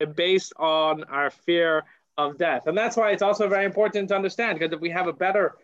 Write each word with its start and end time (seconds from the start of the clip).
Uh, 0.00 0.06
based 0.06 0.52
on 0.58 1.04
our 1.04 1.30
fear 1.30 1.84
of 2.18 2.36
death. 2.36 2.66
And 2.66 2.76
that's 2.76 2.96
why 2.96 3.10
it's 3.10 3.22
also 3.22 3.48
very 3.48 3.64
important 3.64 4.08
to 4.08 4.16
understand 4.16 4.58
because 4.58 4.72
if 4.72 4.80
we 4.80 4.90
have 4.90 5.06
a 5.06 5.12
better 5.12 5.54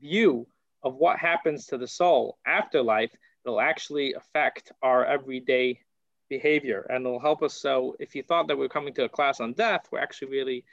view 0.00 0.46
of 0.82 0.96
what 0.96 1.18
happens 1.18 1.66
to 1.66 1.78
the 1.78 1.86
soul 1.86 2.38
after 2.46 2.82
life, 2.82 3.10
it'll 3.44 3.60
actually 3.60 4.12
affect 4.12 4.72
our 4.82 5.04
everyday 5.04 5.80
behavior 6.28 6.86
and 6.90 7.06
it'll 7.06 7.18
help 7.18 7.42
us. 7.42 7.54
So 7.54 7.96
if 7.98 8.14
you 8.14 8.22
thought 8.22 8.48
that 8.48 8.58
we 8.58 8.66
are 8.66 8.70
coming 8.70 8.92
to 8.94 9.04
a 9.04 9.08
class 9.08 9.40
on 9.40 9.54
death, 9.54 9.88
we're 9.90 10.00
actually 10.00 10.32
really 10.32 10.64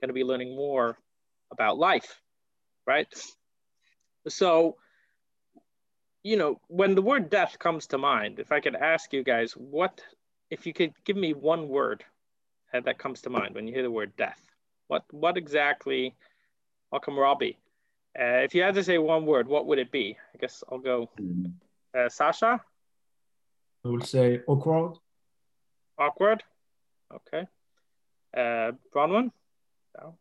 going 0.00 0.08
to 0.08 0.14
be 0.14 0.24
learning 0.24 0.56
more 0.56 0.98
about 1.52 1.78
life, 1.78 2.20
right? 2.86 3.06
So, 4.26 4.76
you 6.24 6.36
know, 6.36 6.60
when 6.66 6.96
the 6.96 7.02
word 7.02 7.30
death 7.30 7.56
comes 7.58 7.86
to 7.88 7.98
mind, 7.98 8.40
if 8.40 8.50
I 8.50 8.60
could 8.60 8.74
ask 8.74 9.12
you 9.12 9.22
guys, 9.22 9.52
what, 9.52 10.00
if 10.50 10.66
you 10.66 10.72
could 10.72 10.92
give 11.04 11.16
me 11.16 11.34
one 11.34 11.68
word 11.68 12.04
that 12.82 12.98
comes 12.98 13.20
to 13.22 13.30
mind 13.30 13.54
when 13.54 13.66
you 13.66 13.74
hear 13.74 13.82
the 13.82 13.90
word 13.90 14.12
death, 14.16 14.40
what, 14.88 15.04
what 15.12 15.36
exactly, 15.36 16.14
welcome 16.90 17.18
Robbie. 17.18 17.58
Uh, 18.18 18.42
if 18.42 18.54
you 18.54 18.62
had 18.62 18.74
to 18.74 18.84
say 18.84 18.98
one 18.98 19.26
word, 19.26 19.48
what 19.48 19.66
would 19.66 19.78
it 19.78 19.90
be? 19.90 20.16
I 20.34 20.38
guess 20.38 20.62
I'll 20.70 20.78
go. 20.78 21.10
Mm-hmm. 21.20 21.46
Uh, 21.98 22.08
Sasha? 22.08 22.60
I 23.84 23.88
would 23.88 24.06
say 24.06 24.40
awkward. 24.46 24.96
Awkward? 25.98 26.42
Okay. 27.12 27.46
Uh, 28.36 28.72
Bronwyn? 28.94 29.30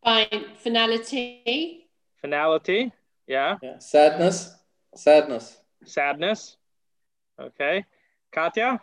Fine. 0.03 0.45
Finality. 0.57 1.87
Finality. 2.21 2.91
Yeah. 3.27 3.57
yeah. 3.61 3.79
Sadness. 3.79 4.55
Sadness. 4.95 5.57
Sadness. 5.85 6.57
Okay. 7.39 7.85
Katya? 8.31 8.79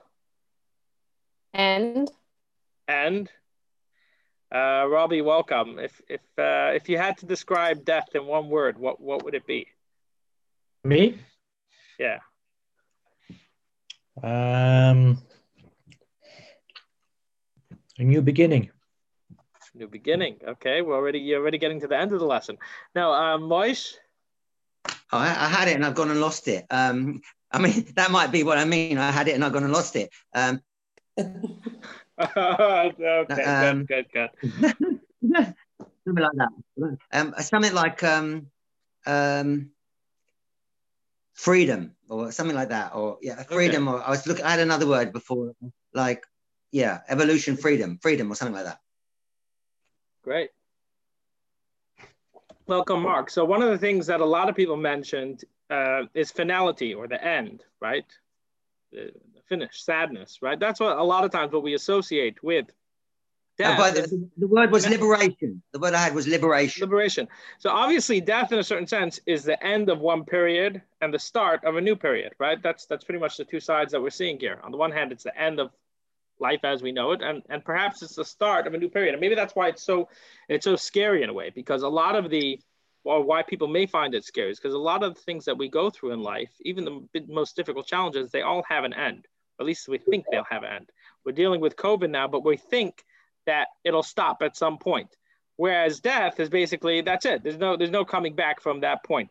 End. 1.55 2.11
End. 2.89 3.31
Uh, 4.53 4.85
Robbie, 4.89 5.23
welcome. 5.23 5.79
If 5.79 6.01
if 6.09 6.21
uh, 6.37 6.73
if 6.75 6.89
you 6.89 6.99
had 6.99 7.19
to 7.19 7.27
describe 7.27 7.85
death 7.85 8.09
in 8.15 8.27
one 8.27 8.49
word, 8.49 8.79
what 8.79 9.01
what 9.01 9.25
would 9.25 9.35
it 9.35 9.47
be? 9.47 9.69
Me? 10.83 11.19
Yeah. 11.99 12.19
Um, 14.23 15.23
a 17.97 18.03
new 18.03 18.23
beginning. 18.23 18.71
New 19.75 19.87
beginning. 19.87 20.41
Okay, 20.45 20.83
we're 20.83 20.97
already 20.97 21.21
you're 21.21 21.41
already 21.41 21.59
getting 21.59 21.81
to 21.81 21.87
the 21.87 21.97
end 21.97 22.13
of 22.13 22.19
the 22.19 22.27
lesson. 22.27 22.59
Now, 22.93 23.13
um, 23.13 23.43
Moish. 23.43 23.95
Oh, 25.13 25.19
I, 25.19 25.27
I, 25.27 25.49
had 25.49 25.69
it 25.69 25.75
and 25.75 25.85
I've 25.85 25.95
gone 25.95 26.11
and 26.11 26.21
lost 26.21 26.49
it. 26.49 26.67
Um, 26.71 27.21
I 27.53 27.59
mean, 27.59 27.87
that 27.97 28.11
might 28.11 28.33
be 28.33 28.43
what 28.43 28.59
I 28.59 28.65
mean. 28.65 28.99
I 28.99 29.11
had 29.11 29.29
it 29.29 29.35
and 29.35 29.45
I've 29.45 29.53
gone 29.53 29.65
and 29.65 29.73
lost 29.73 29.97
it. 29.97 30.11
Um, 30.35 30.61
okay, 32.37 33.45
um, 33.45 33.85
good, 33.87 34.07
good, 34.13 34.31
good. 34.43 35.55
something 36.05 36.25
like 36.25 36.37
that. 36.37 36.99
Um, 37.13 37.35
something 37.39 37.73
like 37.73 38.03
um, 38.03 38.47
um, 39.07 39.71
freedom 41.33 41.97
or 42.09 42.31
something 42.33 42.57
like 42.57 42.69
that, 42.69 42.95
or 42.95 43.19
yeah, 43.23 43.43
freedom. 43.45 43.89
Okay. 43.89 43.97
Or 43.97 44.07
I 44.07 44.11
was 44.11 44.27
looking. 44.27 44.45
I 44.45 44.51
had 44.51 44.61
another 44.61 44.87
word 44.87 45.13
before, 45.13 45.55
like 45.95 46.27
yeah, 46.73 47.01
evolution, 47.09 47.57
freedom, 47.57 47.99
freedom, 48.03 48.31
or 48.31 48.35
something 48.35 48.55
like 48.55 48.65
that. 48.65 48.81
Great. 50.23 50.51
Welcome, 52.67 53.03
Mark. 53.03 53.31
So 53.31 53.45
one 53.45 53.63
of 53.63 53.71
the 53.71 53.79
things 53.79 54.07
that 54.07 54.21
a 54.21 54.25
lot 54.25 54.49
of 54.49 54.55
people 54.55 54.77
mentioned 54.77 55.45
uh, 55.71 56.03
is 56.15 56.31
finality 56.31 56.95
or 56.95 57.09
the 57.09 57.23
end, 57.25 57.65
right? 57.81 58.05
The, 58.93 59.13
the 59.30 59.30
finish, 59.51 59.85
sadness, 59.85 60.39
right? 60.41 60.59
That's 60.59 60.81
what 60.81 60.97
a 60.97 61.03
lot 61.03 61.25
of 61.25 61.31
times 61.31 61.53
what 61.53 61.63
we 61.63 61.75
associate 61.75 62.43
with 62.43 62.67
death. 63.59 63.95
The, 63.95 64.29
the, 64.39 64.47
word 64.47 64.71
was 64.71 64.89
liberation. 64.89 65.63
The 65.73 65.79
word 65.79 65.93
I 65.93 65.99
had 65.99 66.15
was 66.15 66.27
liberation. 66.27 66.81
Liberation. 66.81 67.29
So 67.59 67.69
obviously, 67.69 68.21
death, 68.23 68.53
in 68.53 68.59
a 68.59 68.65
certain 68.65 68.87
sense, 68.87 69.21
is 69.27 69.45
the 69.45 69.63
end 69.63 69.91
of 69.91 69.99
one 69.99 70.25
period 70.25 70.81
and 71.03 71.13
the 71.13 71.19
start 71.19 71.65
of 71.65 71.77
a 71.77 71.81
new 71.81 71.97
period, 71.97 72.33
right? 72.39 72.63
That's 72.63 72.87
that's 72.87 73.05
pretty 73.05 73.21
much 73.21 73.37
the 73.37 73.45
two 73.45 73.61
sides 73.61 73.93
that 73.93 74.01
we're 74.01 74.11
seeing 74.11 74.39
here. 74.39 74.61
On 74.63 74.71
the 74.71 74.79
one 74.79 74.93
hand, 74.93 75.13
it's 75.13 75.25
the 75.25 75.39
end 75.39 75.61
of 75.61 75.71
life 76.41 76.61
as 76.65 76.83
we 76.83 76.91
know 76.91 77.13
it 77.13 77.21
and, 77.21 77.43
and 77.51 77.65
perhaps 77.65 78.03
it's 78.03 78.15
the 78.15 78.25
start 78.25 78.67
of 78.67 78.73
a 78.73 78.79
new 78.79 78.89
period 78.89 79.13
and 79.13 79.21
maybe 79.21 79.35
that's 79.35 79.55
why 79.55 79.69
it's 79.69 79.83
so 79.83 80.09
it's 80.49 80.65
so 80.65 80.75
scary 80.75 81.23
in 81.23 81.29
a 81.29 81.33
way 81.33 81.51
because 81.51 81.83
a 81.83 81.89
lot 81.89 82.17
of 82.17 82.31
the 82.31 82.59
or 83.05 83.23
why 83.23 83.43
people 83.43 83.69
may 83.69 83.87
find 83.87 84.15
it 84.15 84.25
scary 84.25 84.51
is 84.51 84.59
because 84.59 84.75
a 84.75 84.79
lot 84.79 85.03
of 85.03 85.15
the 85.15 85.21
things 85.21 85.45
that 85.45 85.59
we 85.59 85.69
go 85.69 85.91
through 85.91 86.13
in 86.13 86.23
life 86.23 86.51
even 86.63 86.85
the 86.85 87.21
most 87.29 87.57
difficult 87.57 87.87
challenges 87.87 88.31
they 88.31 88.43
all 88.43 88.63
have 88.69 88.85
an 88.85 88.95
end 88.95 89.27
at 89.61 89.67
least 89.67 89.89
we 89.89 89.99
think 89.99 90.25
they'll 90.31 90.45
have 90.51 90.63
an 90.63 90.73
end. 90.73 90.91
We're 91.25 91.33
dealing 91.33 91.61
with 91.61 91.77
covid 91.77 92.11
now 92.11 92.27
but 92.29 92.45
we 92.45 92.57
think 92.57 93.05
that 93.47 93.69
it'll 93.85 94.03
stop 94.03 94.43
at 94.43 94.57
some 94.57 94.79
point. 94.79 95.15
Whereas 95.57 96.01
death 96.01 96.41
is 96.41 96.49
basically 96.49 97.03
that's 97.03 97.27
it. 97.27 97.43
There's 97.43 97.59
no 97.59 97.77
there's 97.77 97.91
no 97.91 98.05
coming 98.05 98.35
back 98.35 98.61
from 98.61 98.81
that 98.81 99.05
point. 99.05 99.31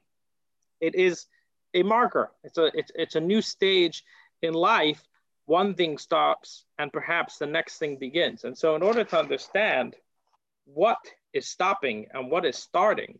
It 0.79 0.95
is 0.95 1.25
a 1.73 1.84
marker. 1.84 2.31
It's 2.44 2.57
a 2.57 2.72
it's, 2.73 2.91
it's 2.95 3.16
a 3.16 3.22
new 3.22 3.41
stage 3.41 4.03
in 4.41 4.53
life. 4.53 5.01
One 5.45 5.73
thing 5.73 5.97
stops 5.97 6.66
and 6.78 6.94
perhaps 6.94 7.38
the 7.38 7.47
next 7.47 7.78
thing 7.78 7.97
begins. 7.97 8.44
And 8.44 8.56
so, 8.56 8.75
in 8.75 8.84
order 8.84 9.03
to 9.03 9.19
understand 9.19 9.95
what 10.66 11.00
is 11.34 11.47
stopping 11.47 12.07
and 12.13 12.29
what 12.29 12.45
is 12.45 12.57
starting, 12.57 13.18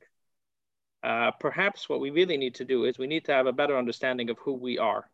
uh, 1.02 1.32
perhaps 1.40 1.90
what 1.90 2.00
we 2.00 2.12
really 2.12 2.38
need 2.38 2.56
to 2.56 2.66
do 2.66 2.86
is 2.86 3.00
we 3.00 3.08
need 3.08 3.26
to 3.26 3.34
have 3.34 3.48
a 3.48 3.54
better 3.54 3.78
understanding 3.78 4.30
of 4.30 4.38
who 4.38 4.54
we 4.54 4.78
are 4.78 5.10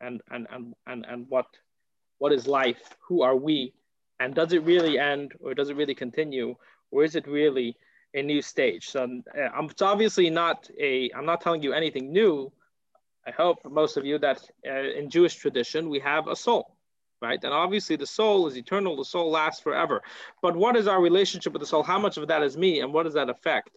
and, 0.00 0.20
and, 0.30 0.46
and, 0.50 0.74
and, 0.86 1.06
and 1.08 1.26
what, 1.28 1.46
what 2.18 2.32
is 2.32 2.46
life, 2.46 2.96
who 3.06 3.22
are 3.22 3.36
we, 3.36 3.72
and 4.18 4.34
does 4.34 4.52
it 4.52 4.62
really 4.64 4.98
end 4.98 5.32
or 5.40 5.54
does 5.54 5.70
it 5.70 5.76
really 5.76 5.94
continue, 5.94 6.54
or 6.90 7.04
is 7.04 7.16
it 7.16 7.26
really 7.26 7.76
a 8.14 8.22
new 8.22 8.42
stage? 8.42 8.88
So, 8.88 9.04
uh, 9.04 9.62
it's 9.64 9.82
obviously 9.82 10.30
not 10.30 10.68
a, 10.78 11.10
I'm 11.16 11.26
not 11.26 11.40
telling 11.40 11.62
you 11.62 11.72
anything 11.72 12.12
new, 12.12 12.52
I 13.26 13.30
hope 13.30 13.58
most 13.64 13.96
of 13.96 14.04
you 14.04 14.18
that 14.18 14.40
uh, 14.66 14.90
in 14.98 15.10
Jewish 15.10 15.34
tradition, 15.34 15.90
we 15.90 16.00
have 16.00 16.26
a 16.26 16.36
soul, 16.36 16.76
right? 17.20 17.42
And 17.42 17.52
obviously 17.52 17.96
the 17.96 18.06
soul 18.06 18.46
is 18.46 18.56
eternal, 18.56 18.96
the 18.96 19.04
soul 19.04 19.30
lasts 19.30 19.62
forever. 19.62 20.02
But 20.42 20.56
what 20.56 20.76
is 20.76 20.86
our 20.86 21.00
relationship 21.00 21.52
with 21.52 21.60
the 21.60 21.66
soul? 21.66 21.82
How 21.82 21.98
much 21.98 22.16
of 22.16 22.26
that 22.28 22.42
is 22.42 22.56
me 22.56 22.80
and 22.80 22.92
what 22.92 23.04
does 23.04 23.14
that 23.14 23.28
affect 23.28 23.70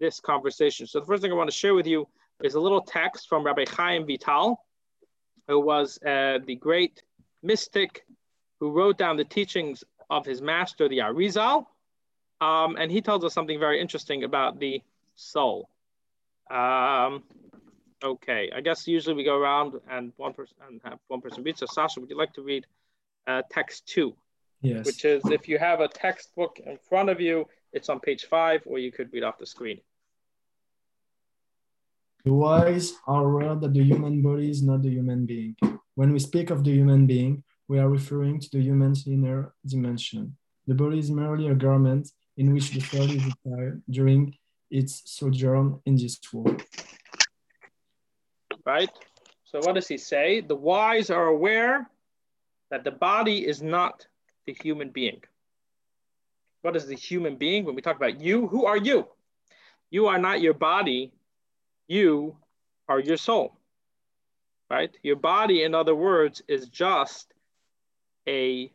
this 0.00 0.20
conversation? 0.20 0.86
So 0.86 1.00
the 1.00 1.06
first 1.06 1.22
thing 1.22 1.32
I 1.32 1.36
want 1.36 1.50
to 1.50 1.56
share 1.56 1.74
with 1.74 1.86
you 1.86 2.08
is 2.42 2.54
a 2.54 2.60
little 2.60 2.82
text 2.82 3.28
from 3.28 3.44
Rabbi 3.44 3.64
Chaim 3.68 4.06
Vital, 4.06 4.64
who 5.48 5.58
was 5.58 5.98
uh, 6.02 6.38
the 6.46 6.54
great 6.54 7.02
mystic 7.42 8.04
who 8.60 8.70
wrote 8.70 8.98
down 8.98 9.16
the 9.16 9.24
teachings 9.24 9.82
of 10.10 10.24
his 10.24 10.40
master, 10.40 10.88
the 10.88 10.98
Arizal. 10.98 11.66
Um, 12.40 12.76
and 12.76 12.90
he 12.90 13.00
tells 13.00 13.24
us 13.24 13.34
something 13.34 13.58
very 13.58 13.80
interesting 13.80 14.22
about 14.22 14.60
the 14.60 14.82
soul. 15.16 15.68
Um, 16.50 17.24
Okay, 18.02 18.50
I 18.54 18.60
guess 18.60 18.86
usually 18.86 19.16
we 19.16 19.24
go 19.24 19.36
around 19.36 19.74
and 19.90 20.12
one 20.16 20.32
person 20.32 20.56
and 20.68 20.80
have 20.84 20.98
one 21.08 21.20
person 21.20 21.42
read. 21.42 21.58
So 21.58 21.66
Sasha, 21.66 22.00
would 22.00 22.10
you 22.10 22.16
like 22.16 22.32
to 22.34 22.42
read 22.42 22.66
uh, 23.26 23.42
text 23.50 23.86
two? 23.86 24.14
Yes. 24.62 24.86
Which 24.86 25.04
is 25.04 25.22
if 25.26 25.48
you 25.48 25.58
have 25.58 25.80
a 25.80 25.88
textbook 25.88 26.60
in 26.64 26.78
front 26.88 27.10
of 27.10 27.20
you, 27.20 27.46
it's 27.72 27.88
on 27.88 28.00
page 28.00 28.26
five, 28.26 28.62
or 28.66 28.78
you 28.78 28.92
could 28.92 29.12
read 29.12 29.22
off 29.22 29.38
the 29.38 29.46
screen. 29.46 29.80
The 32.24 32.32
wise 32.32 32.92
are 33.06 33.24
aware 33.24 33.54
that 33.54 33.72
the 33.72 33.82
human 33.82 34.22
body 34.22 34.50
is 34.50 34.62
not 34.62 34.82
the 34.82 34.90
human 34.90 35.26
being. 35.26 35.56
When 35.94 36.12
we 36.12 36.18
speak 36.18 36.50
of 36.50 36.64
the 36.64 36.72
human 36.72 37.06
being, 37.06 37.42
we 37.68 37.78
are 37.78 37.88
referring 37.88 38.40
to 38.40 38.48
the 38.52 38.60
human's 38.60 39.06
inner 39.06 39.54
dimension. 39.66 40.36
The 40.66 40.74
body 40.74 40.98
is 40.98 41.10
merely 41.10 41.48
a 41.48 41.54
garment 41.54 42.08
in 42.36 42.52
which 42.52 42.70
the 42.70 42.80
soul 42.80 43.10
is 43.10 43.24
attired 43.24 43.82
during 43.90 44.34
its 44.70 45.02
sojourn 45.06 45.80
in 45.86 45.96
this 45.96 46.18
world 46.32 46.62
right? 48.68 48.90
So 49.44 49.60
what 49.64 49.74
does 49.74 49.88
he 49.88 49.96
say? 49.96 50.42
The 50.42 50.60
wise 50.70 51.08
are 51.10 51.26
aware 51.26 51.88
that 52.70 52.84
the 52.84 52.90
body 52.90 53.46
is 53.46 53.62
not 53.62 54.06
the 54.46 54.54
human 54.62 54.90
being. 54.90 55.20
What 56.60 56.76
is 56.76 56.86
the 56.86 56.94
human 56.94 57.36
being? 57.36 57.64
When 57.64 57.74
we 57.74 57.80
talk 57.80 57.96
about 57.96 58.20
you, 58.20 58.46
who 58.46 58.66
are 58.66 58.76
you? 58.76 59.08
You 59.90 60.06
are 60.08 60.18
not 60.18 60.42
your 60.42 60.52
body. 60.52 61.12
You 61.88 62.36
are 62.88 63.00
your 63.00 63.16
soul, 63.16 63.58
right? 64.70 64.90
Your 65.02 65.16
body, 65.16 65.64
in 65.64 65.74
other 65.74 65.94
words, 65.94 66.42
is 66.46 66.68
just 66.68 67.32
a 68.28 68.70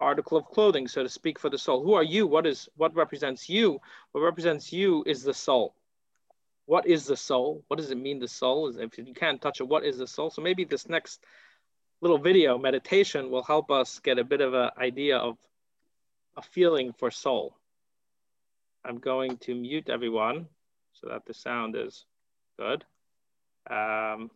article 0.00 0.38
of 0.38 0.46
clothing, 0.46 0.88
so 0.88 1.02
to 1.02 1.08
speak, 1.08 1.38
for 1.38 1.50
the 1.50 1.58
soul. 1.58 1.84
Who 1.84 1.92
are 1.92 2.02
you? 2.02 2.26
What 2.26 2.46
is 2.46 2.68
what 2.76 2.94
represents 2.96 3.48
you? 3.48 3.80
What 4.12 4.22
represents 4.22 4.72
you 4.72 5.04
is 5.06 5.22
the 5.22 5.34
soul 5.34 5.74
what 6.70 6.86
is 6.86 7.04
the 7.04 7.16
soul? 7.16 7.64
What 7.66 7.78
does 7.78 7.90
it 7.90 7.98
mean, 7.98 8.20
the 8.20 8.28
soul? 8.28 8.68
Is 8.68 8.76
if 8.76 8.96
you 8.96 9.12
can't 9.12 9.42
touch 9.42 9.60
it, 9.60 9.66
what 9.66 9.84
is 9.84 9.98
the 9.98 10.06
soul? 10.06 10.30
So 10.30 10.40
maybe 10.40 10.62
this 10.62 10.88
next 10.88 11.24
little 12.00 12.16
video 12.16 12.58
meditation 12.58 13.28
will 13.28 13.42
help 13.42 13.72
us 13.72 13.98
get 13.98 14.20
a 14.20 14.24
bit 14.24 14.40
of 14.40 14.54
an 14.54 14.70
idea 14.78 15.16
of 15.16 15.36
a 16.36 16.42
feeling 16.42 16.92
for 16.92 17.10
soul. 17.10 17.56
I'm 18.84 18.98
going 18.98 19.38
to 19.38 19.54
mute 19.56 19.88
everyone 19.90 20.46
so 21.00 21.08
that 21.08 21.24
the 21.26 21.34
sound 21.34 21.76
is 21.76 22.04
good. 22.58 22.84
Um, 23.70 24.30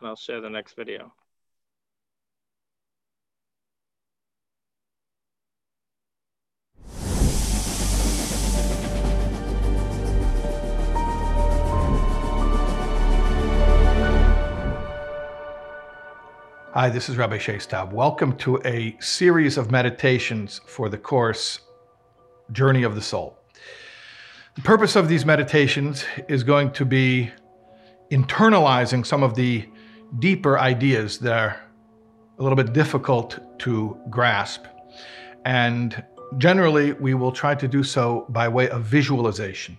and 0.00 0.08
I'll 0.08 0.16
share 0.16 0.40
the 0.40 0.50
next 0.50 0.76
video. 0.76 1.12
Hi, 16.74 16.88
this 16.88 17.10
is 17.10 17.18
Rabbi 17.18 17.36
Shais 17.36 17.68
Taub. 17.68 17.92
Welcome 17.92 18.34
to 18.38 18.58
a 18.64 18.96
series 18.98 19.58
of 19.58 19.70
meditations 19.70 20.62
for 20.66 20.88
the 20.88 20.96
course 20.96 21.60
Journey 22.50 22.82
of 22.82 22.94
the 22.94 23.02
Soul. 23.02 23.41
The 24.54 24.60
purpose 24.60 24.96
of 24.96 25.08
these 25.08 25.24
meditations 25.24 26.04
is 26.28 26.44
going 26.44 26.72
to 26.72 26.84
be 26.84 27.30
internalizing 28.10 29.06
some 29.06 29.22
of 29.22 29.34
the 29.34 29.66
deeper 30.18 30.58
ideas 30.58 31.18
that 31.20 31.32
are 31.32 31.60
a 32.38 32.42
little 32.42 32.56
bit 32.56 32.74
difficult 32.74 33.38
to 33.60 33.98
grasp. 34.10 34.66
And 35.46 36.04
generally, 36.36 36.92
we 36.92 37.14
will 37.14 37.32
try 37.32 37.54
to 37.54 37.66
do 37.66 37.82
so 37.82 38.26
by 38.28 38.46
way 38.46 38.68
of 38.68 38.82
visualization, 38.82 39.78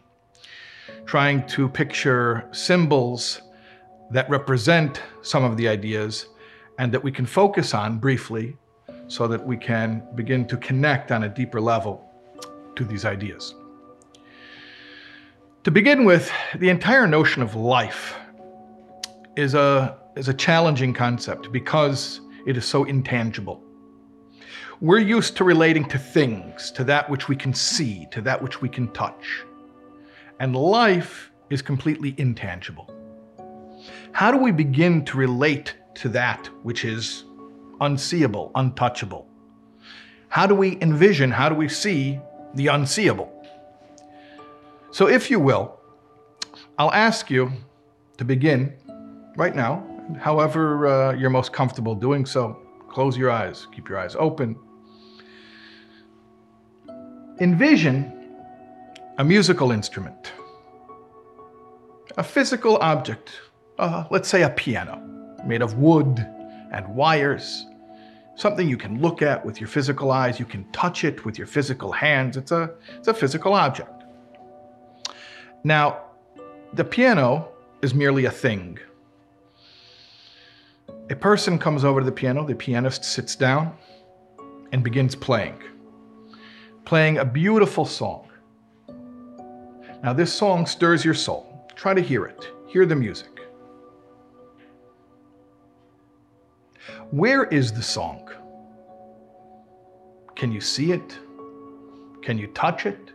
trying 1.06 1.46
to 1.50 1.70
picture 1.70 2.50
symbols 2.52 3.44
that 4.10 4.28
represent 4.28 5.04
some 5.22 5.44
of 5.44 5.56
the 5.56 5.68
ideas 5.68 6.30
and 6.80 6.92
that 6.92 7.04
we 7.04 7.12
can 7.12 7.28
focus 7.28 7.76
on 7.76 8.00
briefly 8.00 8.58
so 9.08 9.28
that 9.28 9.46
we 9.46 9.56
can 9.56 10.02
begin 10.16 10.48
to 10.48 10.58
connect 10.58 11.12
on 11.12 11.26
a 11.26 11.30
deeper 11.30 11.62
level 11.62 12.10
to 12.76 12.84
these 12.84 13.06
ideas. 13.06 13.54
To 15.64 15.72
begin 15.72 16.04
with, 16.04 16.30
the 16.56 16.68
entire 16.68 17.08
notion 17.08 17.42
of 17.42 17.56
life 17.56 18.18
is 19.38 19.54
a, 19.54 19.98
is 20.18 20.28
a 20.28 20.34
challenging 20.34 20.94
concept 20.94 21.54
because 21.54 22.20
it 22.46 22.58
is 22.58 22.66
so 22.66 22.84
intangible. 22.84 23.64
We're 24.82 25.00
used 25.00 25.38
to 25.38 25.46
relating 25.46 25.88
to 25.88 25.98
things, 25.98 26.70
to 26.72 26.84
that 26.84 27.10
which 27.10 27.30
we 27.30 27.38
can 27.38 27.54
see, 27.54 28.08
to 28.12 28.20
that 28.24 28.42
which 28.42 28.62
we 28.62 28.68
can 28.68 28.92
touch. 28.92 29.46
And 30.42 30.54
life 30.54 31.32
is 31.50 31.62
completely 31.62 32.14
intangible. 32.18 32.94
How 34.12 34.32
do 34.32 34.38
we 34.38 34.52
begin 34.52 35.06
to 35.06 35.16
relate 35.16 35.76
to 35.96 36.10
that 36.10 36.46
which 36.64 36.84
is 36.84 37.24
unseeable, 37.80 38.52
untouchable? 38.56 39.30
How 40.28 40.46
do 40.46 40.56
we 40.56 40.78
envision, 40.82 41.32
how 41.32 41.48
do 41.48 41.56
we 41.56 41.70
see 41.70 42.20
the 42.54 42.68
unseeable? 42.68 43.33
So, 44.94 45.08
if 45.10 45.32
you 45.32 45.40
will, 45.40 45.80
I'll 46.78 46.94
ask 46.94 47.32
you 47.32 47.52
to 48.18 48.24
begin 48.24 48.74
right 49.36 49.56
now, 49.56 49.84
however 50.20 50.86
uh, 50.86 51.14
you're 51.14 51.32
most 51.32 51.52
comfortable 51.52 51.96
doing 51.96 52.28
so. 52.28 52.60
Close 52.90 53.18
your 53.18 53.32
eyes, 53.32 53.66
keep 53.74 53.90
your 53.90 53.98
eyes 53.98 54.16
open. 54.16 54.56
Envision 57.40 58.36
a 59.18 59.24
musical 59.24 59.72
instrument, 59.72 60.32
a 62.18 62.24
physical 62.24 62.78
object, 62.78 63.32
uh, 63.80 64.04
let's 64.12 64.30
say 64.30 64.44
a 64.44 64.50
piano 64.52 65.02
made 65.44 65.64
of 65.64 65.80
wood 65.80 66.20
and 66.72 66.88
wires, 66.88 67.66
something 68.36 68.70
you 68.70 68.78
can 68.78 69.02
look 69.02 69.24
at 69.24 69.44
with 69.44 69.60
your 69.60 69.70
physical 69.70 70.12
eyes, 70.12 70.40
you 70.40 70.46
can 70.46 70.72
touch 70.72 71.04
it 71.04 71.26
with 71.26 71.36
your 71.36 71.48
physical 71.48 71.92
hands. 71.92 72.38
It's 72.38 72.52
a, 72.52 72.76
it's 73.00 73.08
a 73.08 73.14
physical 73.16 73.56
object. 73.56 74.03
Now, 75.64 76.02
the 76.74 76.84
piano 76.84 77.48
is 77.82 77.94
merely 77.94 78.26
a 78.26 78.32
thing. 78.32 78.80
A 81.10 81.16
person 81.16 81.58
comes 81.58 81.86
over 81.86 82.02
to 82.02 82.06
the 82.06 82.12
piano, 82.12 82.46
the 82.46 82.54
pianist 82.54 83.06
sits 83.06 83.36
down 83.36 83.74
and 84.74 84.84
begins 84.84 85.16
playing, 85.16 85.62
playing 86.84 87.20
a 87.20 87.26
beautiful 87.26 87.86
song. 87.86 88.28
Now, 90.04 90.12
this 90.12 90.34
song 90.34 90.66
stirs 90.66 91.06
your 91.06 91.14
soul. 91.14 91.66
Try 91.76 91.94
to 91.94 92.02
hear 92.02 92.26
it, 92.26 92.52
hear 92.68 92.86
the 92.86 92.96
music. 92.96 93.40
Where 97.12 97.46
is 97.46 97.72
the 97.72 97.82
song? 97.82 98.30
Can 100.36 100.52
you 100.52 100.60
see 100.60 100.92
it? 100.92 101.18
Can 102.22 102.38
you 102.38 102.48
touch 102.48 102.86
it? 102.86 103.13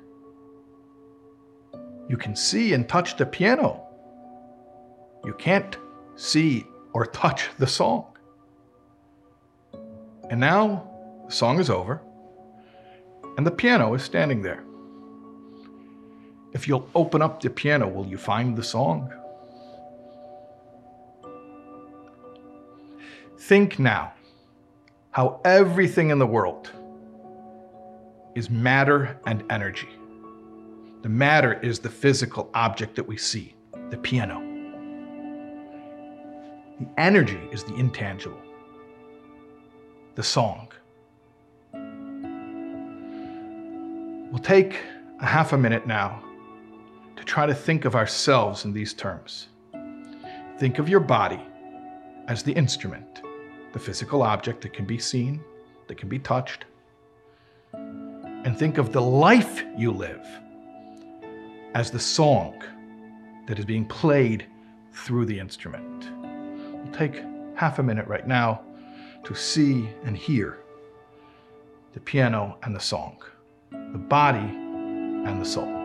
You 2.09 2.17
can 2.17 2.35
see 2.35 2.73
and 2.73 2.89
touch 2.89 3.17
the 3.17 3.27
piano. 3.27 3.85
You 5.25 5.35
can't 5.35 5.77
see 6.17 6.65
or 6.93 7.07
touch 7.23 7.51
the 7.59 7.67
song. 7.67 8.07
And 10.31 10.41
now 10.41 10.89
the 11.27 11.33
song 11.33 11.61
is 11.61 11.71
over, 11.71 12.03
and 13.37 13.47
the 13.47 13.51
piano 13.51 13.95
is 13.95 14.03
standing 14.03 14.43
there. 14.43 14.65
If 16.53 16.67
you'll 16.67 16.89
open 16.95 17.23
up 17.23 17.43
the 17.43 17.51
piano, 17.51 17.89
will 17.89 18.07
you 18.07 18.19
find 18.19 18.57
the 18.57 18.63
song? 18.63 19.13
Think 23.39 23.79
now 23.79 24.13
how 25.11 25.41
everything 25.45 26.11
in 26.11 26.19
the 26.19 26.27
world 26.27 26.71
is 28.35 28.51
matter 28.51 29.19
and 29.27 29.45
energy. 29.51 29.98
The 31.03 31.09
matter 31.09 31.61
is 31.61 31.79
the 31.79 31.89
physical 31.89 32.51
object 32.55 32.97
that 32.97 33.07
we 33.07 33.17
see, 33.17 33.55
the 33.91 33.97
piano. 33.97 34.41
The 36.81 36.89
energy 36.97 37.41
is 37.53 37.63
the 37.63 37.75
intangible, 37.77 38.43
the 40.17 40.23
song. 40.23 40.73
We'll 44.31 44.43
take 44.43 44.81
a 45.21 45.27
half 45.27 45.53
a 45.53 45.59
minute 45.59 45.87
now 45.87 46.23
to 47.17 47.25
try 47.25 47.47
to 47.47 47.55
think 47.55 47.85
of 47.85 47.95
ourselves 47.95 48.65
in 48.65 48.73
these 48.73 48.93
terms. 48.93 49.49
Think 50.59 50.81
of 50.81 50.89
your 50.89 51.01
body 51.01 51.41
as 52.27 52.43
the 52.43 52.53
instrument 52.53 53.23
the 53.73 53.79
physical 53.79 54.23
object 54.23 54.63
that 54.63 54.73
can 54.73 54.87
be 54.87 54.99
seen, 54.99 55.45
that 55.87 55.97
can 55.97 56.09
be 56.09 56.19
touched, 56.19 56.65
and 57.75 58.59
think 58.59 58.79
of 58.79 58.93
the 58.93 59.01
life 59.01 59.63
you 59.77 59.93
live 59.93 60.27
as 61.75 61.91
the 61.91 61.99
song 61.99 62.63
that 63.47 63.59
is 63.59 63.65
being 63.65 63.87
played 63.87 64.47
through 64.93 65.27
the 65.27 65.39
instrument. 65.39 66.11
We'll 66.73 66.93
take 66.93 67.23
half 67.55 67.79
a 67.79 67.83
minute 67.83 68.07
right 68.07 68.27
now 68.27 68.63
to 69.25 69.35
see 69.35 69.89
and 70.05 70.17
hear 70.17 70.59
the 71.93 72.01
piano 72.01 72.59
and 72.63 72.75
the 72.75 72.81
song, 72.81 73.19
the 73.71 73.99
body 73.99 74.39
and 74.39 75.41
the 75.41 75.47
soul. 75.47 75.78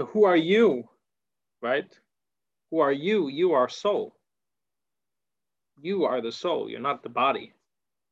So 0.00 0.06
who 0.06 0.24
are 0.24 0.34
you, 0.34 0.88
right? 1.60 1.86
Who 2.70 2.78
are 2.78 2.90
you? 2.90 3.28
You 3.28 3.52
are 3.52 3.68
soul. 3.68 4.16
You 5.78 6.06
are 6.06 6.22
the 6.22 6.32
soul. 6.32 6.70
You're 6.70 6.80
not 6.80 7.02
the 7.02 7.10
body. 7.10 7.52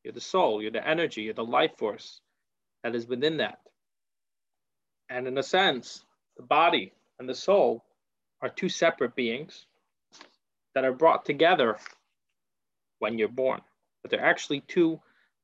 You're 0.05 0.13
the 0.13 0.21
soul. 0.21 0.61
You're 0.61 0.71
the 0.71 0.87
energy. 0.87 1.23
You're 1.23 1.33
the 1.33 1.45
life 1.45 1.79
force 1.79 2.21
that 2.85 2.95
is 2.95 3.07
within 3.07 3.39
that. 3.39 3.61
And 5.09 5.27
in 5.27 5.39
a 5.39 5.43
sense, 5.43 6.05
the 6.37 6.43
body 6.43 6.93
and 7.19 7.27
the 7.27 7.35
soul 7.35 7.83
are 8.43 8.51
two 8.51 8.69
separate 8.69 9.17
beings 9.17 9.65
that 10.75 10.85
are 10.85 10.93
brought 10.93 11.25
together 11.25 11.79
when 12.99 13.17
you're 13.17 13.29
born. 13.29 13.63
But 14.03 14.11
they're 14.11 14.21
actually 14.21 14.61
two 14.61 15.01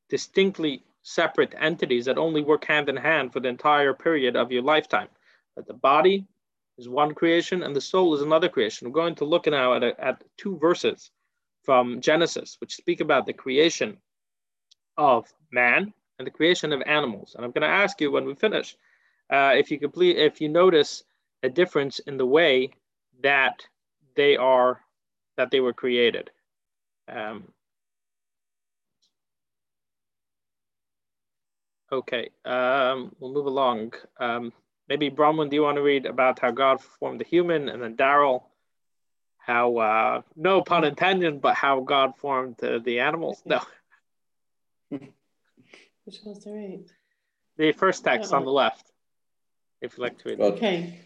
distinctly 0.09 0.83
separate 1.01 1.55
entities 1.59 2.05
that 2.05 2.19
only 2.19 2.43
work 2.43 2.65
hand 2.65 2.87
in 2.87 2.97
hand 2.97 3.33
for 3.33 3.39
the 3.39 3.49
entire 3.49 3.95
period 3.95 4.35
of 4.35 4.51
your 4.51 4.61
lifetime. 4.61 5.07
That 5.55 5.65
the 5.65 5.73
body 5.73 6.27
is 6.77 6.89
one 6.89 7.13
creation 7.13 7.63
and 7.63 7.75
the 7.75 7.81
soul 7.81 8.13
is 8.15 8.21
another 8.21 8.49
creation. 8.49 8.87
We're 8.87 8.93
going 8.93 9.15
to 9.15 9.25
look 9.25 9.47
now 9.47 9.73
at, 9.75 9.83
a, 9.83 9.99
at 10.03 10.23
two 10.37 10.57
verses 10.57 11.11
from 11.63 12.01
Genesis, 12.01 12.57
which 12.59 12.75
speak 12.75 13.01
about 13.01 13.25
the 13.25 13.33
creation 13.33 13.97
of 14.97 15.31
man 15.51 15.93
and 16.19 16.27
the 16.27 16.31
creation 16.31 16.73
of 16.73 16.81
animals. 16.85 17.33
And 17.35 17.43
I'm 17.43 17.51
going 17.51 17.61
to 17.61 17.67
ask 17.67 17.99
you 18.01 18.11
when 18.11 18.25
we 18.25 18.35
finish, 18.35 18.75
uh, 19.29 19.53
if 19.55 19.71
you 19.71 19.79
complete, 19.79 20.17
if 20.17 20.41
you 20.41 20.49
notice 20.49 21.03
a 21.43 21.49
difference 21.49 21.99
in 21.99 22.17
the 22.17 22.25
way 22.25 22.71
that 23.21 23.65
they 24.15 24.37
are 24.37 24.81
that 25.37 25.51
they 25.51 25.59
were 25.59 25.73
created. 25.73 26.29
Um, 27.07 27.51
okay, 31.91 32.29
um, 32.45 33.13
we'll 33.19 33.33
move 33.33 33.45
along. 33.45 33.93
Um, 34.19 34.53
maybe 34.87 35.09
Bronwyn, 35.09 35.49
do 35.49 35.55
you 35.55 35.63
want 35.63 35.77
to 35.77 35.81
read 35.81 36.05
about 36.05 36.39
how 36.39 36.51
God 36.51 36.81
formed 36.81 37.19
the 37.19 37.25
human, 37.25 37.69
and 37.69 37.81
then 37.81 37.95
Daryl, 37.95 38.43
how 39.37 39.77
uh, 39.77 40.21
no 40.35 40.61
pun 40.61 40.83
intended, 40.83 41.41
but 41.41 41.55
how 41.55 41.81
God 41.81 42.15
formed 42.17 42.63
uh, 42.63 42.79
the 42.79 42.99
animals? 42.99 43.41
No. 43.45 43.61
Which 44.89 46.19
one's 46.23 46.43
the 46.43 46.51
right? 46.51 46.91
The 47.57 47.71
first 47.71 48.03
text 48.03 48.33
on 48.33 48.45
the 48.45 48.51
left, 48.51 48.91
if 49.81 49.93
you'd 49.93 50.03
like 50.03 50.17
to 50.19 50.29
read. 50.29 50.39
Okay. 50.41 50.99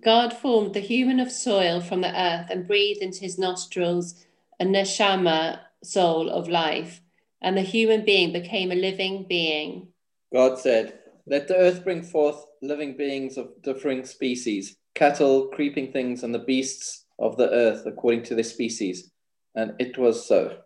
God 0.00 0.32
formed 0.32 0.74
the 0.74 0.80
human 0.80 1.18
of 1.18 1.30
soil 1.30 1.80
from 1.80 2.02
the 2.02 2.08
earth 2.08 2.48
and 2.50 2.66
breathed 2.66 3.02
into 3.02 3.20
his 3.20 3.38
nostrils 3.38 4.14
a 4.60 4.64
neshama 4.64 5.60
soul 5.82 6.28
of 6.28 6.48
life, 6.48 7.00
and 7.40 7.56
the 7.56 7.62
human 7.62 8.04
being 8.04 8.32
became 8.32 8.72
a 8.72 8.76
living 8.76 9.24
being. 9.28 9.88
God 10.32 10.58
said, 10.58 10.98
Let 11.26 11.48
the 11.48 11.56
earth 11.56 11.84
bring 11.84 12.02
forth 12.02 12.44
living 12.62 12.96
beings 12.96 13.36
of 13.36 13.62
differing 13.62 14.04
species, 14.04 14.76
cattle, 14.94 15.48
creeping 15.48 15.92
things, 15.92 16.22
and 16.22 16.34
the 16.34 16.40
beasts 16.40 17.04
of 17.18 17.36
the 17.36 17.50
earth 17.50 17.84
according 17.86 18.22
to 18.24 18.34
their 18.34 18.44
species. 18.44 19.10
And 19.54 19.74
it 19.78 19.98
was 19.98 20.26
so. 20.26 20.58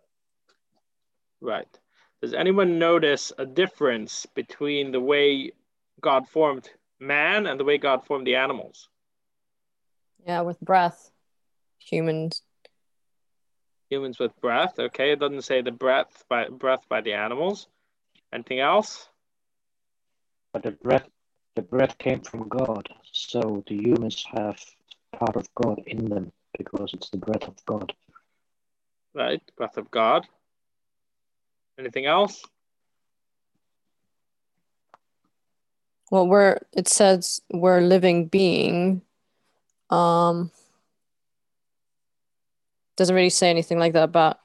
Right. 1.41 1.67
Does 2.21 2.33
anyone 2.33 2.79
notice 2.79 3.33
a 3.37 3.45
difference 3.45 4.25
between 4.33 4.91
the 4.91 5.01
way 5.01 5.51
God 6.01 6.27
formed 6.27 6.69
man 6.99 7.47
and 7.47 7.59
the 7.59 7.65
way 7.65 7.77
God 7.77 8.05
formed 8.05 8.25
the 8.25 8.35
animals? 8.35 8.87
Yeah, 10.25 10.41
with 10.41 10.59
breath. 10.61 11.11
Humans. 11.79 12.43
Humans 13.89 14.19
with 14.19 14.39
breath. 14.39 14.79
Okay, 14.79 15.11
it 15.11 15.19
doesn't 15.19 15.41
say 15.41 15.61
the 15.61 15.71
breath 15.71 16.23
by 16.29 16.47
breath 16.47 16.87
by 16.87 17.01
the 17.01 17.13
animals. 17.13 17.67
Anything 18.33 18.59
else? 18.59 19.09
But 20.53 20.63
the 20.63 20.71
breath, 20.71 21.07
the 21.55 21.61
breath 21.61 21.97
came 21.97 22.21
from 22.21 22.47
God, 22.47 22.89
so 23.11 23.63
the 23.67 23.75
humans 23.75 24.25
have 24.31 24.59
part 25.11 25.35
of 25.35 25.47
God 25.55 25.81
in 25.85 26.09
them 26.09 26.31
because 26.57 26.93
it's 26.93 27.09
the 27.09 27.17
breath 27.17 27.47
of 27.47 27.55
God. 27.65 27.93
Right, 29.13 29.41
breath 29.55 29.77
of 29.77 29.91
God. 29.91 30.25
Anything 31.77 32.05
else? 32.05 32.43
Well, 36.11 36.27
we're 36.27 36.59
it 36.71 36.87
says 36.87 37.41
we're 37.51 37.81
living 37.81 38.27
being. 38.27 39.01
Um 39.89 40.51
doesn't 42.95 43.15
really 43.15 43.29
say 43.29 43.49
anything 43.49 43.79
like 43.79 43.93
that 43.93 44.03
about 44.03 44.39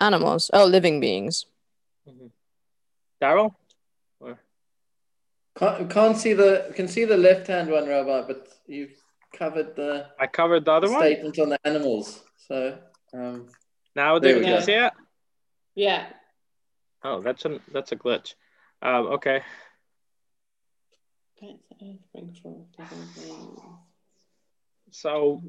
animals. 0.00 0.50
Oh, 0.52 0.66
living 0.66 1.00
beings. 1.00 1.46
Mm-hmm. 2.08 2.26
Daryl? 3.22 3.54
Or- 5.60 5.68
Can't, 5.76 5.90
can't 5.90 6.16
see 6.16 6.32
the 6.34 6.72
can 6.74 6.88
see 6.88 7.04
the 7.04 7.16
left 7.16 7.46
hand 7.46 7.70
one, 7.70 7.86
Rabbi, 7.88 8.22
but 8.26 8.48
you've 8.66 8.94
covered 9.32 9.74
the 9.76 10.06
I 10.20 10.26
covered 10.26 10.64
the 10.64 10.72
other 10.72 10.90
one. 10.90 11.00
statement 11.00 11.38
on 11.38 11.48
the 11.50 11.58
animals. 11.64 12.22
So 12.36 12.78
um, 13.14 13.48
Now 13.94 14.18
There 14.18 14.34
did 14.34 14.42
we 14.42 14.48
you 14.50 14.56
go. 14.58 14.60
see 14.60 14.72
it? 14.74 14.92
Yeah. 15.74 16.06
Oh, 17.02 17.20
that's 17.22 17.44
a 17.44 17.60
that's 17.72 17.92
a 17.92 17.96
glitch. 17.96 18.34
Um, 18.82 19.06
okay. 19.18 19.42
Let 21.42 21.56
the 21.78 21.86
earth 21.86 21.98
bring 22.12 22.34
forth 22.42 22.66
living 22.78 23.08
beings. 23.14 23.60
So 24.90 25.42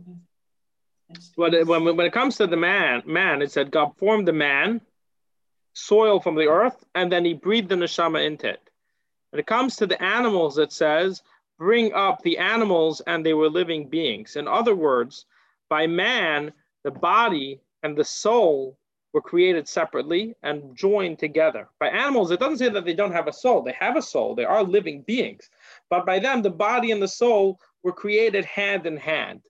when 1.36 1.54
it, 1.54 1.68
when 1.68 1.84
when 1.86 2.06
it 2.06 2.12
comes 2.14 2.38
to 2.38 2.48
the 2.48 2.58
man, 2.58 3.04
man, 3.06 3.42
it 3.42 3.52
said 3.52 3.72
God 3.72 3.96
formed 3.98 4.28
the 4.28 4.34
man, 4.34 4.82
soil 5.74 6.20
from 6.20 6.36
the 6.36 6.48
earth, 6.48 6.84
and 6.96 7.12
then 7.12 7.24
He 7.26 7.34
breathed 7.34 7.70
the 7.70 7.76
neshama 7.76 8.26
into 8.26 8.50
it. 8.50 8.67
When 9.32 9.40
it 9.40 9.48
comes 9.48 9.76
to 9.78 9.88
the 9.88 10.02
animals, 10.02 10.58
it 10.58 10.72
says 10.72 11.22
bring 11.58 11.94
up 11.94 12.22
the 12.22 12.38
animals, 12.38 13.02
and 13.08 13.26
they 13.26 13.34
were 13.34 13.50
living 13.50 13.90
beings. 13.90 14.36
In 14.36 14.48
other 14.48 14.76
words, 14.76 15.26
by 15.70 15.88
man, 15.88 16.54
the 16.84 16.92
body 16.92 17.60
and 17.84 17.98
the 17.98 18.06
soul 18.06 18.78
were 19.14 19.22
created 19.22 19.68
separately 19.68 20.36
and 20.44 20.76
joined 20.76 21.18
together. 21.18 21.68
By 21.80 21.88
animals, 21.88 22.30
it 22.30 22.40
doesn't 22.40 22.60
say 22.60 22.70
that 22.70 22.86
they 22.86 22.94
don't 22.94 23.12
have 23.12 23.28
a 23.28 23.34
soul. 23.34 23.64
They 23.64 23.76
have 23.80 23.98
a 23.98 24.02
soul. 24.02 24.36
They 24.36 24.46
are 24.46 24.64
living 24.64 25.02
beings. 25.02 25.50
But 25.90 26.06
by 26.06 26.20
them, 26.20 26.42
the 26.42 26.52
body 26.52 26.92
and 26.92 27.02
the 27.02 27.08
soul 27.08 27.60
were 27.84 27.94
created 27.94 28.46
hand 28.46 28.86
in 28.86 28.98
hand. 28.98 29.42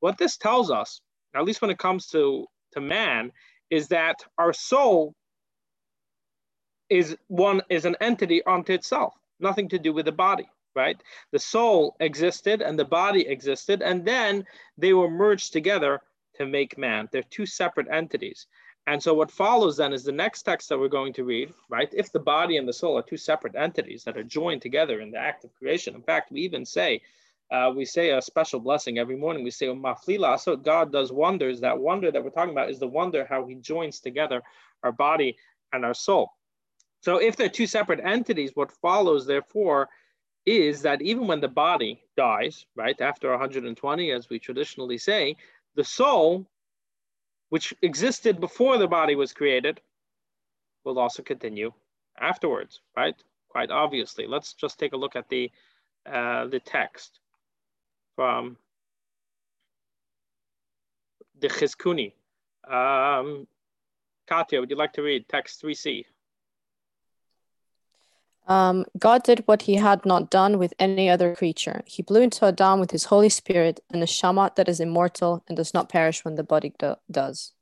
What 0.00 0.18
this 0.18 0.36
tells 0.36 0.70
us, 0.70 1.00
at 1.34 1.44
least 1.44 1.62
when 1.62 1.70
it 1.70 1.78
comes 1.78 2.06
to, 2.08 2.46
to 2.72 2.80
man, 2.80 3.32
is 3.70 3.88
that 3.88 4.16
our 4.38 4.52
soul 4.52 5.14
is 6.88 7.16
one 7.26 7.62
is 7.68 7.84
an 7.84 7.96
entity 8.00 8.42
unto 8.44 8.72
itself, 8.72 9.14
nothing 9.40 9.68
to 9.70 9.78
do 9.78 9.92
with 9.92 10.06
the 10.06 10.12
body, 10.12 10.48
right? 10.74 11.00
The 11.32 11.38
soul 11.38 11.96
existed 12.00 12.62
and 12.62 12.78
the 12.78 12.84
body 12.84 13.26
existed, 13.26 13.82
and 13.82 14.04
then 14.04 14.44
they 14.78 14.92
were 14.92 15.10
merged 15.10 15.52
together 15.52 16.00
to 16.36 16.46
make 16.46 16.78
man. 16.78 17.08
They're 17.12 17.22
two 17.22 17.46
separate 17.46 17.88
entities. 17.90 18.46
And 18.86 19.02
so 19.02 19.14
what 19.14 19.32
follows 19.32 19.76
then 19.76 19.92
is 19.92 20.04
the 20.04 20.12
next 20.12 20.42
text 20.42 20.68
that 20.68 20.78
we're 20.78 20.88
going 20.88 21.12
to 21.14 21.24
read, 21.24 21.52
right? 21.68 21.92
If 21.92 22.12
the 22.12 22.20
body 22.20 22.56
and 22.56 22.68
the 22.68 22.72
soul 22.72 22.96
are 22.96 23.02
two 23.02 23.16
separate 23.16 23.56
entities 23.56 24.04
that 24.04 24.16
are 24.16 24.22
joined 24.22 24.62
together 24.62 25.00
in 25.00 25.10
the 25.10 25.18
act 25.18 25.44
of 25.44 25.52
creation. 25.54 25.94
In 25.96 26.02
fact, 26.02 26.30
we 26.30 26.42
even 26.42 26.64
say, 26.64 27.02
uh, 27.50 27.72
we 27.74 27.84
say 27.84 28.10
a 28.10 28.22
special 28.22 28.60
blessing 28.60 28.98
every 28.98 29.16
morning. 29.16 29.42
We 29.42 29.50
say, 29.50 29.66
Maflila, 29.66 30.38
so 30.38 30.56
God 30.56 30.92
does 30.92 31.10
wonders. 31.10 31.60
That 31.60 31.78
wonder 31.78 32.12
that 32.12 32.22
we're 32.22 32.30
talking 32.30 32.52
about 32.52 32.70
is 32.70 32.78
the 32.78 32.86
wonder 32.86 33.26
how 33.28 33.46
he 33.46 33.56
joins 33.56 33.98
together 33.98 34.42
our 34.84 34.92
body 34.92 35.36
and 35.72 35.84
our 35.84 35.94
soul. 35.94 36.30
So 37.00 37.18
if 37.18 37.36
they're 37.36 37.48
two 37.48 37.66
separate 37.66 38.00
entities, 38.02 38.52
what 38.54 38.72
follows, 38.72 39.26
therefore, 39.26 39.88
is 40.44 40.82
that 40.82 41.02
even 41.02 41.26
when 41.26 41.40
the 41.40 41.48
body 41.48 42.02
dies, 42.16 42.66
right, 42.74 43.00
after 43.00 43.30
120, 43.30 44.12
as 44.12 44.28
we 44.28 44.38
traditionally 44.38 44.98
say, 44.98 45.36
the 45.74 45.84
soul 45.84 46.46
which 47.48 47.74
existed 47.82 48.40
before 48.40 48.78
the 48.78 48.88
body 48.88 49.14
was 49.14 49.32
created, 49.32 49.80
will 50.84 50.98
also 50.98 51.22
continue 51.22 51.72
afterwards, 52.18 52.80
right? 52.96 53.14
Quite 53.48 53.70
obviously. 53.70 54.26
Let's 54.26 54.54
just 54.54 54.78
take 54.78 54.92
a 54.92 54.96
look 54.96 55.16
at 55.16 55.28
the 55.28 55.50
uh, 56.04 56.46
the 56.46 56.60
text 56.60 57.18
from 58.14 58.56
the 61.40 61.48
Chizkuni. 61.48 62.12
Um, 62.68 63.46
Katya, 64.28 64.60
would 64.60 64.70
you 64.70 64.76
like 64.76 64.92
to 64.94 65.02
read 65.02 65.28
text 65.28 65.62
3c? 65.62 66.04
Um, 68.46 68.84
God 68.98 69.24
did 69.24 69.42
what 69.46 69.62
he 69.62 69.74
had 69.74 70.06
not 70.06 70.30
done 70.30 70.58
with 70.58 70.72
any 70.78 71.10
other 71.10 71.34
creature. 71.34 71.82
He 71.86 72.02
blew 72.02 72.22
into 72.22 72.46
Adam 72.46 72.78
with 72.78 72.92
his 72.92 73.04
Holy 73.04 73.28
Spirit 73.28 73.80
and 73.92 74.02
a 74.02 74.06
shamat 74.06 74.54
that 74.54 74.68
is 74.68 74.78
immortal 74.80 75.42
and 75.48 75.56
does 75.56 75.74
not 75.74 75.88
perish 75.88 76.24
when 76.24 76.36
the 76.36 76.44
body 76.44 76.72
do- 76.78 76.96
does. 77.10 77.52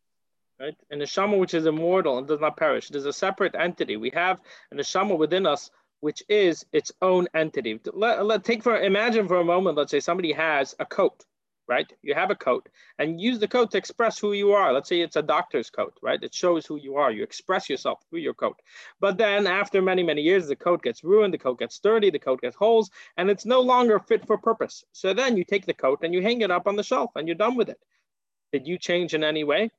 right? 0.60 0.76
And 0.90 1.00
the 1.00 1.06
neshama 1.06 1.38
which 1.38 1.54
is 1.54 1.66
immortal 1.66 2.18
and 2.18 2.26
does 2.28 2.40
not 2.40 2.56
perish. 2.56 2.90
It 2.90 2.96
is 2.96 3.06
a 3.06 3.12
separate 3.12 3.54
entity. 3.54 3.96
We 3.96 4.10
have 4.10 4.40
a 4.72 4.76
neshama 4.76 5.16
within 5.18 5.46
us, 5.46 5.70
which 6.00 6.22
is 6.28 6.66
its 6.72 6.92
own 7.00 7.28
entity. 7.34 7.80
Let, 7.92 8.24
let 8.24 8.44
take 8.44 8.62
for 8.62 8.76
imagine 8.78 9.26
for 9.26 9.40
a 9.40 9.44
moment. 9.44 9.76
Let's 9.78 9.90
say 9.90 10.00
somebody 10.00 10.32
has 10.32 10.74
a 10.78 10.84
coat, 10.84 11.24
right? 11.68 11.90
You 12.02 12.14
have 12.14 12.30
a 12.30 12.34
coat, 12.34 12.68
and 12.98 13.20
use 13.20 13.38
the 13.38 13.48
coat 13.48 13.70
to 13.70 13.78
express 13.78 14.18
who 14.18 14.32
you 14.32 14.52
are. 14.52 14.72
Let's 14.72 14.88
say 14.88 15.00
it's 15.00 15.16
a 15.16 15.22
doctor's 15.22 15.70
coat, 15.70 15.94
right? 16.02 16.22
It 16.22 16.34
shows 16.34 16.66
who 16.66 16.76
you 16.76 16.96
are. 16.96 17.10
You 17.10 17.22
express 17.22 17.68
yourself 17.68 18.04
through 18.08 18.20
your 18.20 18.34
coat. 18.34 18.60
But 19.00 19.18
then 19.18 19.46
after 19.46 19.82
many 19.82 20.02
many 20.02 20.22
years, 20.22 20.48
the 20.48 20.56
coat 20.56 20.82
gets 20.82 21.04
ruined, 21.04 21.34
the 21.34 21.38
coat 21.38 21.58
gets 21.58 21.78
dirty, 21.78 22.10
the 22.10 22.18
coat 22.18 22.40
gets 22.40 22.56
holes, 22.56 22.90
and 23.16 23.30
it's 23.30 23.46
no 23.46 23.60
longer 23.60 23.98
fit 23.98 24.26
for 24.26 24.38
purpose. 24.38 24.84
So 24.92 25.14
then 25.14 25.36
you 25.36 25.44
take 25.44 25.66
the 25.66 25.74
coat 25.74 26.00
and 26.02 26.12
you 26.14 26.22
hang 26.22 26.40
it 26.42 26.50
up 26.50 26.66
on 26.66 26.76
the 26.76 26.82
shelf, 26.82 27.10
and 27.16 27.28
you're 27.28 27.36
done 27.36 27.56
with 27.56 27.68
it. 27.68 27.78
Did 28.52 28.66
you 28.66 28.78
change 28.78 29.14
in 29.14 29.24
any 29.24 29.44
way? 29.44 29.70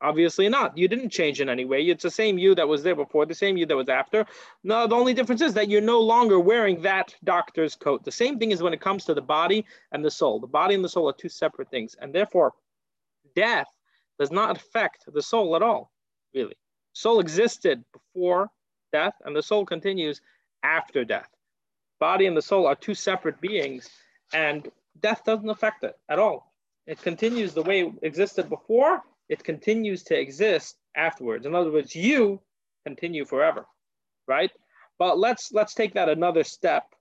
Obviously 0.00 0.48
not. 0.48 0.78
You 0.78 0.86
didn't 0.86 1.10
change 1.10 1.40
in 1.40 1.48
any 1.48 1.64
way. 1.64 1.82
It's 1.82 2.04
the 2.04 2.10
same 2.10 2.38
you 2.38 2.54
that 2.54 2.68
was 2.68 2.84
there 2.84 2.94
before, 2.94 3.26
the 3.26 3.34
same 3.34 3.56
you 3.56 3.66
that 3.66 3.76
was 3.76 3.88
after. 3.88 4.24
No, 4.62 4.86
the 4.86 4.94
only 4.94 5.12
difference 5.12 5.42
is 5.42 5.54
that 5.54 5.68
you're 5.68 5.80
no 5.80 6.00
longer 6.00 6.38
wearing 6.38 6.80
that 6.82 7.16
doctor's 7.24 7.74
coat. 7.74 8.04
The 8.04 8.12
same 8.12 8.38
thing 8.38 8.52
is 8.52 8.62
when 8.62 8.72
it 8.72 8.80
comes 8.80 9.04
to 9.06 9.14
the 9.14 9.22
body 9.22 9.64
and 9.90 10.04
the 10.04 10.10
soul. 10.10 10.38
The 10.38 10.46
body 10.46 10.76
and 10.76 10.84
the 10.84 10.88
soul 10.88 11.08
are 11.08 11.14
two 11.14 11.28
separate 11.28 11.70
things. 11.70 11.96
And 12.00 12.14
therefore, 12.14 12.52
death 13.34 13.66
does 14.20 14.30
not 14.30 14.56
affect 14.56 15.04
the 15.12 15.22
soul 15.22 15.56
at 15.56 15.62
all, 15.62 15.90
really. 16.32 16.56
Soul 16.92 17.18
existed 17.18 17.84
before 17.92 18.50
death, 18.92 19.14
and 19.24 19.34
the 19.34 19.42
soul 19.42 19.66
continues 19.66 20.20
after 20.62 21.04
death. 21.04 21.28
Body 21.98 22.26
and 22.26 22.36
the 22.36 22.42
soul 22.42 22.66
are 22.66 22.76
two 22.76 22.94
separate 22.94 23.40
beings, 23.40 23.88
and 24.32 24.70
death 25.00 25.24
doesn't 25.24 25.48
affect 25.48 25.82
it 25.84 25.96
at 26.08 26.18
all. 26.18 26.52
It 26.86 27.02
continues 27.02 27.52
the 27.52 27.62
way 27.62 27.82
it 27.82 27.92
existed 28.02 28.48
before, 28.48 29.02
it 29.28 29.44
continues 29.44 30.02
to 30.04 30.18
exist 30.18 30.76
afterwards. 30.96 31.46
In 31.46 31.54
other 31.54 31.70
words, 31.70 31.94
you 31.94 32.40
continue 32.86 33.24
forever, 33.24 33.66
right? 34.26 34.50
But 34.98 35.18
let's 35.18 35.52
let's 35.52 35.74
take 35.74 35.94
that 35.94 36.08
another 36.08 36.44
step 36.44 36.94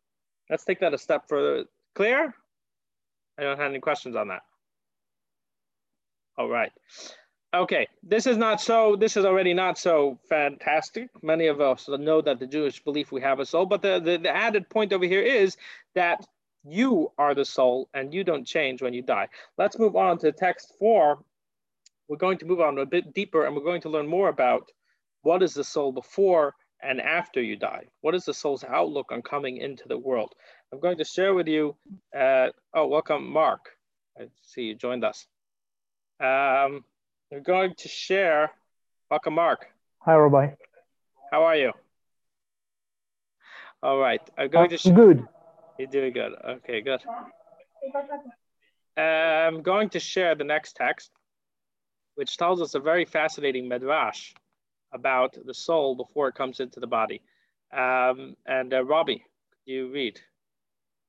let's 0.49 0.63
take 0.63 0.79
that 0.79 0.93
a 0.93 0.97
step 0.97 1.27
further. 1.27 1.65
Clear? 1.95 2.33
I 3.37 3.43
don't 3.43 3.57
have 3.57 3.69
any 3.69 3.79
questions 3.79 4.15
on 4.15 4.29
that. 4.29 4.41
All 6.37 6.49
right. 6.49 6.71
Okay, 7.53 7.87
this 8.03 8.27
is 8.27 8.37
not 8.37 8.59
so, 8.59 8.95
this 8.95 9.15
is 9.15 9.25
already 9.25 9.53
not 9.53 9.77
so 9.77 10.19
fantastic. 10.29 11.09
Many 11.23 11.47
of 11.47 11.61
us 11.61 11.87
know 11.87 12.21
that 12.21 12.39
the 12.39 12.45
Jewish 12.45 12.83
belief 12.83 13.11
we 13.11 13.21
have 13.21 13.39
a 13.39 13.45
soul, 13.45 13.65
but 13.65 13.81
the, 13.81 13.99
the, 13.99 14.17
the 14.17 14.35
added 14.35 14.69
point 14.69 14.91
over 14.91 15.05
here 15.05 15.21
is 15.21 15.55
that 15.95 16.25
you 16.65 17.11
are 17.17 17.33
the 17.33 17.45
soul 17.45 17.89
and 17.93 18.13
you 18.13 18.23
don't 18.23 18.45
change 18.45 18.81
when 18.81 18.93
you 18.93 19.01
die. 19.01 19.29
Let's 19.57 19.79
move 19.79 19.95
on 19.95 20.17
to 20.19 20.31
text 20.31 20.73
four. 20.77 21.19
We're 22.07 22.17
going 22.17 22.37
to 22.39 22.45
move 22.45 22.61
on 22.61 22.77
a 22.77 22.85
bit 22.85 23.13
deeper 23.13 23.45
and 23.45 23.55
we're 23.55 23.63
going 23.63 23.81
to 23.81 23.89
learn 23.89 24.07
more 24.07 24.29
about 24.29 24.71
what 25.23 25.43
is 25.43 25.53
the 25.53 25.63
soul 25.63 25.91
before 25.91 26.55
and 26.81 27.01
after 27.01 27.41
you 27.41 27.55
die? 27.55 27.85
What 28.01 28.15
is 28.15 28.25
the 28.25 28.33
soul's 28.33 28.63
outlook 28.63 29.11
on 29.11 29.21
coming 29.21 29.57
into 29.57 29.87
the 29.87 29.97
world? 29.97 30.33
I'm 30.71 30.79
going 30.79 30.97
to 30.97 31.03
share 31.03 31.33
with 31.33 31.47
you, 31.47 31.75
uh, 32.17 32.47
oh, 32.73 32.87
welcome, 32.87 33.29
Mark. 33.29 33.69
I 34.19 34.27
see 34.41 34.63
you 34.63 34.75
joined 34.75 35.03
us. 35.03 35.25
Um, 36.19 36.83
I'm 37.31 37.43
going 37.43 37.73
to 37.77 37.87
share, 37.87 38.51
welcome, 39.11 39.33
Mark. 39.35 39.67
Hi, 39.99 40.15
Rabbi. 40.15 40.53
How 41.31 41.43
are 41.43 41.55
you? 41.55 41.73
All 43.83 43.97
right, 43.99 44.21
I'm 44.37 44.49
going 44.49 44.71
I'm 44.71 44.77
to. 44.77 44.91
good. 44.91 45.27
You're 45.77 45.87
doing 45.87 46.13
good. 46.13 46.33
Okay, 46.47 46.81
good. 46.81 47.01
I'm 48.97 49.61
going 49.61 49.89
to 49.89 49.99
share 49.99 50.33
the 50.35 50.43
next 50.43 50.75
text, 50.75 51.11
which 52.17 52.35
tells 52.35 52.61
us 52.61 52.73
a 52.73 52.79
very 52.79 53.05
fascinating 53.05 53.67
midrash 53.67 54.33
about 54.91 55.37
the 55.45 55.53
soul 55.53 55.95
before 55.95 56.27
it 56.27 56.33
comes 56.33 56.59
into 56.59 56.79
the 56.79 56.87
body. 56.87 57.21
Um, 57.71 58.35
and 58.47 58.73
uh, 58.73 58.83
Robbie, 58.83 59.23
you 59.65 59.91
read. 59.91 60.19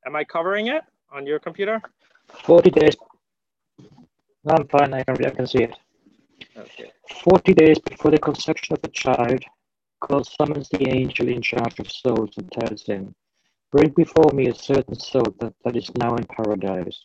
Am 0.05 0.15
I 0.15 0.25
covering 0.25 0.67
it 0.67 0.83
on 1.11 1.27
your 1.27 1.39
computer? 1.39 1.81
40 2.45 2.71
days. 2.71 2.97
I'm 4.47 4.69
fine. 4.69 4.93
I 4.93 5.03
can, 5.03 5.25
I 5.25 5.31
can 5.31 5.47
see 5.47 5.63
it. 5.63 5.75
Okay. 6.55 6.93
40 7.25 7.55
days 7.55 7.79
before 7.79 8.11
the 8.11 8.19
conception 8.19 8.75
of 8.75 8.83
the 8.83 8.89
child, 8.89 9.43
God 10.07 10.27
summons 10.27 10.69
the 10.69 10.95
angel 10.95 11.29
in 11.29 11.41
charge 11.41 11.81
of 11.81 11.91
souls 11.91 12.35
and 12.37 12.53
tells 12.53 12.85
him, 12.85 13.15
Bring 13.73 13.91
before 13.91 14.31
me 14.35 14.49
a 14.49 14.55
certain 14.55 14.99
soul 14.99 15.35
that, 15.41 15.55
that 15.65 15.75
is 15.75 15.91
now 15.97 16.17
in 16.17 16.27
paradise. 16.27 17.01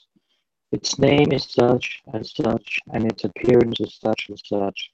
Its 0.73 0.97
name 0.97 1.31
is 1.31 1.43
such 1.43 2.01
and 2.13 2.25
such, 2.25 2.79
and 2.91 3.05
its 3.05 3.23
appearance 3.23 3.79
is 3.79 3.93
such 3.93 4.27
and 4.29 4.39
such. 4.43 4.91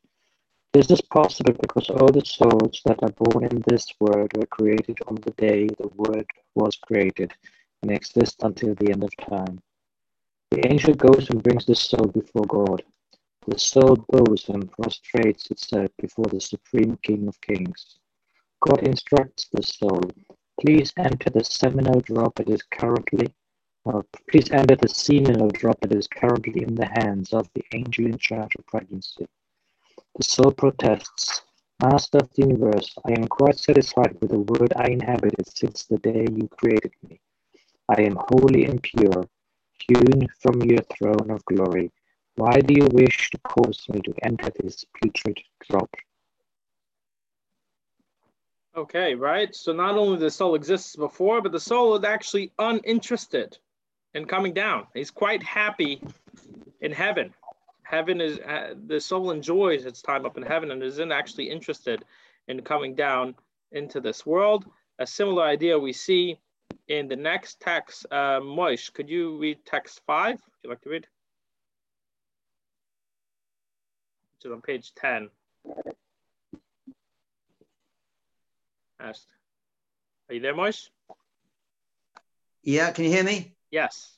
This 0.74 0.92
is 0.92 1.00
possible 1.00 1.54
because 1.54 1.90
all 1.90 2.12
the 2.12 2.26
souls 2.26 2.82
that 2.84 3.02
are 3.02 3.14
born 3.24 3.46
in 3.46 3.64
this 3.66 3.88
world 3.98 4.30
were 4.36 4.46
created 4.58 4.98
on 5.08 5.16
the 5.16 5.32
day 5.38 5.68
the 5.68 5.88
Word 5.96 6.28
was 6.54 6.76
created 6.76 7.32
and 7.82 7.92
exist 7.92 8.44
until 8.44 8.76
the 8.76 8.92
end 8.92 9.06
of 9.06 9.16
time. 9.16 9.62
The 10.52 10.68
angel 10.70 10.96
goes 10.96 11.30
and 11.30 11.42
brings 11.42 11.66
the 11.66 11.76
soul 11.76 12.08
before 12.08 12.46
God. 12.46 12.84
The 13.48 13.58
soul 13.58 13.96
bows 14.10 14.50
and 14.50 14.70
prostrates 14.70 15.50
itself 15.50 15.92
before 15.98 16.26
the 16.26 16.42
Supreme 16.42 16.98
King 17.04 17.30
of 17.30 17.40
Kings. 17.40 18.00
God 18.60 18.86
instructs 18.86 19.48
the 19.54 19.64
soul 19.64 20.02
Please 20.60 20.92
enter 20.98 21.30
the 21.30 21.46
seminal 21.46 22.02
drop 22.02 22.38
it 22.42 22.50
is 22.50 22.64
currently, 22.64 23.34
please 24.30 24.52
enter 24.52 24.76
the 24.76 24.90
seminal 24.90 25.48
drop 25.50 25.80
that 25.82 25.94
is 25.94 26.08
currently 26.08 26.64
in 26.64 26.76
the 26.76 26.86
hands 26.86 27.34
of 27.34 27.50
the 27.54 27.64
angel 27.74 28.06
in 28.06 28.18
charge 28.18 28.52
of 28.58 28.66
pregnancy. 28.68 29.28
The 30.16 30.24
soul 30.24 30.52
protests, 30.52 31.44
Master 31.82 32.18
of 32.18 32.30
the 32.34 32.42
universe, 32.42 32.94
I 33.08 33.14
am 33.14 33.28
quite 33.28 33.58
satisfied 33.58 34.18
with 34.20 34.32
the 34.32 34.40
world 34.40 34.74
I 34.76 34.90
inhabited 34.90 35.48
since 35.48 35.86
the 35.86 35.98
day 35.98 36.28
you 36.30 36.48
created 36.50 36.92
me. 37.08 37.22
I 37.88 38.02
am 38.02 38.18
holy 38.30 38.66
and 38.66 38.84
pure, 38.84 39.24
hewn 39.88 40.28
from 40.40 40.62
your 40.62 40.82
throne 40.84 41.32
of 41.32 41.44
glory. 41.46 41.92
Why 42.36 42.60
do 42.60 42.74
you 42.74 42.88
wish 42.92 43.30
to 43.32 43.38
cause 43.40 43.88
me 43.90 44.02
to 44.02 44.14
enter 44.24 44.50
this 44.60 44.86
putrid 45.02 45.40
drop? 45.70 45.90
Okay, 48.76 49.16
right. 49.16 49.56
So 49.56 49.74
not 49.74 49.96
only 49.96 50.20
the 50.20 50.30
soul 50.30 50.56
exists 50.56 50.96
before, 50.96 51.42
but 51.42 51.52
the 51.52 51.60
soul 51.60 51.96
is 51.96 52.04
actually 52.04 52.52
uninterested 52.60 53.58
in 54.14 54.26
coming 54.26 54.54
down. 54.54 54.88
He's 54.94 55.12
quite 55.12 55.44
happy 55.44 56.02
in 56.82 56.92
heaven. 56.92 57.34
Heaven 57.84 58.22
is 58.22 58.40
uh, 58.40 58.76
the 58.88 59.00
soul 59.00 59.32
enjoys 59.32 59.86
its 59.86 60.02
time 60.02 60.26
up 60.26 60.38
in 60.38 60.44
heaven 60.44 60.72
and 60.72 60.84
isn't 60.84 61.12
actually 61.12 61.50
interested 61.50 62.04
in 62.48 62.62
coming 62.62 62.96
down 62.96 63.36
into 63.72 64.00
this 64.00 64.26
world. 64.26 64.66
A 65.00 65.08
similar 65.08 65.44
idea 65.44 65.78
we 65.78 65.94
see 65.94 66.38
in 66.88 67.08
the 67.08 67.16
next 67.16 67.60
text. 67.60 68.06
Uh, 68.12 68.40
Moish, 68.40 68.94
could 68.94 69.10
you 69.10 69.38
read 69.38 69.60
text 69.66 70.02
five? 70.06 70.34
Would 70.34 70.64
you 70.64 70.70
like 70.70 70.82
to 70.82 70.90
read? 70.90 71.08
Which 74.38 74.46
is 74.46 74.52
on 74.52 74.62
page 74.62 74.94
10. 74.96 75.30
asked. 79.00 79.28
Are 80.28 80.36
you 80.36 80.42
there, 80.42 80.54
Moish? 80.54 80.90
Yeah, 82.64 82.92
can 82.92 83.06
you 83.06 83.12
hear 83.12 83.24
me? 83.24 83.56
Yes. 83.72 84.18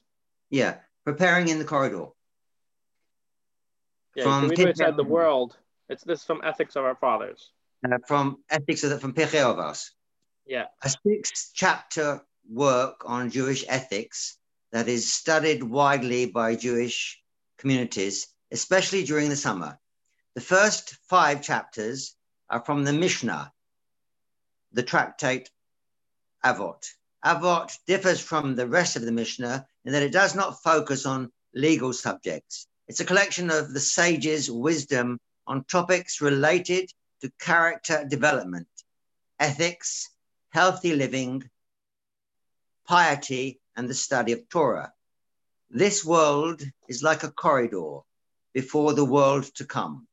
Yeah, 0.50 0.78
preparing 1.06 1.48
in 1.48 1.60
the 1.60 1.66
corridor. 1.66 2.08
Yeah, 4.16 4.24
From 4.24 4.50
you 4.50 4.52
can 4.52 4.68
it 4.70 4.78
said, 4.78 4.98
the 4.98 5.04
world. 5.04 5.58
It's 5.90 6.04
this 6.04 6.24
from 6.24 6.42
Ethics 6.44 6.76
of 6.76 6.84
Our 6.84 6.96
Fathers. 6.96 7.52
Uh, 7.86 7.98
from 8.08 8.38
Ethics 8.50 8.84
of 8.84 8.90
the, 8.92 9.00
from 9.00 9.14
Avos. 9.14 9.90
Yeah. 10.46 10.66
A 10.84 10.90
six 10.90 11.52
chapter 11.54 12.22
work 12.50 13.04
on 13.06 13.30
Jewish 13.30 13.64
ethics 13.68 14.38
that 14.72 14.88
is 14.88 15.12
studied 15.12 15.64
widely 15.64 16.26
by 16.26 16.56
Jewish 16.56 17.22
communities, 17.58 18.28
especially 18.52 19.04
during 19.04 19.30
the 19.30 19.36
summer. 19.36 19.80
The 20.34 20.42
first 20.42 20.98
five 21.10 21.42
chapters 21.42 22.16
are 22.50 22.64
from 22.64 22.84
the 22.84 22.94
Mishnah, 22.94 23.52
the 24.72 24.84
tractate 24.84 25.50
Avot. 26.44 26.84
Avot 27.24 27.72
differs 27.86 28.20
from 28.20 28.56
the 28.56 28.68
rest 28.68 28.96
of 28.96 29.04
the 29.04 29.12
Mishnah 29.12 29.68
in 29.86 29.92
that 29.92 30.04
it 30.04 30.12
does 30.12 30.34
not 30.34 30.64
focus 30.64 31.06
on 31.06 31.32
legal 31.54 31.94
subjects. 31.94 32.68
It's 32.88 33.00
a 33.00 33.06
collection 33.06 33.52
of 33.52 33.74
the 33.74 33.80
sages' 33.80 34.50
wisdom 34.50 35.20
on 35.46 35.64
topics 35.66 36.22
related 36.22 36.92
to 37.22 37.32
character 37.40 38.06
development, 38.10 38.68
ethics, 39.40 40.10
healthy 40.50 40.96
living, 40.96 41.50
piety, 42.88 43.62
and 43.76 43.88
the 43.88 43.94
study 43.94 44.32
of 44.32 44.50
Torah. 44.50 44.92
This 45.70 46.04
world 46.04 46.62
is 46.88 47.04
like 47.04 47.24
a 47.24 47.32
corridor 47.32 48.00
before 48.54 48.94
the 48.94 49.06
world 49.06 49.44
to 49.56 49.66
come. 49.66 50.08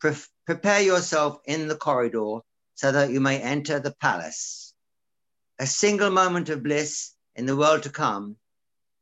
Pre- 0.00 0.16
prepare 0.46 0.80
yourself 0.80 1.38
in 1.44 1.68
the 1.68 1.76
corridor 1.76 2.40
so 2.74 2.90
that 2.90 3.10
you 3.10 3.20
may 3.20 3.40
enter 3.40 3.78
the 3.78 3.94
palace. 4.00 4.71
A 5.62 5.66
single 5.66 6.10
moment 6.10 6.48
of 6.48 6.64
bliss 6.64 7.14
in 7.36 7.46
the 7.46 7.56
world 7.56 7.84
to 7.84 7.88
come 7.88 8.34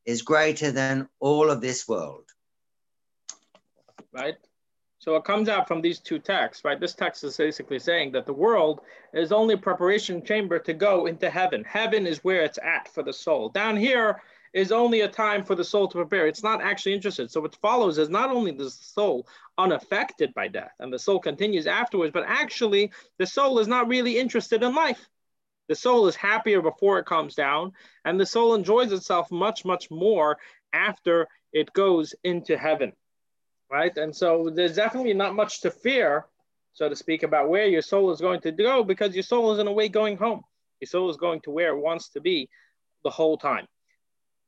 is 0.04 0.20
greater 0.20 0.70
than 0.70 1.08
all 1.18 1.48
of 1.50 1.62
this 1.62 1.88
world. 1.88 2.26
Right? 4.12 4.36
So 4.98 5.16
it 5.16 5.24
comes 5.24 5.48
out 5.48 5.66
from 5.66 5.80
these 5.80 6.00
two 6.00 6.18
texts, 6.18 6.62
right? 6.62 6.78
This 6.78 6.92
text 6.92 7.24
is 7.24 7.38
basically 7.38 7.78
saying 7.78 8.12
that 8.12 8.26
the 8.26 8.34
world 8.34 8.82
is 9.14 9.32
only 9.32 9.54
a 9.54 9.56
preparation 9.56 10.22
chamber 10.22 10.58
to 10.58 10.74
go 10.74 11.06
into 11.06 11.30
heaven. 11.30 11.64
Heaven 11.64 12.06
is 12.06 12.22
where 12.24 12.42
it's 12.42 12.58
at 12.62 12.88
for 12.88 13.02
the 13.02 13.14
soul. 13.14 13.48
Down 13.48 13.74
here 13.74 14.20
is 14.52 14.70
only 14.70 15.00
a 15.00 15.08
time 15.08 15.42
for 15.42 15.54
the 15.54 15.64
soul 15.64 15.88
to 15.88 15.96
prepare. 15.96 16.26
It's 16.26 16.42
not 16.42 16.60
actually 16.60 16.92
interested. 16.92 17.30
So 17.30 17.40
what 17.40 17.56
follows 17.56 17.96
is 17.96 18.10
not 18.10 18.28
only 18.28 18.50
the 18.50 18.68
soul 18.68 19.26
unaffected 19.56 20.34
by 20.34 20.48
death 20.48 20.74
and 20.78 20.92
the 20.92 20.98
soul 20.98 21.20
continues 21.20 21.66
afterwards, 21.66 22.12
but 22.12 22.24
actually 22.26 22.92
the 23.16 23.26
soul 23.26 23.60
is 23.60 23.66
not 23.66 23.88
really 23.88 24.18
interested 24.18 24.62
in 24.62 24.74
life. 24.74 25.08
The 25.70 25.76
soul 25.76 26.08
is 26.08 26.16
happier 26.16 26.60
before 26.60 26.98
it 26.98 27.06
comes 27.06 27.36
down, 27.36 27.74
and 28.04 28.18
the 28.18 28.26
soul 28.26 28.56
enjoys 28.56 28.90
itself 28.90 29.30
much, 29.30 29.64
much 29.64 29.88
more 29.88 30.36
after 30.72 31.28
it 31.52 31.72
goes 31.72 32.12
into 32.24 32.58
heaven. 32.58 32.92
Right. 33.70 33.96
And 33.96 34.14
so 34.14 34.50
there's 34.52 34.74
definitely 34.74 35.14
not 35.14 35.36
much 35.36 35.60
to 35.60 35.70
fear, 35.70 36.26
so 36.72 36.88
to 36.88 36.96
speak, 36.96 37.22
about 37.22 37.48
where 37.48 37.68
your 37.68 37.82
soul 37.82 38.10
is 38.10 38.20
going 38.20 38.40
to 38.40 38.50
go 38.50 38.82
because 38.82 39.14
your 39.14 39.22
soul 39.22 39.52
is 39.52 39.60
in 39.60 39.68
a 39.68 39.72
way 39.72 39.88
going 39.88 40.16
home. 40.16 40.42
Your 40.80 40.88
soul 40.88 41.08
is 41.08 41.16
going 41.16 41.40
to 41.42 41.52
where 41.52 41.68
it 41.68 41.80
wants 41.80 42.08
to 42.14 42.20
be 42.20 42.48
the 43.04 43.10
whole 43.10 43.38
time. 43.38 43.68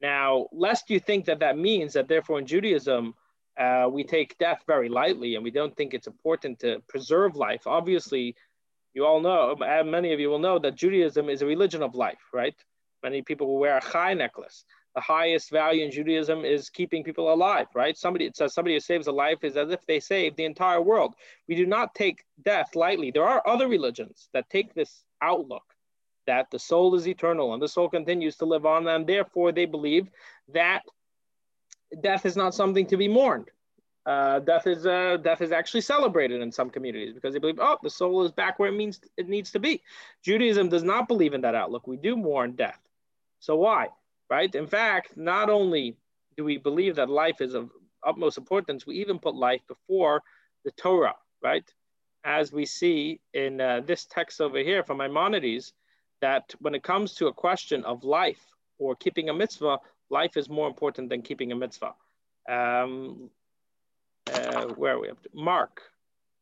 Now, 0.01 0.49
lest 0.51 0.91
you 0.91 0.99
think 0.99 1.27
that 1.27 1.39
that 1.39 1.57
means 1.57 1.93
that 1.93 2.09
therefore 2.09 2.41
in 2.41 2.47
Judaism, 2.47 3.15
uh, 3.57 3.87
we 3.89 4.03
take 4.03 4.39
death 4.39 4.65
very 4.67 4.89
lightly 4.89 5.37
and 5.37 5.45
we 5.45 5.53
don't 5.53 5.77
think 5.77 5.95
it's 5.95 6.09
important 6.09 6.59
to 6.61 6.83
preserve 6.89 7.37
life. 7.37 7.69
Obviously, 7.69 8.35
you 8.95 9.07
all 9.07 9.21
know, 9.21 9.57
many 9.85 10.13
of 10.13 10.21
you 10.21 10.29
will 10.29 10.39
know 10.39 10.59
that 10.59 10.75
Judaism 10.75 11.29
is 11.29 11.43
a 11.43 11.47
religion 11.47 11.83
of 11.83 11.95
life, 11.95 12.23
right? 12.33 12.55
Many 13.03 13.23
people 13.23 13.47
will 13.47 13.59
wear 13.59 13.79
a 13.79 13.81
chai 13.81 14.15
necklace. 14.15 14.65
The 14.95 15.01
highest 15.01 15.51
value 15.51 15.85
in 15.85 15.91
Judaism 15.91 16.45
is 16.45 16.69
keeping 16.69 17.03
people 17.03 17.33
alive, 17.33 17.67
right? 17.75 17.97
Somebody 17.97 18.27
it 18.27 18.37
says 18.37 18.53
somebody 18.53 18.75
who 18.75 18.81
saves 18.81 19.07
a 19.07 19.13
life 19.13 19.43
is 19.43 19.57
as 19.57 19.71
if 19.71 19.85
they 19.87 20.01
saved 20.01 20.37
the 20.37 20.45
entire 20.45 20.83
world. 20.83 21.15
We 21.49 21.55
do 21.55 21.65
not 21.65 21.95
take 21.95 22.25
death 22.45 22.77
lightly. 22.77 23.11
There 23.11 23.27
are 23.27 23.43
other 23.47 23.69
religions 23.69 24.29
that 24.35 24.51
take 24.51 24.75
this 24.75 25.03
outlook 25.23 25.65
that 26.27 26.51
the 26.51 26.59
soul 26.59 26.95
is 26.95 27.09
eternal 27.09 27.55
and 27.55 27.63
the 27.63 27.69
soul 27.69 27.89
continues 27.89 28.37
to 28.37 28.45
live 28.45 28.67
on, 28.67 28.87
and 28.87 29.07
therefore 29.07 29.51
they 29.51 29.65
believe 29.65 30.09
that 30.53 30.83
death 32.03 32.27
is 32.27 32.37
not 32.37 32.55
something 32.55 32.87
to 32.87 32.97
be 32.99 33.09
mourned. 33.09 33.51
Uh, 34.05 34.41
death 34.41 34.67
is 34.67 34.85
uh, 34.85 35.17
death 35.23 35.41
is 35.41 35.53
actually 35.53 35.81
celebrated 35.81 36.41
in 36.41 36.51
some 36.51 36.69
communities 36.69 37.15
because 37.15 37.33
they 37.33 37.39
believe, 37.39 37.61
oh, 37.61 37.79
the 37.83 37.91
soul 37.91 38.25
is 38.25 38.33
back 38.33 38.59
where 38.59 38.69
it 38.69 38.77
means 38.77 39.01
it 39.17 39.29
needs 39.29 39.53
to 39.53 39.61
be. 39.61 39.81
Judaism 40.23 40.69
does 40.69 40.83
not 40.83 41.07
believe 41.07 41.35
in 41.35 41.41
that 41.43 41.55
outlook. 41.55 41.87
We 41.87 41.97
do 41.97 42.17
mourn 42.17 42.53
death. 42.53 42.81
So 43.39 43.57
why? 43.57 43.89
Right? 44.29 44.53
In 44.55 44.67
fact, 44.67 45.17
not 45.17 45.51
only 45.51 45.97
do 46.37 46.45
we 46.45 46.57
believe 46.57 46.97
that 46.97 47.09
life 47.09 47.41
is 47.41 47.55
of 47.55 47.71
utmost 48.05 48.39
importance, 48.39 48.87
we 48.87 48.97
even 48.97 49.19
put 49.19 49.35
life 49.35 49.61
before 49.69 50.23
the 50.65 50.73
Torah, 50.73 51.15
right? 51.43 51.65
As 52.25 52.53
we 52.53 52.67
see 52.67 53.21
in 53.35 53.61
uh, 53.61 53.83
this 53.85 54.07
text 54.07 54.41
over 54.41 54.59
here 54.59 54.83
from 54.83 54.99
Maimonides, 54.99 55.75
that 56.21 56.55
when 56.61 56.75
it 56.75 56.83
comes 56.83 57.15
to 57.15 57.27
a 57.27 57.33
question 57.33 57.85
of 57.85 58.05
life 58.05 58.41
or 58.79 58.97
keeping 58.97 59.29
a 59.29 59.35
mitzvah, 59.35 59.79
life 60.09 60.37
is 60.37 60.49
more 60.49 60.69
important 60.69 61.09
than 61.09 61.23
keeping 61.23 61.53
a 61.53 61.57
mitzvah. 61.57 61.95
Um, 62.49 63.31
uh, 64.27 64.67
where 64.77 64.99
we 64.99 65.09
to? 65.09 65.17
Mark, 65.33 65.83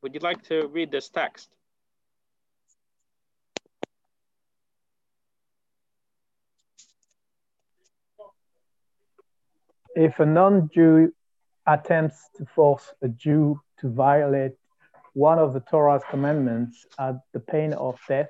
would 0.03 0.15
you 0.15 0.21
like 0.21 0.43
to 0.45 0.67
read 0.69 0.91
this 0.91 1.09
text? 1.09 1.51
If 9.97 10.21
a 10.21 10.27
non-Jew 10.27 11.13
attempts 11.67 12.31
to 12.37 12.47
force 12.47 12.95
a 13.03 13.09
Jew 13.09 13.61
to 13.81 13.89
violate 13.89 14.53
one 15.15 15.39
of 15.39 15.53
the 15.53 15.61
Torah's 15.61 16.03
commandments 16.09 16.87
at 16.99 17.17
the 17.33 17.41
pain 17.41 17.73
of 17.73 17.99
death, 18.09 18.29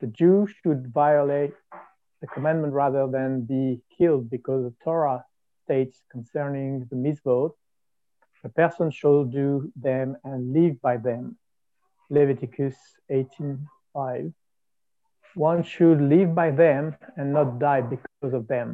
the 0.00 0.08
Jew 0.08 0.48
should 0.62 0.92
violate 0.92 1.54
the 2.20 2.26
commandment 2.26 2.72
rather 2.72 3.06
than 3.06 3.42
be 3.42 3.80
killed 3.96 4.28
because 4.28 4.64
the 4.64 4.74
Torah 4.82 5.24
states 5.64 6.02
concerning 6.10 6.86
the 6.90 6.96
mitzvot 6.96 7.52
a 8.46 8.48
person 8.48 8.90
shall 8.90 9.24
do 9.24 9.70
them 9.74 10.16
and 10.24 10.52
live 10.52 10.80
by 10.80 10.96
them. 10.96 11.36
Leviticus 12.10 12.76
18:5. 13.10 14.32
One 15.34 15.62
should 15.64 16.00
live 16.00 16.34
by 16.34 16.50
them 16.50 16.96
and 17.16 17.32
not 17.32 17.58
die 17.58 17.82
because 17.82 18.32
of 18.40 18.46
them. 18.46 18.68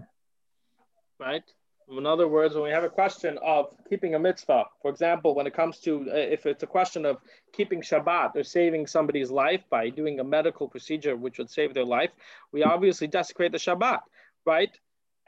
Right. 1.19 1.49
In 1.89 2.07
other 2.07 2.29
words, 2.29 2.55
when 2.55 2.65
we 2.65 2.71
have 2.79 2.85
a 2.85 2.97
question 3.01 3.39
of 3.43 3.63
keeping 3.89 4.15
a 4.15 4.19
mitzvah, 4.19 4.65
for 4.81 4.91
example, 4.91 5.35
when 5.35 5.47
it 5.47 5.55
comes 5.55 5.81
to 5.81 5.91
uh, 6.11 6.35
if 6.37 6.47
it's 6.47 6.63
a 6.63 6.73
question 6.79 7.03
of 7.05 7.17
keeping 7.57 7.81
Shabbat 7.83 8.37
or 8.37 8.45
saving 8.45 8.87
somebody's 8.87 9.31
life 9.31 9.65
by 9.71 9.91
doing 9.91 10.21
a 10.21 10.25
medical 10.25 10.69
procedure 10.69 11.17
which 11.17 11.39
would 11.39 11.51
save 11.51 11.75
their 11.75 11.91
life, 11.99 12.13
we 12.53 12.63
obviously 12.63 13.09
desecrate 13.09 13.53
the 13.53 13.65
Shabbat, 13.67 14.03
right? 14.47 14.73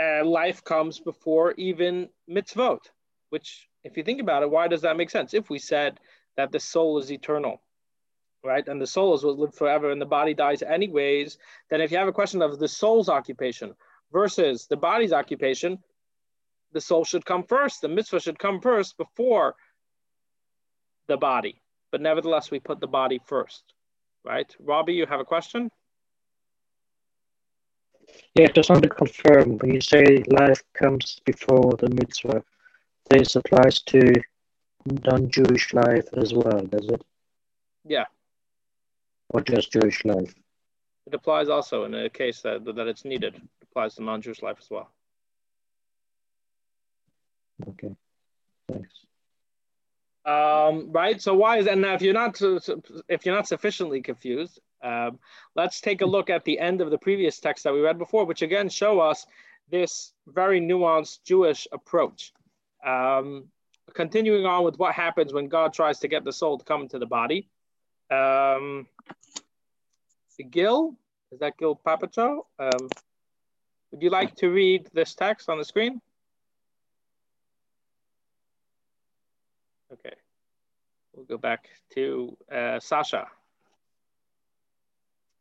Uh, 0.04 0.24
life 0.24 0.62
comes 0.64 1.00
before 1.00 1.52
even 1.52 2.09
mitzvot, 2.28 2.83
which 3.30 3.68
if 3.85 3.97
you 3.97 4.03
think 4.03 4.20
about 4.20 4.42
it, 4.42 4.51
why 4.51 4.66
does 4.66 4.83
that 4.83 4.97
make 4.97 5.11
sense? 5.11 5.35
If 5.35 5.51
we 5.51 5.59
said 5.59 6.01
that 6.37 6.51
the 6.51 6.61
soul 6.61 6.99
is 6.99 7.12
eternal, 7.12 7.61
right, 8.42 8.66
and 8.66 8.81
the 8.81 8.87
soul 8.87 9.14
is 9.14 9.23
will 9.23 9.37
live 9.37 9.55
forever 9.55 9.90
and 9.90 10.01
the 10.01 10.07
body 10.07 10.35
dies 10.35 10.62
anyways, 10.62 11.38
then 11.70 11.81
if 11.81 11.92
you 11.92 11.99
have 11.99 12.09
a 12.09 12.12
question 12.12 12.42
of 12.42 12.59
the 12.59 12.68
soul's 12.68 13.09
occupation 13.09 13.75
versus 14.12 14.66
the 14.66 14.77
body's 14.77 15.12
occupation, 15.12 15.79
the 16.73 16.81
soul 16.81 17.05
should 17.05 17.25
come 17.25 17.44
first. 17.44 17.83
The 17.83 17.88
mitzvah 17.88 18.20
should 18.20 18.38
come 18.38 18.61
first 18.61 18.97
before 18.97 19.55
the 21.07 21.16
body. 21.16 21.61
But 21.92 22.01
nevertheless, 22.01 22.51
we 22.51 22.59
put 22.59 22.81
the 22.81 22.88
body 22.88 23.20
first, 23.27 23.62
right? 24.25 24.53
Robbie, 24.59 24.94
you 24.94 25.07
have 25.07 25.20
a 25.20 25.25
question? 25.25 25.70
Yeah, 28.35 28.49
just 28.49 28.70
want 28.70 28.83
to 28.83 28.88
confirm 28.88 29.59
when 29.59 29.73
you 29.73 29.81
say 29.81 30.25
life 30.27 30.62
comes 30.73 31.20
before 31.25 31.73
the 31.79 31.88
mitzvah, 31.90 32.42
this 33.10 33.36
applies 33.36 33.82
to 33.82 34.12
non-Jewish 34.86 35.72
life 35.74 36.08
as 36.16 36.32
well, 36.34 36.60
does 36.60 36.88
it? 36.88 37.02
Yeah. 37.84 38.04
Or 39.30 39.40
just 39.40 39.72
Jewish 39.72 40.04
life? 40.04 40.34
It 41.06 41.14
applies 41.14 41.48
also 41.48 41.84
in 41.84 41.94
a 41.94 42.08
case 42.08 42.40
that, 42.42 42.64
that 42.64 42.86
it's 42.86 43.04
needed. 43.04 43.34
It 43.34 43.42
applies 43.62 43.94
to 43.96 44.02
non-Jewish 44.02 44.42
life 44.42 44.56
as 44.60 44.70
well. 44.70 44.90
Okay, 47.68 47.94
thanks. 48.68 48.88
Um, 50.24 50.90
right. 50.90 51.20
So 51.20 51.34
why 51.34 51.58
is 51.58 51.66
that? 51.66 51.78
Now, 51.78 51.94
if 51.94 52.02
you're 52.02 52.14
not 52.14 52.40
if 53.08 53.24
you're 53.26 53.34
not 53.34 53.46
sufficiently 53.46 54.00
confused, 54.00 54.58
um, 54.82 55.18
let's 55.54 55.80
take 55.80 56.00
a 56.00 56.06
look 56.06 56.30
at 56.30 56.44
the 56.44 56.58
end 56.58 56.80
of 56.80 56.90
the 56.90 56.98
previous 56.98 57.38
text 57.38 57.64
that 57.64 57.72
we 57.72 57.80
read 57.80 57.98
before, 57.98 58.24
which 58.24 58.42
again 58.42 58.68
show 58.68 59.00
us 59.00 59.26
this 59.70 60.14
very 60.26 60.60
nuanced 60.60 61.22
Jewish 61.24 61.68
approach. 61.72 62.32
Um, 62.85 63.49
continuing 63.94 64.47
on 64.47 64.64
with 64.64 64.79
what 64.79 64.94
happens 64.94 65.33
when 65.33 65.49
God 65.49 65.73
tries 65.73 65.99
to 66.01 66.09
get 66.09 66.25
the 66.25 66.33
soul 66.33 66.59
to 66.59 66.64
come 66.64 66.83
into 66.83 66.99
the 66.99 67.07
body. 67.07 67.49
Um, 68.11 68.87
Gil, 70.51 70.97
is 71.33 71.38
that 71.40 71.57
Gil 71.59 71.81
Papacho? 71.87 72.40
Um, 72.59 72.88
would 73.90 74.03
you 74.03 74.11
like 74.11 74.35
to 74.37 74.51
read 74.51 74.88
this 74.92 75.14
text 75.14 75.49
on 75.49 75.59
the 75.59 75.64
screen? 75.64 76.01
Okay, 79.92 80.14
we'll 81.14 81.25
go 81.25 81.38
back 81.38 81.68
to 81.94 82.37
uh, 82.53 82.81
Sasha. 82.81 83.29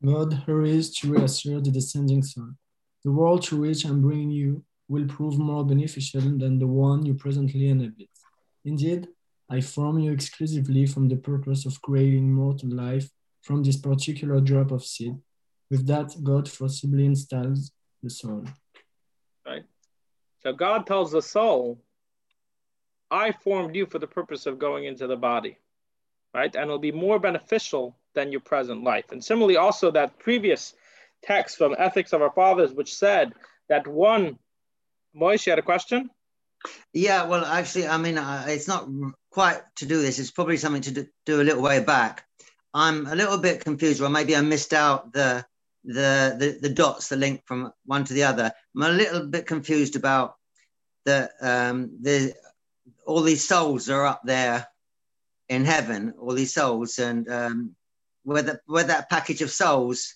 God 0.05 0.33
hurries 0.33 0.93
to 0.97 1.11
reassert 1.11 1.63
the 1.63 1.71
descending 1.71 2.21
son. 2.21 2.57
The 3.03 3.11
world 3.11 3.41
to 3.43 3.59
which 3.59 3.85
I'm 3.85 4.01
bringing 4.01 4.31
you 4.31 4.63
will 4.93 5.07
prove 5.07 5.37
more 5.39 5.65
beneficial 5.65 6.21
than 6.41 6.59
the 6.59 6.67
one 6.67 7.05
you 7.05 7.13
presently 7.15 7.67
inhabit. 7.67 8.13
Indeed, 8.63 9.07
I 9.49 9.59
form 9.61 9.99
you 9.99 10.11
exclusively 10.11 10.85
from 10.85 11.09
the 11.09 11.17
purpose 11.31 11.65
of 11.65 11.81
creating 11.81 12.31
mortal 12.31 12.69
life 12.85 13.09
from 13.41 13.63
this 13.63 13.77
particular 13.77 14.39
drop 14.39 14.69
of 14.71 14.83
seed. 14.85 15.15
With 15.71 15.87
that, 15.87 16.09
God 16.23 16.45
forcibly 16.49 17.05
installs 17.05 17.71
the 18.03 18.09
soul. 18.09 18.45
Right. 19.45 19.65
So 20.43 20.53
God 20.53 20.85
tells 20.85 21.11
the 21.11 21.21
soul, 21.21 21.81
I 23.09 23.31
formed 23.31 23.75
you 23.75 23.85
for 23.85 23.99
the 23.99 24.13
purpose 24.19 24.45
of 24.45 24.59
going 24.59 24.85
into 24.85 25.07
the 25.07 25.17
body, 25.17 25.57
right? 26.33 26.53
And 26.55 26.65
it'll 26.65 26.79
be 26.79 26.91
more 27.07 27.19
beneficial 27.19 27.95
than 28.15 28.31
your 28.31 28.41
present 28.41 28.83
life. 28.83 29.11
And 29.11 29.23
similarly, 29.23 29.57
also 29.57 29.91
that 29.91 30.19
previous 30.19 30.73
text 31.23 31.57
from 31.57 31.75
Ethics 31.77 32.13
of 32.13 32.21
Our 32.21 32.31
Fathers, 32.31 32.73
which 32.73 32.93
said 32.93 33.33
that 33.69 33.87
one 33.87 34.37
Moish, 35.15 35.45
you 35.45 35.51
had 35.51 35.59
a 35.59 35.63
question? 35.63 36.09
Yeah, 36.93 37.25
well, 37.25 37.45
actually, 37.45 37.87
I 37.87 37.97
mean, 37.97 38.17
uh, 38.17 38.45
it's 38.47 38.67
not 38.67 38.87
quite 39.31 39.61
to 39.77 39.85
do 39.85 40.01
this. 40.01 40.19
It's 40.19 40.31
probably 40.31 40.57
something 40.57 40.81
to 40.83 40.91
do, 40.91 41.07
do, 41.25 41.41
a 41.41 41.43
little 41.43 41.61
way 41.61 41.83
back. 41.83 42.25
I'm 42.73 43.05
a 43.05 43.15
little 43.15 43.37
bit 43.37 43.63
confused, 43.63 44.01
or 44.01 44.09
maybe 44.09 44.35
I 44.35 44.41
missed 44.41 44.73
out 44.73 45.13
the, 45.13 45.45
the 45.83 46.35
the 46.39 46.57
the 46.61 46.73
dots, 46.73 47.09
the 47.09 47.17
link 47.17 47.43
from 47.45 47.71
one 47.85 48.05
to 48.05 48.13
the 48.13 48.23
other. 48.23 48.51
I'm 48.75 48.81
a 48.81 48.89
little 48.89 49.27
bit 49.27 49.45
confused 49.45 49.95
about 49.95 50.35
the 51.05 51.29
um, 51.41 51.97
the 52.01 52.33
all 53.05 53.21
these 53.21 53.47
souls 53.47 53.89
are 53.89 54.05
up 54.05 54.21
there 54.23 54.67
in 55.49 55.65
heaven, 55.65 56.13
all 56.19 56.33
these 56.33 56.53
souls, 56.53 56.97
and 56.97 57.29
um, 57.29 57.75
where 58.23 58.41
the, 58.41 58.59
where 58.65 58.85
that 58.85 59.09
package 59.09 59.41
of 59.41 59.51
souls 59.51 60.15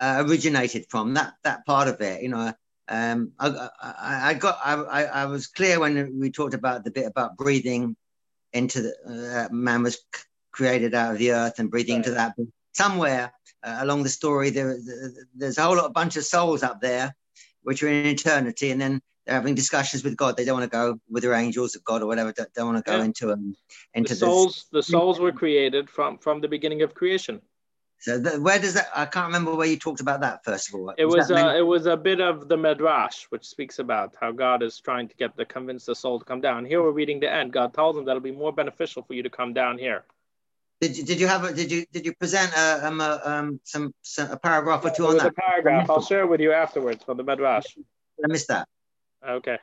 uh, 0.00 0.24
originated 0.26 0.86
from. 0.88 1.14
That 1.14 1.34
that 1.44 1.66
part 1.66 1.86
of 1.86 2.00
it, 2.00 2.22
you 2.22 2.30
know 2.30 2.52
um, 2.88 3.32
I, 3.38 3.68
I, 3.80 4.30
I, 4.30 4.34
got 4.34 4.58
I, 4.64 5.04
I 5.04 5.26
was 5.26 5.46
clear 5.46 5.80
when 5.80 6.18
we 6.18 6.30
talked 6.30 6.54
about 6.54 6.84
the 6.84 6.90
bit 6.90 7.06
about 7.06 7.36
breathing 7.36 7.96
into 8.52 8.82
the 8.82 9.48
uh, 9.50 9.54
man 9.54 9.82
was 9.82 9.98
created 10.52 10.94
out 10.94 11.12
of 11.12 11.18
the 11.18 11.32
earth 11.32 11.58
and 11.58 11.70
breathing 11.70 11.96
right. 11.96 12.06
into 12.06 12.12
that. 12.12 12.34
But 12.36 12.46
somewhere 12.72 13.32
uh, 13.62 13.78
along 13.80 14.02
the 14.02 14.08
story, 14.08 14.50
there, 14.50 14.78
there's 15.34 15.58
a 15.58 15.62
whole 15.62 15.76
lot, 15.76 15.92
bunch 15.92 16.16
of 16.16 16.24
souls 16.24 16.62
up 16.62 16.80
there, 16.80 17.14
which 17.62 17.82
are 17.82 17.88
in 17.88 18.06
eternity, 18.06 18.70
and 18.70 18.80
then 18.80 19.00
they're 19.26 19.34
having 19.36 19.54
discussions 19.54 20.04
with 20.04 20.16
God. 20.16 20.36
They 20.36 20.44
don't 20.44 20.58
want 20.58 20.70
to 20.70 20.76
go 20.76 21.00
with 21.08 21.22
their 21.22 21.32
angels 21.32 21.74
of 21.74 21.84
God 21.84 22.02
or 22.02 22.06
whatever. 22.06 22.32
Don't, 22.32 22.52
don't 22.52 22.74
want 22.74 22.84
to 22.84 22.90
go 22.90 22.98
yeah. 22.98 23.04
into 23.04 23.26
them. 23.26 23.56
Into 23.94 24.12
the 24.12 24.20
souls. 24.20 24.66
This. 24.70 24.86
The 24.86 24.92
souls 24.92 25.18
were 25.18 25.32
created 25.32 25.88
from 25.88 26.18
from 26.18 26.40
the 26.40 26.48
beginning 26.48 26.82
of 26.82 26.94
creation. 26.94 27.40
Where 28.06 28.58
does 28.58 28.74
that? 28.74 28.88
I 28.94 29.06
can't 29.06 29.26
remember 29.26 29.54
where 29.54 29.66
you 29.66 29.78
talked 29.78 30.00
about 30.00 30.20
that 30.20 30.44
first 30.44 30.68
of 30.68 30.74
all. 30.74 30.92
It 30.96 31.06
was, 31.06 31.28
was 31.28 31.30
uh, 31.30 31.54
it 31.56 31.62
was 31.62 31.86
a 31.86 31.96
bit 31.96 32.20
of 32.20 32.48
the 32.48 32.56
Midrash, 32.56 33.24
which 33.30 33.46
speaks 33.46 33.78
about 33.78 34.14
how 34.20 34.32
God 34.32 34.62
is 34.62 34.78
trying 34.78 35.08
to 35.08 35.14
get 35.16 35.36
the 35.36 35.44
convince 35.44 35.86
the 35.86 35.94
soul 35.94 36.18
to 36.18 36.24
come 36.24 36.40
down. 36.40 36.64
Here 36.64 36.82
we're 36.82 36.90
reading 36.90 37.20
the 37.20 37.32
end. 37.32 37.52
God 37.52 37.72
tells 37.72 37.96
them 37.96 38.04
that 38.04 38.12
it'll 38.12 38.20
be 38.20 38.30
more 38.32 38.52
beneficial 38.52 39.02
for 39.02 39.14
you 39.14 39.22
to 39.22 39.30
come 39.30 39.54
down 39.54 39.78
here. 39.78 40.04
Did 40.80 40.98
you, 40.98 41.04
did 41.04 41.20
you 41.20 41.26
have 41.28 41.44
a, 41.44 41.52
did 41.54 41.72
you 41.72 41.86
did 41.92 42.04
you 42.04 42.14
present 42.14 42.52
a, 42.54 42.86
um, 42.86 43.00
a, 43.00 43.20
um, 43.24 43.60
some, 43.64 43.94
some 44.02 44.30
a 44.30 44.36
paragraph 44.36 44.84
or 44.84 44.90
two 44.90 45.06
on 45.06 45.16
that? 45.16 45.28
A 45.28 45.32
paragraph. 45.32 45.88
I'll 45.88 46.02
share 46.02 46.26
with 46.26 46.40
you 46.40 46.52
afterwards 46.52 47.02
from 47.04 47.16
the 47.16 47.24
Midrash. 47.24 47.64
I 48.22 48.26
missed 48.28 48.48
that. 48.48 48.68
Okay. 49.26 49.58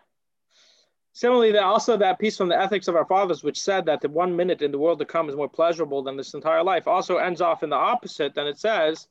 Similarly, 1.13 1.57
also 1.57 1.97
that 1.97 2.19
piece 2.19 2.37
from 2.37 2.49
the 2.49 2.59
Ethics 2.59 2.87
of 2.87 2.95
Our 2.95 3.05
Fathers, 3.05 3.43
which 3.43 3.61
said 3.61 3.85
that 3.85 4.01
the 4.01 4.09
one 4.09 4.35
minute 4.35 4.61
in 4.61 4.71
the 4.71 4.79
world 4.79 4.99
to 4.99 5.05
come 5.05 5.29
is 5.29 5.35
more 5.35 5.49
pleasurable 5.49 6.03
than 6.03 6.15
this 6.15 6.33
entire 6.33 6.63
life, 6.63 6.87
also 6.87 7.17
ends 7.17 7.41
off 7.41 7.63
in 7.63 7.69
the 7.69 7.75
opposite. 7.75 8.37
And 8.37 8.47
it 8.47 8.57
says, 8.57 9.07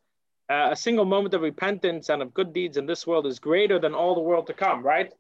Uh, 0.50 0.70
a 0.72 0.76
single 0.76 1.04
moment 1.04 1.32
of 1.34 1.42
repentance 1.42 2.10
and 2.10 2.22
of 2.22 2.34
good 2.34 2.52
deeds 2.52 2.76
in 2.76 2.86
this 2.86 3.06
world 3.06 3.24
is 3.24 3.38
greater 3.38 3.78
than 3.78 3.94
all 3.94 4.14
the 4.16 4.28
world 4.30 4.46
to 4.48 4.52
come, 4.52 4.82
right? 4.82 5.14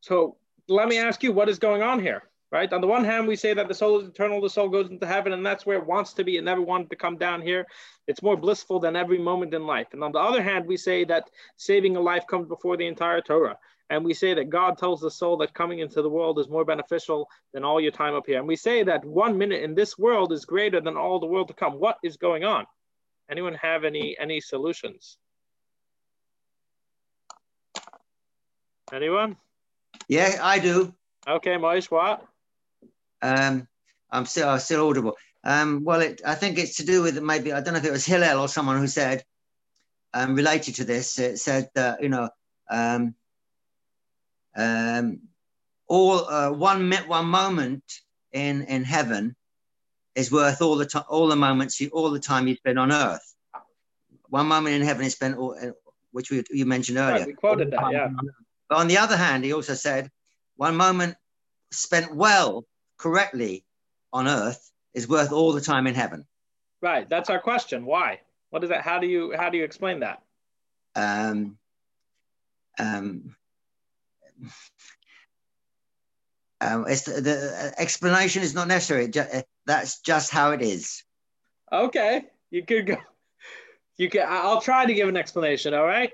So 0.00 0.36
let 0.68 0.86
me 0.86 0.96
ask 0.98 1.24
you, 1.24 1.32
what 1.32 1.48
is 1.48 1.58
going 1.58 1.82
on 1.82 1.98
here, 1.98 2.22
right? 2.52 2.72
On 2.72 2.80
the 2.80 2.86
one 2.86 3.04
hand, 3.04 3.26
we 3.26 3.34
say 3.34 3.52
that 3.54 3.66
the 3.66 3.74
soul 3.74 3.98
is 3.98 4.06
eternal, 4.06 4.40
the 4.40 4.48
soul 4.48 4.68
goes 4.68 4.90
into 4.90 5.08
heaven, 5.08 5.32
and 5.32 5.44
that's 5.44 5.66
where 5.66 5.78
it 5.78 5.86
wants 5.86 6.12
to 6.12 6.24
be. 6.24 6.36
It 6.36 6.44
never 6.44 6.62
wanted 6.62 6.90
to 6.90 6.96
come 6.96 7.16
down 7.18 7.42
here. 7.42 7.66
It's 8.06 8.22
more 8.22 8.36
blissful 8.36 8.78
than 8.78 8.94
every 8.94 9.18
moment 9.18 9.54
in 9.54 9.66
life. 9.66 9.88
And 9.92 10.04
on 10.04 10.12
the 10.12 10.20
other 10.20 10.42
hand, 10.42 10.66
we 10.66 10.76
say 10.76 11.04
that 11.06 11.30
saving 11.56 11.96
a 11.96 12.00
life 12.00 12.24
comes 12.28 12.46
before 12.46 12.76
the 12.76 12.86
entire 12.86 13.22
Torah. 13.22 13.58
And 13.90 14.04
we 14.04 14.14
say 14.14 14.34
that 14.34 14.48
God 14.48 14.78
tells 14.78 15.00
the 15.00 15.10
soul 15.10 15.36
that 15.38 15.52
coming 15.52 15.80
into 15.80 16.00
the 16.00 16.08
world 16.08 16.38
is 16.38 16.48
more 16.48 16.64
beneficial 16.64 17.28
than 17.52 17.64
all 17.64 17.80
your 17.80 17.92
time 17.92 18.14
up 18.14 18.26
here. 18.26 18.38
And 18.38 18.48
we 18.48 18.56
say 18.56 18.82
that 18.82 19.04
one 19.04 19.36
minute 19.36 19.62
in 19.62 19.74
this 19.74 19.98
world 19.98 20.32
is 20.32 20.44
greater 20.44 20.80
than 20.80 20.96
all 20.96 21.20
the 21.20 21.26
world 21.26 21.48
to 21.48 21.54
come. 21.54 21.74
What 21.74 21.98
is 22.02 22.16
going 22.16 22.44
on? 22.44 22.66
Anyone 23.30 23.54
have 23.54 23.84
any 23.84 24.16
any 24.18 24.40
solutions? 24.40 25.18
Anyone? 28.92 29.36
Yeah, 30.08 30.38
I 30.42 30.58
do. 30.58 30.94
Okay, 31.26 31.56
Moish, 31.56 31.90
what? 31.90 32.26
Um, 33.22 33.66
I'm 34.10 34.26
still 34.26 34.48
I'm 34.48 34.58
still 34.58 34.88
audible. 34.88 35.16
Um, 35.42 35.84
well, 35.84 36.00
it, 36.00 36.22
I 36.24 36.34
think 36.34 36.58
it's 36.58 36.76
to 36.76 36.86
do 36.86 37.02
with 37.02 37.22
maybe 37.22 37.52
I 37.52 37.60
don't 37.60 37.74
know 37.74 37.80
if 37.80 37.86
it 37.86 37.92
was 37.92 38.06
Hillel 38.06 38.40
or 38.40 38.48
someone 38.48 38.78
who 38.78 38.86
said 38.86 39.24
um, 40.12 40.34
related 40.34 40.76
to 40.76 40.84
this. 40.84 41.18
It 41.18 41.38
said 41.38 41.70
that 41.74 42.02
you 42.02 42.08
know 42.08 42.28
um, 42.70 43.14
um, 44.56 45.20
all 45.86 46.28
uh, 46.28 46.50
one 46.52 46.90
one 47.06 47.26
moment 47.26 47.84
in 48.32 48.62
in 48.62 48.84
heaven 48.84 49.36
is 50.14 50.30
worth 50.30 50.62
all 50.62 50.76
the 50.76 50.86
time, 50.86 51.04
all 51.08 51.28
the 51.28 51.36
moments, 51.36 51.80
you, 51.80 51.88
all 51.92 52.10
the 52.10 52.20
time 52.20 52.46
you 52.46 52.54
spend 52.54 52.78
on 52.78 52.92
earth. 52.92 53.34
One 54.28 54.46
moment 54.46 54.76
in 54.76 54.82
heaven 54.82 55.04
is 55.04 55.12
spent, 55.12 55.36
all, 55.36 55.56
uh, 55.60 55.72
which 56.12 56.30
we, 56.30 56.42
you 56.50 56.66
mentioned 56.66 56.98
earlier. 56.98 57.18
Right, 57.18 57.26
we 57.26 57.32
quoted 57.32 57.70
that, 57.72 57.92
yeah. 57.92 58.08
But 58.68 58.78
on 58.78 58.88
the 58.88 58.98
other 58.98 59.16
hand, 59.16 59.44
he 59.44 59.52
also 59.52 59.74
said, 59.74 60.10
one 60.56 60.76
moment 60.76 61.16
spent 61.70 62.14
well, 62.14 62.64
correctly 62.96 63.64
on 64.12 64.28
earth 64.28 64.70
is 64.94 65.08
worth 65.08 65.32
all 65.32 65.52
the 65.52 65.60
time 65.60 65.86
in 65.86 65.94
heaven. 65.94 66.26
Right. 66.80 67.08
That's 67.08 67.30
our 67.30 67.40
question. 67.40 67.84
Why? 67.84 68.20
What 68.50 68.62
is 68.62 68.70
that? 68.70 68.82
How 68.82 68.98
do 69.00 69.06
you 69.06 69.34
how 69.36 69.50
do 69.50 69.58
you 69.58 69.64
explain 69.64 70.00
that? 70.00 70.22
Um, 70.94 71.58
um, 72.78 73.34
um, 76.60 76.86
it's 76.88 77.02
the, 77.02 77.20
the, 77.20 77.74
explanation 77.78 78.42
is 78.42 78.54
not 78.54 78.68
necessary. 78.68 79.10
That's 79.66 80.00
just 80.00 80.30
how 80.30 80.52
it 80.52 80.62
is. 80.62 81.02
Okay, 81.72 82.24
you 82.50 82.64
could 82.64 82.86
go. 82.86 82.96
You 83.96 84.10
can. 84.10 84.26
I'll 84.28 84.60
try 84.60 84.86
to 84.86 84.94
give 84.94 85.08
an 85.08 85.16
explanation. 85.16 85.74
All 85.74 85.86
right. 85.86 86.10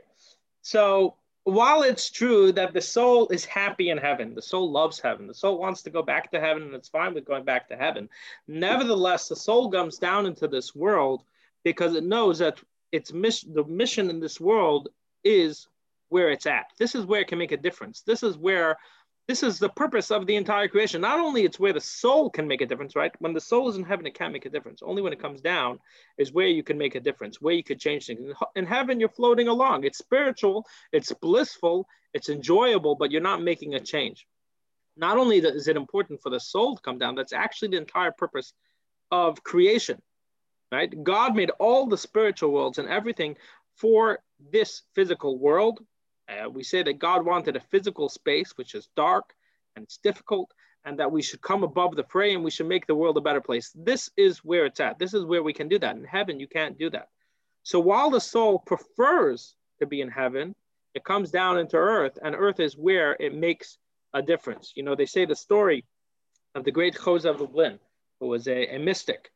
So 0.62 1.16
while 1.44 1.82
it's 1.82 2.10
true 2.10 2.52
that 2.52 2.74
the 2.74 2.80
soul 2.80 3.28
is 3.28 3.44
happy 3.44 3.90
in 3.90 3.98
heaven, 3.98 4.34
the 4.34 4.42
soul 4.42 4.70
loves 4.70 5.00
heaven, 5.00 5.26
the 5.26 5.34
soul 5.34 5.58
wants 5.58 5.82
to 5.82 5.90
go 5.90 6.02
back 6.02 6.30
to 6.30 6.40
heaven, 6.40 6.64
and 6.64 6.74
it's 6.74 6.88
fine 6.88 7.14
with 7.14 7.24
going 7.24 7.44
back 7.44 7.68
to 7.68 7.76
heaven. 7.76 8.08
Nevertheless, 8.46 9.28
the 9.28 9.36
soul 9.36 9.70
comes 9.70 9.98
down 9.98 10.26
into 10.26 10.48
this 10.48 10.74
world 10.74 11.22
because 11.64 11.94
it 11.94 12.04
knows 12.04 12.38
that 12.38 12.60
its 12.92 13.12
mission, 13.12 13.54
the 13.54 13.64
mission 13.64 14.10
in 14.10 14.20
this 14.20 14.40
world, 14.40 14.88
is 15.24 15.68
where 16.10 16.30
it's 16.30 16.46
at. 16.46 16.66
This 16.78 16.94
is 16.94 17.06
where 17.06 17.22
it 17.22 17.28
can 17.28 17.38
make 17.38 17.52
a 17.52 17.56
difference. 17.56 18.02
This 18.02 18.22
is 18.22 18.36
where 18.36 18.76
this 19.28 19.42
is 19.44 19.60
the 19.60 19.68
purpose 19.68 20.10
of 20.10 20.26
the 20.26 20.34
entire 20.34 20.66
creation. 20.66 21.00
Not 21.00 21.20
only 21.20 21.44
it's 21.44 21.60
where 21.60 21.72
the 21.72 21.80
soul 21.80 22.30
can 22.30 22.48
make 22.48 22.62
a 22.62 22.66
difference, 22.66 22.96
right? 22.96 23.12
When 23.20 23.32
the 23.32 23.40
soul 23.40 23.68
is 23.68 23.76
in 23.76 23.84
heaven, 23.84 24.04
it 24.06 24.14
can't 24.14 24.32
make 24.32 24.44
a 24.44 24.50
difference. 24.50 24.82
Only 24.82 25.02
when 25.02 25.12
it 25.12 25.22
comes 25.22 25.40
down 25.40 25.78
is 26.18 26.32
where 26.32 26.48
you 26.48 26.64
can 26.64 26.76
make 26.76 26.96
a 26.96 27.00
difference, 27.00 27.40
where 27.40 27.54
you 27.54 27.62
could 27.62 27.78
change 27.78 28.06
things. 28.06 28.34
In 28.56 28.66
heaven, 28.66 28.98
you're 28.98 29.08
floating 29.08 29.46
along. 29.46 29.84
It's 29.84 29.98
spiritual, 29.98 30.66
it's 30.92 31.12
blissful, 31.12 31.86
it's 32.12 32.28
enjoyable, 32.28 32.96
but 32.96 33.12
you're 33.12 33.20
not 33.20 33.40
making 33.40 33.74
a 33.74 33.80
change. 33.80 34.26
Not 34.96 35.16
only 35.16 35.38
is 35.38 35.68
it 35.68 35.76
important 35.76 36.20
for 36.20 36.30
the 36.30 36.40
soul 36.40 36.74
to 36.74 36.82
come 36.82 36.98
down, 36.98 37.14
that's 37.14 37.32
actually 37.32 37.68
the 37.68 37.76
entire 37.76 38.10
purpose 38.10 38.52
of 39.12 39.44
creation, 39.44 40.02
right? 40.72 40.92
God 41.04 41.36
made 41.36 41.50
all 41.60 41.86
the 41.86 41.96
spiritual 41.96 42.50
worlds 42.50 42.78
and 42.78 42.88
everything 42.88 43.36
for 43.76 44.18
this 44.50 44.82
physical 44.94 45.38
world 45.38 45.80
uh, 46.30 46.48
we 46.48 46.62
say 46.62 46.82
that 46.82 46.98
God 46.98 47.24
wanted 47.24 47.56
a 47.56 47.60
physical 47.60 48.08
space, 48.08 48.52
which 48.56 48.74
is 48.74 48.88
dark 48.96 49.34
and 49.76 49.84
it's 49.84 49.98
difficult, 49.98 50.52
and 50.84 50.98
that 50.98 51.12
we 51.12 51.22
should 51.22 51.42
come 51.42 51.62
above 51.62 51.94
the 51.96 52.04
fray 52.04 52.34
and 52.34 52.42
we 52.42 52.50
should 52.50 52.68
make 52.68 52.86
the 52.86 52.94
world 52.94 53.16
a 53.16 53.20
better 53.20 53.40
place. 53.40 53.70
This 53.74 54.10
is 54.16 54.38
where 54.38 54.66
it's 54.66 54.80
at. 54.80 54.98
This 54.98 55.14
is 55.14 55.24
where 55.24 55.42
we 55.42 55.52
can 55.52 55.68
do 55.68 55.78
that. 55.78 55.96
In 55.96 56.04
heaven, 56.04 56.40
you 56.40 56.48
can't 56.48 56.78
do 56.78 56.90
that. 56.90 57.08
So 57.62 57.78
while 57.78 58.10
the 58.10 58.20
soul 58.20 58.58
prefers 58.58 59.54
to 59.78 59.86
be 59.86 60.00
in 60.00 60.08
heaven, 60.08 60.54
it 60.94 61.04
comes 61.04 61.30
down 61.30 61.58
into 61.58 61.76
earth, 61.76 62.18
and 62.22 62.34
earth 62.34 62.58
is 62.58 62.76
where 62.76 63.16
it 63.20 63.34
makes 63.34 63.78
a 64.12 64.22
difference. 64.22 64.72
You 64.74 64.82
know, 64.82 64.94
they 64.94 65.06
say 65.06 65.24
the 65.24 65.36
story 65.36 65.84
of 66.54 66.64
the 66.64 66.72
great 66.72 66.96
Chozeh 66.96 67.30
of 67.30 67.40
Lublin, 67.40 67.78
who 68.18 68.26
was 68.26 68.48
a, 68.48 68.74
a 68.74 68.78
mystic. 68.78 69.30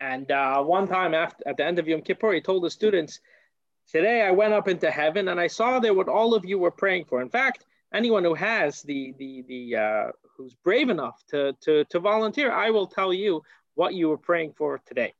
And 0.00 0.30
uh, 0.30 0.62
one 0.62 0.86
time 0.86 1.14
after, 1.14 1.48
at 1.48 1.56
the 1.56 1.64
end 1.64 1.78
of 1.78 1.88
Yom 1.88 2.02
Kippur, 2.02 2.32
he 2.32 2.40
told 2.40 2.62
the 2.62 2.70
students, 2.70 3.20
Today 3.90 4.20
I 4.20 4.30
went 4.32 4.52
up 4.52 4.68
into 4.68 4.90
heaven 4.90 5.28
and 5.28 5.40
I 5.40 5.46
saw 5.46 5.80
there 5.80 5.94
what 5.94 6.08
all 6.08 6.34
of 6.34 6.44
you 6.44 6.58
were 6.58 6.70
praying 6.70 7.06
for. 7.06 7.22
In 7.22 7.30
fact, 7.30 7.64
anyone 7.94 8.22
who 8.22 8.34
has 8.34 8.82
the 8.82 9.14
the 9.18 9.42
the 9.48 9.76
uh, 9.76 10.12
who's 10.36 10.52
brave 10.52 10.90
enough 10.90 11.24
to, 11.28 11.54
to 11.62 11.84
to 11.84 11.98
volunteer, 11.98 12.52
I 12.52 12.68
will 12.68 12.86
tell 12.86 13.14
you 13.14 13.42
what 13.76 13.94
you 13.94 14.10
were 14.10 14.18
praying 14.18 14.52
for 14.58 14.78
today. 14.86 15.14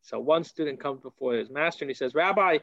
So 0.00 0.18
one 0.18 0.42
student 0.42 0.80
comes 0.80 1.00
before 1.00 1.34
his 1.34 1.48
master 1.48 1.84
and 1.84 1.90
he 1.90 1.94
says, 1.94 2.12
Rabbi, 2.12 2.58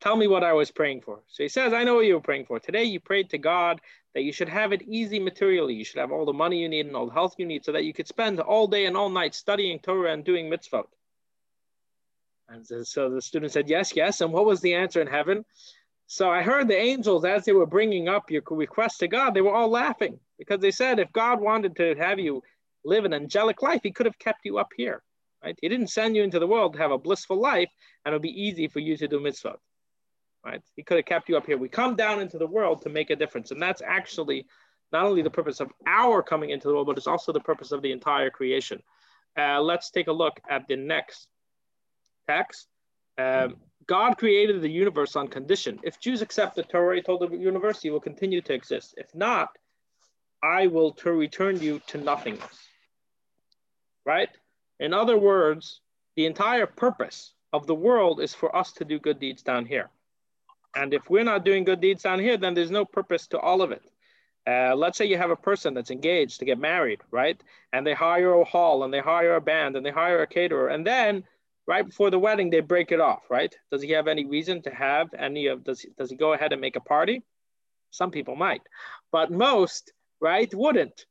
tell 0.00 0.16
me 0.16 0.26
what 0.26 0.42
I 0.42 0.54
was 0.54 0.72
praying 0.72 1.02
for. 1.02 1.20
So 1.28 1.44
he 1.44 1.48
says, 1.48 1.72
I 1.72 1.84
know 1.84 1.94
what 1.94 2.06
you 2.06 2.14
were 2.14 2.20
praying 2.20 2.46
for. 2.46 2.58
Today 2.58 2.82
you 2.82 2.98
prayed 2.98 3.30
to 3.30 3.38
God 3.38 3.80
that 4.14 4.22
you 4.22 4.32
should 4.32 4.48
have 4.48 4.72
it 4.72 4.82
easy 4.82 5.20
materially. 5.20 5.74
You 5.74 5.84
should 5.84 6.00
have 6.00 6.10
all 6.10 6.24
the 6.24 6.32
money 6.32 6.58
you 6.60 6.68
need 6.68 6.86
and 6.86 6.96
all 6.96 7.06
the 7.06 7.12
health 7.12 7.36
you 7.38 7.46
need 7.46 7.64
so 7.64 7.70
that 7.70 7.84
you 7.84 7.92
could 7.92 8.08
spend 8.08 8.40
all 8.40 8.66
day 8.66 8.86
and 8.86 8.96
all 8.96 9.08
night 9.08 9.36
studying 9.36 9.78
Torah 9.78 10.12
and 10.12 10.24
doing 10.24 10.50
mitzvot. 10.50 10.86
And 12.50 12.66
so 12.86 13.08
the 13.08 13.22
student 13.22 13.52
said, 13.52 13.68
Yes, 13.68 13.94
yes. 13.94 14.20
And 14.20 14.32
what 14.32 14.44
was 14.44 14.60
the 14.60 14.74
answer 14.74 15.00
in 15.00 15.06
heaven? 15.06 15.44
So 16.06 16.28
I 16.28 16.42
heard 16.42 16.66
the 16.66 16.76
angels, 16.76 17.24
as 17.24 17.44
they 17.44 17.52
were 17.52 17.66
bringing 17.66 18.08
up 18.08 18.30
your 18.30 18.42
request 18.50 18.98
to 19.00 19.08
God, 19.08 19.32
they 19.32 19.40
were 19.40 19.54
all 19.54 19.70
laughing 19.70 20.18
because 20.38 20.58
they 20.60 20.72
said, 20.72 20.98
If 20.98 21.12
God 21.12 21.40
wanted 21.40 21.76
to 21.76 21.94
have 21.94 22.18
you 22.18 22.42
live 22.84 23.04
an 23.04 23.14
angelic 23.14 23.62
life, 23.62 23.80
He 23.84 23.92
could 23.92 24.06
have 24.06 24.18
kept 24.18 24.44
you 24.44 24.58
up 24.58 24.70
here. 24.76 25.02
Right? 25.44 25.56
He 25.62 25.68
didn't 25.68 25.88
send 25.88 26.16
you 26.16 26.24
into 26.24 26.40
the 26.40 26.46
world 26.46 26.72
to 26.72 26.80
have 26.80 26.90
a 26.90 26.98
blissful 26.98 27.40
life 27.40 27.70
and 28.04 28.12
it'll 28.12 28.20
be 28.20 28.42
easy 28.42 28.68
for 28.68 28.80
you 28.80 28.96
to 28.96 29.08
do 29.08 29.20
mitzvah. 29.20 29.56
Right? 30.44 30.60
He 30.74 30.82
could 30.82 30.96
have 30.96 31.06
kept 31.06 31.28
you 31.28 31.36
up 31.36 31.46
here. 31.46 31.56
We 31.56 31.68
come 31.68 31.94
down 31.94 32.20
into 32.20 32.36
the 32.36 32.46
world 32.46 32.82
to 32.82 32.88
make 32.88 33.10
a 33.10 33.16
difference. 33.16 33.52
And 33.52 33.62
that's 33.62 33.80
actually 33.80 34.46
not 34.92 35.04
only 35.04 35.22
the 35.22 35.30
purpose 35.30 35.60
of 35.60 35.70
our 35.86 36.22
coming 36.22 36.50
into 36.50 36.66
the 36.66 36.74
world, 36.74 36.88
but 36.88 36.98
it's 36.98 37.06
also 37.06 37.32
the 37.32 37.40
purpose 37.40 37.72
of 37.72 37.80
the 37.80 37.92
entire 37.92 38.30
creation. 38.30 38.82
Uh, 39.38 39.60
let's 39.60 39.90
take 39.90 40.08
a 40.08 40.12
look 40.12 40.40
at 40.50 40.66
the 40.66 40.76
next 40.76 41.28
text. 42.30 42.66
Um, 43.18 43.56
God 43.86 44.10
created 44.22 44.62
the 44.62 44.70
universe 44.84 45.16
on 45.16 45.26
condition. 45.28 45.80
If 45.82 45.98
Jews 46.04 46.22
accept 46.22 46.54
the 46.54 46.62
Torah, 46.62 46.96
he 46.96 47.02
told 47.02 47.20
the 47.20 47.36
universe, 47.36 47.84
you 47.84 47.92
will 47.92 48.06
continue 48.10 48.40
to 48.42 48.54
exist. 48.54 48.94
If 48.96 49.08
not, 49.14 49.48
I 50.42 50.68
will 50.68 50.92
to 51.02 51.10
return 51.12 51.60
you 51.60 51.80
to 51.88 51.98
nothingness. 51.98 52.58
Right? 54.06 54.30
In 54.78 54.94
other 54.94 55.18
words, 55.18 55.80
the 56.16 56.26
entire 56.26 56.66
purpose 56.66 57.34
of 57.52 57.66
the 57.66 57.74
world 57.74 58.20
is 58.20 58.32
for 58.34 58.54
us 58.60 58.72
to 58.72 58.84
do 58.84 58.98
good 58.98 59.18
deeds 59.18 59.42
down 59.42 59.66
here. 59.66 59.88
And 60.74 60.94
if 60.94 61.10
we're 61.10 61.30
not 61.32 61.44
doing 61.44 61.64
good 61.64 61.80
deeds 61.80 62.02
down 62.02 62.20
here, 62.20 62.36
then 62.36 62.54
there's 62.54 62.70
no 62.70 62.84
purpose 62.84 63.26
to 63.28 63.38
all 63.38 63.60
of 63.60 63.72
it. 63.72 63.82
Uh, 64.46 64.74
let's 64.74 64.96
say 64.96 65.04
you 65.04 65.18
have 65.18 65.30
a 65.30 65.44
person 65.50 65.74
that's 65.74 65.90
engaged 65.90 66.38
to 66.38 66.44
get 66.44 66.58
married, 66.58 67.00
right? 67.10 67.38
And 67.72 67.86
they 67.86 67.94
hire 67.94 68.32
a 68.34 68.44
hall 68.44 68.84
and 68.84 68.94
they 68.94 69.00
hire 69.00 69.36
a 69.36 69.40
band 69.40 69.76
and 69.76 69.84
they 69.84 69.90
hire 69.90 70.22
a 70.22 70.26
caterer. 70.26 70.68
And 70.68 70.86
then 70.86 71.24
right 71.70 71.86
before 71.86 72.10
the 72.10 72.18
wedding, 72.18 72.50
they 72.50 72.58
break 72.58 72.90
it 72.90 73.00
off, 73.00 73.30
right? 73.30 73.54
Does 73.70 73.80
he 73.80 73.90
have 73.92 74.08
any 74.08 74.24
reason 74.24 74.60
to 74.62 74.70
have 74.74 75.14
any 75.16 75.46
of, 75.46 75.62
does, 75.62 75.86
does 75.96 76.10
he 76.10 76.16
go 76.16 76.32
ahead 76.32 76.52
and 76.52 76.60
make 76.60 76.74
a 76.74 76.80
party? 76.80 77.22
Some 77.92 78.10
people 78.10 78.34
might, 78.34 78.62
but 79.12 79.30
most, 79.30 79.92
right, 80.20 80.52
wouldn't. 80.52 81.06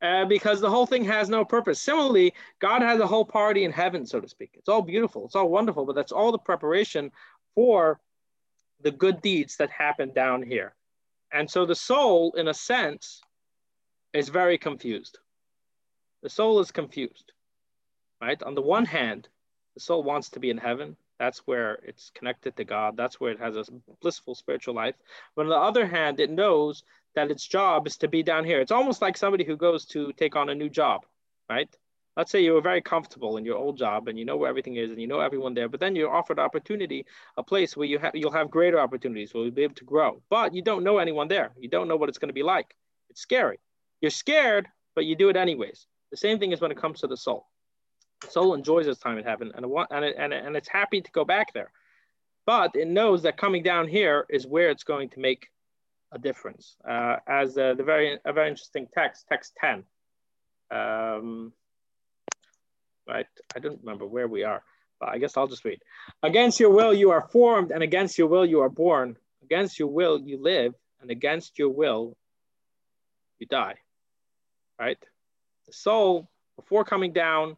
Uh, 0.00 0.24
because 0.26 0.60
the 0.60 0.70
whole 0.70 0.86
thing 0.86 1.04
has 1.04 1.28
no 1.28 1.44
purpose. 1.44 1.80
Similarly, 1.80 2.32
God 2.60 2.80
has 2.80 3.00
a 3.00 3.06
whole 3.08 3.24
party 3.24 3.64
in 3.64 3.72
heaven, 3.72 4.06
so 4.06 4.20
to 4.20 4.28
speak. 4.28 4.50
It's 4.54 4.68
all 4.68 4.82
beautiful, 4.82 5.24
it's 5.24 5.34
all 5.34 5.48
wonderful, 5.48 5.84
but 5.84 5.96
that's 5.96 6.12
all 6.12 6.30
the 6.30 6.38
preparation 6.38 7.10
for 7.56 7.98
the 8.82 8.92
good 8.92 9.20
deeds 9.20 9.56
that 9.56 9.70
happen 9.70 10.12
down 10.12 10.44
here. 10.44 10.76
And 11.32 11.50
so 11.50 11.66
the 11.66 11.74
soul, 11.74 12.34
in 12.36 12.46
a 12.46 12.54
sense, 12.54 13.20
is 14.12 14.28
very 14.28 14.58
confused. 14.58 15.18
The 16.22 16.30
soul 16.30 16.60
is 16.60 16.70
confused, 16.70 17.32
right? 18.20 18.40
On 18.44 18.54
the 18.54 18.62
one 18.62 18.84
hand, 18.84 19.28
the 19.74 19.80
soul 19.80 20.02
wants 20.02 20.30
to 20.30 20.40
be 20.40 20.50
in 20.50 20.58
heaven. 20.58 20.96
That's 21.18 21.40
where 21.46 21.78
it's 21.84 22.10
connected 22.14 22.56
to 22.56 22.64
God. 22.64 22.96
That's 22.96 23.20
where 23.20 23.32
it 23.32 23.38
has 23.40 23.56
a 23.56 23.64
blissful 24.00 24.34
spiritual 24.34 24.74
life. 24.74 24.96
But 25.36 25.42
on 25.42 25.48
the 25.48 25.56
other 25.56 25.86
hand, 25.86 26.20
it 26.20 26.30
knows 26.30 26.82
that 27.14 27.30
its 27.30 27.46
job 27.46 27.86
is 27.86 27.96
to 27.98 28.08
be 28.08 28.22
down 28.22 28.44
here. 28.44 28.60
It's 28.60 28.72
almost 28.72 29.00
like 29.00 29.16
somebody 29.16 29.44
who 29.44 29.56
goes 29.56 29.84
to 29.86 30.12
take 30.12 30.34
on 30.36 30.48
a 30.48 30.54
new 30.54 30.68
job, 30.68 31.06
right? 31.48 31.68
let's 32.16 32.30
say 32.30 32.42
you 32.42 32.52
were 32.52 32.60
very 32.60 32.80
comfortable 32.80 33.36
in 33.36 33.44
your 33.44 33.56
old 33.56 33.76
job 33.76 34.08
and 34.08 34.18
you 34.18 34.24
know 34.24 34.36
where 34.36 34.48
everything 34.48 34.76
is 34.76 34.90
and 34.90 35.00
you 35.00 35.06
know 35.06 35.20
everyone 35.20 35.54
there, 35.54 35.68
but 35.68 35.80
then 35.80 35.96
you're 35.96 36.14
offered 36.14 36.38
opportunity, 36.38 37.04
a 37.36 37.42
place 37.42 37.76
where 37.76 37.86
you 37.86 37.98
have 37.98 38.14
you'll 38.14 38.32
have 38.32 38.50
greater 38.50 38.78
opportunities, 38.78 39.34
where 39.34 39.44
you'll 39.44 39.52
be 39.52 39.62
able 39.62 39.74
to 39.74 39.84
grow. 39.84 40.22
But 40.30 40.54
you 40.54 40.62
don't 40.62 40.84
know 40.84 40.98
anyone 40.98 41.28
there. 41.28 41.52
You 41.58 41.68
don't 41.68 41.88
know 41.88 41.96
what 41.96 42.08
it's 42.08 42.18
going 42.18 42.28
to 42.28 42.34
be 42.34 42.42
like. 42.42 42.74
It's 43.10 43.20
scary. 43.20 43.58
You're 44.00 44.10
scared, 44.10 44.68
but 44.94 45.04
you 45.04 45.16
do 45.16 45.28
it 45.28 45.36
anyways. 45.36 45.86
The 46.10 46.16
same 46.16 46.38
thing 46.38 46.52
is 46.52 46.60
when 46.60 46.70
it 46.70 46.76
comes 46.76 47.00
to 47.00 47.06
the 47.06 47.16
soul. 47.16 47.46
Soul 48.30 48.54
enjoys 48.54 48.86
its 48.86 49.00
time 49.00 49.18
in 49.18 49.24
heaven 49.24 49.52
and, 49.54 49.64
and, 49.64 50.04
it, 50.04 50.16
and, 50.18 50.32
it, 50.32 50.44
and 50.44 50.56
it's 50.56 50.68
happy 50.68 51.00
to 51.00 51.10
go 51.12 51.24
back 51.24 51.52
there. 51.52 51.70
But 52.46 52.76
it 52.76 52.88
knows 52.88 53.22
that 53.22 53.36
coming 53.36 53.62
down 53.62 53.88
here 53.88 54.26
is 54.28 54.46
where 54.46 54.70
it's 54.70 54.84
going 54.84 55.08
to 55.10 55.20
make 55.20 55.48
a 56.12 56.18
difference. 56.18 56.76
Uh, 56.86 57.16
as 57.26 57.56
uh, 57.56 57.74
the 57.74 57.82
very 57.82 58.18
a 58.24 58.32
very 58.32 58.48
interesting 58.48 58.86
text, 58.92 59.26
text 59.28 59.56
10. 59.60 59.84
Um, 60.70 61.52
right? 63.08 63.26
I 63.54 63.58
don't 63.58 63.80
remember 63.80 64.06
where 64.06 64.28
we 64.28 64.44
are, 64.44 64.62
but 65.00 65.08
I 65.08 65.18
guess 65.18 65.36
I'll 65.36 65.48
just 65.48 65.64
read. 65.64 65.80
Against 66.22 66.60
your 66.60 66.70
will 66.70 66.92
you 66.94 67.10
are 67.10 67.28
formed, 67.28 67.70
and 67.70 67.82
against 67.82 68.18
your 68.18 68.28
will 68.28 68.44
you 68.44 68.60
are 68.60 68.68
born. 68.68 69.16
Against 69.42 69.78
your 69.78 69.88
will 69.88 70.20
you 70.20 70.40
live, 70.40 70.74
and 71.00 71.10
against 71.10 71.58
your 71.58 71.70
will 71.70 72.16
you 73.38 73.46
die. 73.46 73.76
Right? 74.78 74.98
The 75.66 75.72
soul, 75.72 76.30
before 76.56 76.84
coming 76.84 77.12
down, 77.12 77.56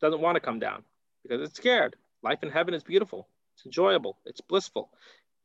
doesn't 0.00 0.20
want 0.20 0.36
to 0.36 0.40
come 0.40 0.58
down 0.58 0.82
because 1.22 1.42
it's 1.42 1.56
scared. 1.56 1.96
Life 2.22 2.42
in 2.42 2.50
heaven 2.50 2.74
is 2.74 2.82
beautiful. 2.82 3.28
It's 3.54 3.66
enjoyable. 3.66 4.18
It's 4.24 4.40
blissful. 4.40 4.90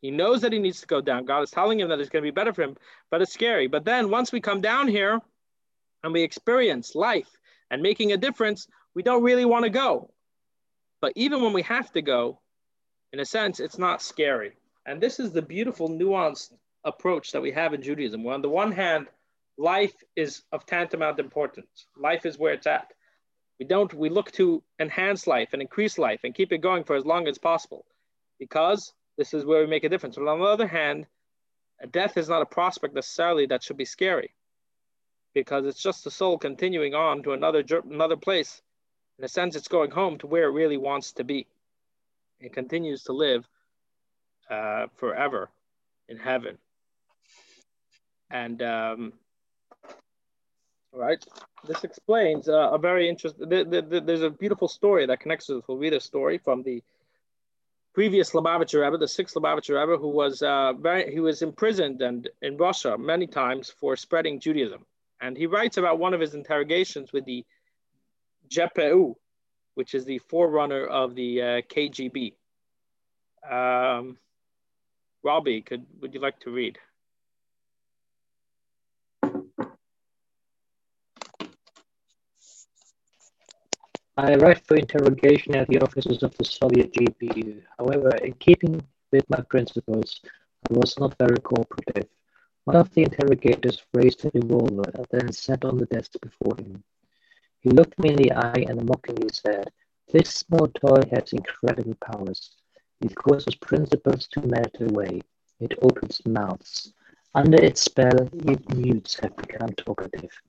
He 0.01 0.11
knows 0.11 0.41
that 0.41 0.51
he 0.51 0.59
needs 0.59 0.81
to 0.81 0.87
go 0.87 0.99
down. 0.99 1.25
God 1.25 1.43
is 1.43 1.51
telling 1.51 1.79
him 1.79 1.89
that 1.89 1.99
it's 1.99 2.09
going 2.09 2.23
to 2.23 2.27
be 2.27 2.33
better 2.33 2.53
for 2.53 2.63
him, 2.63 2.75
but 3.09 3.21
it's 3.21 3.33
scary. 3.33 3.67
But 3.67 3.85
then 3.85 4.09
once 4.09 4.31
we 4.31 4.41
come 4.41 4.61
down 4.61 4.87
here 4.87 5.21
and 6.03 6.11
we 6.11 6.23
experience 6.23 6.95
life 6.95 7.29
and 7.69 7.81
making 7.81 8.11
a 8.11 8.17
difference, 8.17 8.67
we 8.95 9.03
don't 9.03 9.23
really 9.23 9.45
want 9.45 9.63
to 9.63 9.69
go. 9.69 10.11
But 11.01 11.13
even 11.15 11.41
when 11.41 11.53
we 11.53 11.61
have 11.63 11.91
to 11.93 12.01
go, 12.01 12.39
in 13.13 13.19
a 13.19 13.25
sense, 13.25 13.59
it's 13.59 13.77
not 13.77 14.01
scary. 14.01 14.53
And 14.85 14.99
this 14.99 15.19
is 15.19 15.31
the 15.31 15.41
beautiful, 15.41 15.89
nuanced 15.89 16.53
approach 16.83 17.31
that 17.31 17.41
we 17.41 17.51
have 17.51 17.73
in 17.73 17.81
Judaism. 17.83 18.23
Where 18.23 18.33
on 18.33 18.41
the 18.41 18.49
one 18.49 18.71
hand, 18.71 19.07
life 19.57 19.93
is 20.15 20.41
of 20.51 20.65
tantamount 20.65 21.19
importance. 21.19 21.85
Life 21.95 22.25
is 22.25 22.37
where 22.37 22.53
it's 22.53 22.67
at. 22.67 22.91
We 23.61 23.67
don't, 23.67 23.93
we 23.93 24.09
look 24.09 24.31
to 24.31 24.63
enhance 24.79 25.27
life 25.27 25.49
and 25.53 25.61
increase 25.61 25.99
life 25.99 26.21
and 26.23 26.33
keep 26.33 26.51
it 26.51 26.61
going 26.61 26.83
for 26.83 26.95
as 26.95 27.05
long 27.05 27.27
as 27.27 27.37
possible 27.37 27.85
because 28.39 28.91
this 29.19 29.35
is 29.35 29.45
where 29.45 29.61
we 29.61 29.67
make 29.67 29.83
a 29.83 29.89
difference. 29.89 30.15
But 30.15 30.27
on 30.27 30.39
the 30.39 30.45
other 30.45 30.65
hand, 30.65 31.05
death 31.91 32.17
is 32.17 32.27
not 32.27 32.41
a 32.41 32.45
prospect 32.47 32.95
necessarily 32.95 33.45
that 33.45 33.61
should 33.61 33.77
be 33.77 33.85
scary 33.85 34.31
because 35.35 35.67
it's 35.67 35.79
just 35.79 36.03
the 36.03 36.09
soul 36.09 36.39
continuing 36.39 36.95
on 36.95 37.21
to 37.21 37.33
another, 37.33 37.63
another 37.87 38.17
place 38.17 38.63
in 39.19 39.25
a 39.25 39.27
sense, 39.27 39.55
it's 39.55 39.67
going 39.67 39.91
home 39.91 40.17
to 40.17 40.25
where 40.25 40.45
it 40.45 40.53
really 40.53 40.77
wants 40.77 41.11
to 41.11 41.23
be. 41.23 41.45
It 42.39 42.53
continues 42.53 43.03
to 43.03 43.13
live 43.13 43.47
uh, 44.49 44.87
forever 44.95 45.51
in 46.09 46.17
heaven. 46.17 46.57
And 48.31 48.63
um, 48.63 49.13
right, 50.93 51.23
this 51.67 51.83
explains 51.83 52.49
uh, 52.49 52.71
a 52.71 52.77
very 52.77 53.07
interesting. 53.09 53.47
The, 53.49 53.63
the, 53.63 53.81
the, 53.81 54.01
there's 54.01 54.21
a 54.21 54.29
beautiful 54.29 54.67
story 54.67 55.05
that 55.05 55.19
connects 55.19 55.47
to 55.47 55.63
read 55.69 55.93
a 55.93 55.99
story 55.99 56.37
from 56.37 56.63
the 56.63 56.83
previous 57.93 58.31
Lubavitcher 58.31 58.83
Rebbe, 58.83 58.97
the 58.97 59.07
sixth 59.07 59.35
Lubavitcher 59.35 59.79
Rebbe, 59.79 59.97
who 59.97 60.09
was 60.09 60.41
uh, 60.41 60.73
very, 60.73 61.11
he 61.11 61.19
was 61.19 61.41
imprisoned 61.41 62.01
and 62.01 62.29
in 62.41 62.57
Russia 62.57 62.97
many 62.97 63.27
times 63.27 63.69
for 63.69 63.95
spreading 63.95 64.39
Judaism. 64.39 64.85
And 65.21 65.37
he 65.37 65.45
writes 65.45 65.77
about 65.77 65.99
one 65.99 66.13
of 66.13 66.19
his 66.19 66.33
interrogations 66.33 67.13
with 67.13 67.25
the 67.25 67.45
GPU, 68.49 69.15
which 69.75 69.93
is 69.93 70.05
the 70.05 70.19
forerunner 70.19 70.85
of 70.85 71.15
the 71.15 71.41
uh, 71.41 71.45
KGB. 71.61 72.33
Um, 73.49 74.17
Robbie, 75.23 75.61
could 75.61 75.85
would 76.01 76.13
you 76.13 76.19
like 76.19 76.39
to 76.41 76.51
read? 76.51 76.79
I 84.23 84.35
arrived 84.35 84.67
for 84.67 84.75
interrogation 84.75 85.55
at 85.55 85.67
the 85.67 85.79
offices 85.81 86.21
of 86.21 86.37
the 86.37 86.45
Soviet 86.45 86.93
GPU. 86.93 87.63
However, 87.79 88.11
in 88.17 88.33
keeping 88.33 88.79
with 89.11 89.27
my 89.31 89.41
principles, 89.49 90.21
I 90.69 90.73
was 90.73 90.99
not 90.99 91.17
very 91.17 91.39
cooperative. 91.39 92.07
One 92.65 92.75
of 92.75 92.93
the 92.93 93.01
interrogators 93.01 93.83
raised 93.95 94.23
a 94.23 94.31
revolver 94.35 94.91
and 94.93 95.07
then 95.09 95.31
sat 95.31 95.65
on 95.65 95.79
the 95.79 95.87
desk 95.87 96.11
before 96.21 96.55
him. 96.55 96.83
He 97.61 97.71
looked 97.71 97.97
me 97.97 98.09
in 98.09 98.15
the 98.17 98.31
eye 98.33 98.63
and 98.69 98.85
mockingly 98.85 99.29
said, 99.33 99.71
This 100.13 100.29
small 100.29 100.67
toy 100.67 101.01
has 101.09 101.33
incredible 101.33 101.95
powers. 101.95 102.57
It 103.01 103.15
causes 103.15 103.55
principles 103.55 104.27
to 104.33 104.45
melt 104.45 104.77
away. 104.81 105.21
It 105.59 105.73
opens 105.81 106.23
mouths. 106.27 106.93
Under 107.33 107.59
its 107.59 107.81
spell, 107.81 108.29
even 108.35 108.65
mutes 108.75 109.19
have 109.21 109.35
become 109.35 109.69
talkative. 109.69 110.39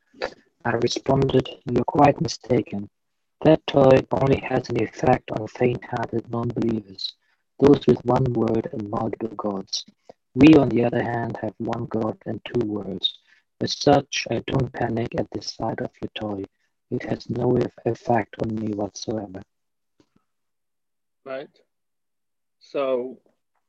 I 0.63 0.73
responded, 0.73 1.49
You're 1.65 1.85
quite 1.85 2.21
mistaken. 2.21 2.91
That 3.45 3.67
toy 3.67 4.07
only 4.13 4.41
has 4.41 4.71
an 4.71 4.81
effect 4.81 5.33
on 5.33 5.49
faint-hearted 5.49 6.31
non-believers, 6.31 7.13
those 7.59 7.85
with 7.89 8.05
one 8.05 8.25
word 8.35 8.69
and 8.73 8.89
multiple 8.89 9.35
gods. 9.37 9.85
We, 10.35 10.55
on 10.55 10.69
the 10.69 10.85
other 10.85 11.03
hand, 11.03 11.37
have 11.43 11.55
one 11.59 11.87
God 11.87 12.19
and 12.25 12.41
two 12.45 12.65
words. 12.67 13.19
As 13.61 13.77
such, 13.77 14.29
I 14.31 14.43
don't 14.47 14.73
panic 14.73 15.19
at 15.19 15.29
the 15.33 15.43
sight 15.43 15.81
of 15.81 15.91
your 16.01 16.11
toy. 16.15 16.45
It 16.93 17.03
has 17.05 17.29
no 17.29 17.59
effect 17.85 18.37
on 18.43 18.55
me 18.55 18.75
whatsoever. 18.75 19.43
Right. 21.25 21.51
So 22.61 23.19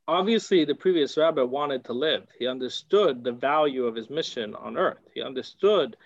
obviously 0.06 0.64
the 0.64 0.74
previous 0.74 1.16
rabbi 1.16 1.42
wanted 1.42 1.84
to 1.86 1.92
live. 1.94 2.26
He 2.38 2.46
understood 2.46 3.24
the 3.24 3.32
value 3.32 3.86
of 3.86 3.96
his 3.96 4.08
mission 4.08 4.54
on 4.54 4.76
earth. 4.76 5.02
He 5.14 5.22
understood 5.22 5.96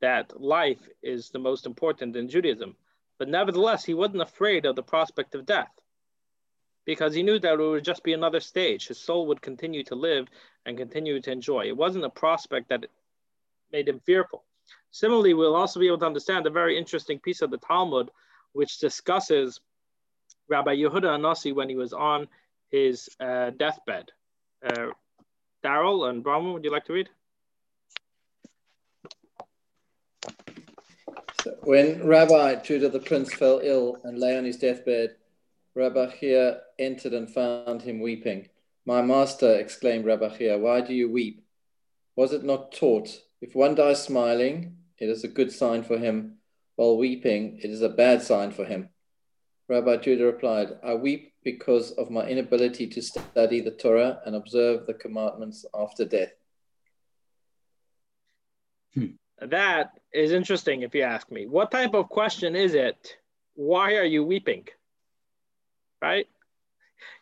that 0.00 0.40
life 0.40 0.80
is 1.02 1.30
the 1.30 1.38
most 1.38 1.66
important 1.66 2.16
in 2.16 2.28
Judaism. 2.28 2.76
But 3.18 3.28
nevertheless, 3.28 3.84
he 3.84 3.94
wasn't 3.94 4.22
afraid 4.22 4.64
of 4.64 4.76
the 4.76 4.82
prospect 4.82 5.34
of 5.34 5.46
death 5.46 5.72
because 6.84 7.14
he 7.14 7.22
knew 7.22 7.38
that 7.38 7.54
it 7.54 7.58
would 7.58 7.84
just 7.84 8.02
be 8.02 8.12
another 8.12 8.40
stage. 8.40 8.88
His 8.88 8.98
soul 8.98 9.26
would 9.26 9.42
continue 9.42 9.84
to 9.84 9.94
live 9.94 10.28
and 10.64 10.78
continue 10.78 11.20
to 11.20 11.32
enjoy. 11.32 11.66
It 11.66 11.76
wasn't 11.76 12.04
a 12.04 12.10
prospect 12.10 12.68
that 12.70 12.86
made 13.72 13.88
him 13.88 14.00
fearful. 14.06 14.44
Similarly, 14.90 15.34
we'll 15.34 15.56
also 15.56 15.80
be 15.80 15.86
able 15.86 15.98
to 15.98 16.06
understand 16.06 16.46
a 16.46 16.50
very 16.50 16.78
interesting 16.78 17.18
piece 17.18 17.42
of 17.42 17.50
the 17.50 17.58
Talmud, 17.58 18.10
which 18.52 18.78
discusses 18.78 19.60
Rabbi 20.48 20.76
Yehuda 20.76 21.18
Hanasi 21.18 21.54
when 21.54 21.68
he 21.68 21.76
was 21.76 21.92
on 21.92 22.28
his 22.70 23.08
uh, 23.20 23.50
deathbed. 23.50 24.10
Uh, 24.64 24.92
Daryl 25.64 26.08
and 26.08 26.22
Brahman, 26.22 26.52
would 26.52 26.64
you 26.64 26.70
like 26.70 26.84
to 26.86 26.92
read? 26.92 27.08
When 31.62 32.06
Rabbi 32.06 32.56
Judah 32.62 32.88
the 32.88 33.00
prince 33.00 33.32
fell 33.34 33.60
ill 33.62 33.98
and 34.04 34.18
lay 34.18 34.36
on 34.36 34.44
his 34.44 34.58
deathbed, 34.58 35.16
Rabbi 35.74 36.10
Chia 36.18 36.60
entered 36.78 37.14
and 37.14 37.30
found 37.30 37.82
him 37.82 38.00
weeping. 38.00 38.48
My 38.84 39.02
master, 39.02 39.54
exclaimed 39.54 40.06
Rabbi 40.06 40.36
Chia, 40.36 40.58
why 40.58 40.80
do 40.80 40.94
you 40.94 41.10
weep? 41.10 41.44
Was 42.16 42.32
it 42.32 42.44
not 42.44 42.72
taught 42.72 43.20
if 43.40 43.54
one 43.54 43.74
dies 43.74 44.02
smiling, 44.02 44.76
it 44.98 45.08
is 45.08 45.22
a 45.22 45.28
good 45.28 45.52
sign 45.52 45.84
for 45.84 45.96
him, 45.96 46.38
while 46.74 46.96
weeping, 46.96 47.58
it 47.62 47.70
is 47.70 47.82
a 47.82 47.88
bad 47.88 48.22
sign 48.22 48.50
for 48.50 48.64
him. 48.64 48.88
Rabbi 49.68 49.98
Judah 49.98 50.24
replied, 50.24 50.78
I 50.82 50.94
weep 50.94 51.34
because 51.44 51.92
of 51.92 52.10
my 52.10 52.26
inability 52.26 52.88
to 52.88 53.02
study 53.02 53.60
the 53.60 53.70
Torah 53.70 54.20
and 54.24 54.34
observe 54.34 54.86
the 54.86 54.94
commandments 54.94 55.64
after 55.74 56.04
death. 56.04 56.32
Hmm. 58.94 59.06
That 59.40 59.92
is 60.12 60.32
interesting 60.32 60.82
if 60.82 60.94
you 60.94 61.02
ask 61.02 61.30
me. 61.30 61.46
What 61.46 61.70
type 61.70 61.94
of 61.94 62.08
question 62.08 62.56
is 62.56 62.74
it? 62.74 63.16
Why 63.54 63.96
are 63.96 64.04
you 64.04 64.24
weeping? 64.24 64.66
Right? 66.02 66.28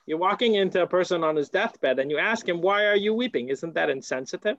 You're 0.06 0.18
walking 0.18 0.54
into 0.54 0.82
a 0.82 0.86
person 0.86 1.24
on 1.24 1.36
his 1.36 1.50
deathbed 1.50 1.98
and 1.98 2.10
you 2.10 2.18
ask 2.18 2.48
him, 2.48 2.60
Why 2.60 2.86
are 2.86 2.96
you 2.96 3.12
weeping? 3.12 3.48
Isn't 3.48 3.74
that 3.74 3.90
insensitive? 3.90 4.56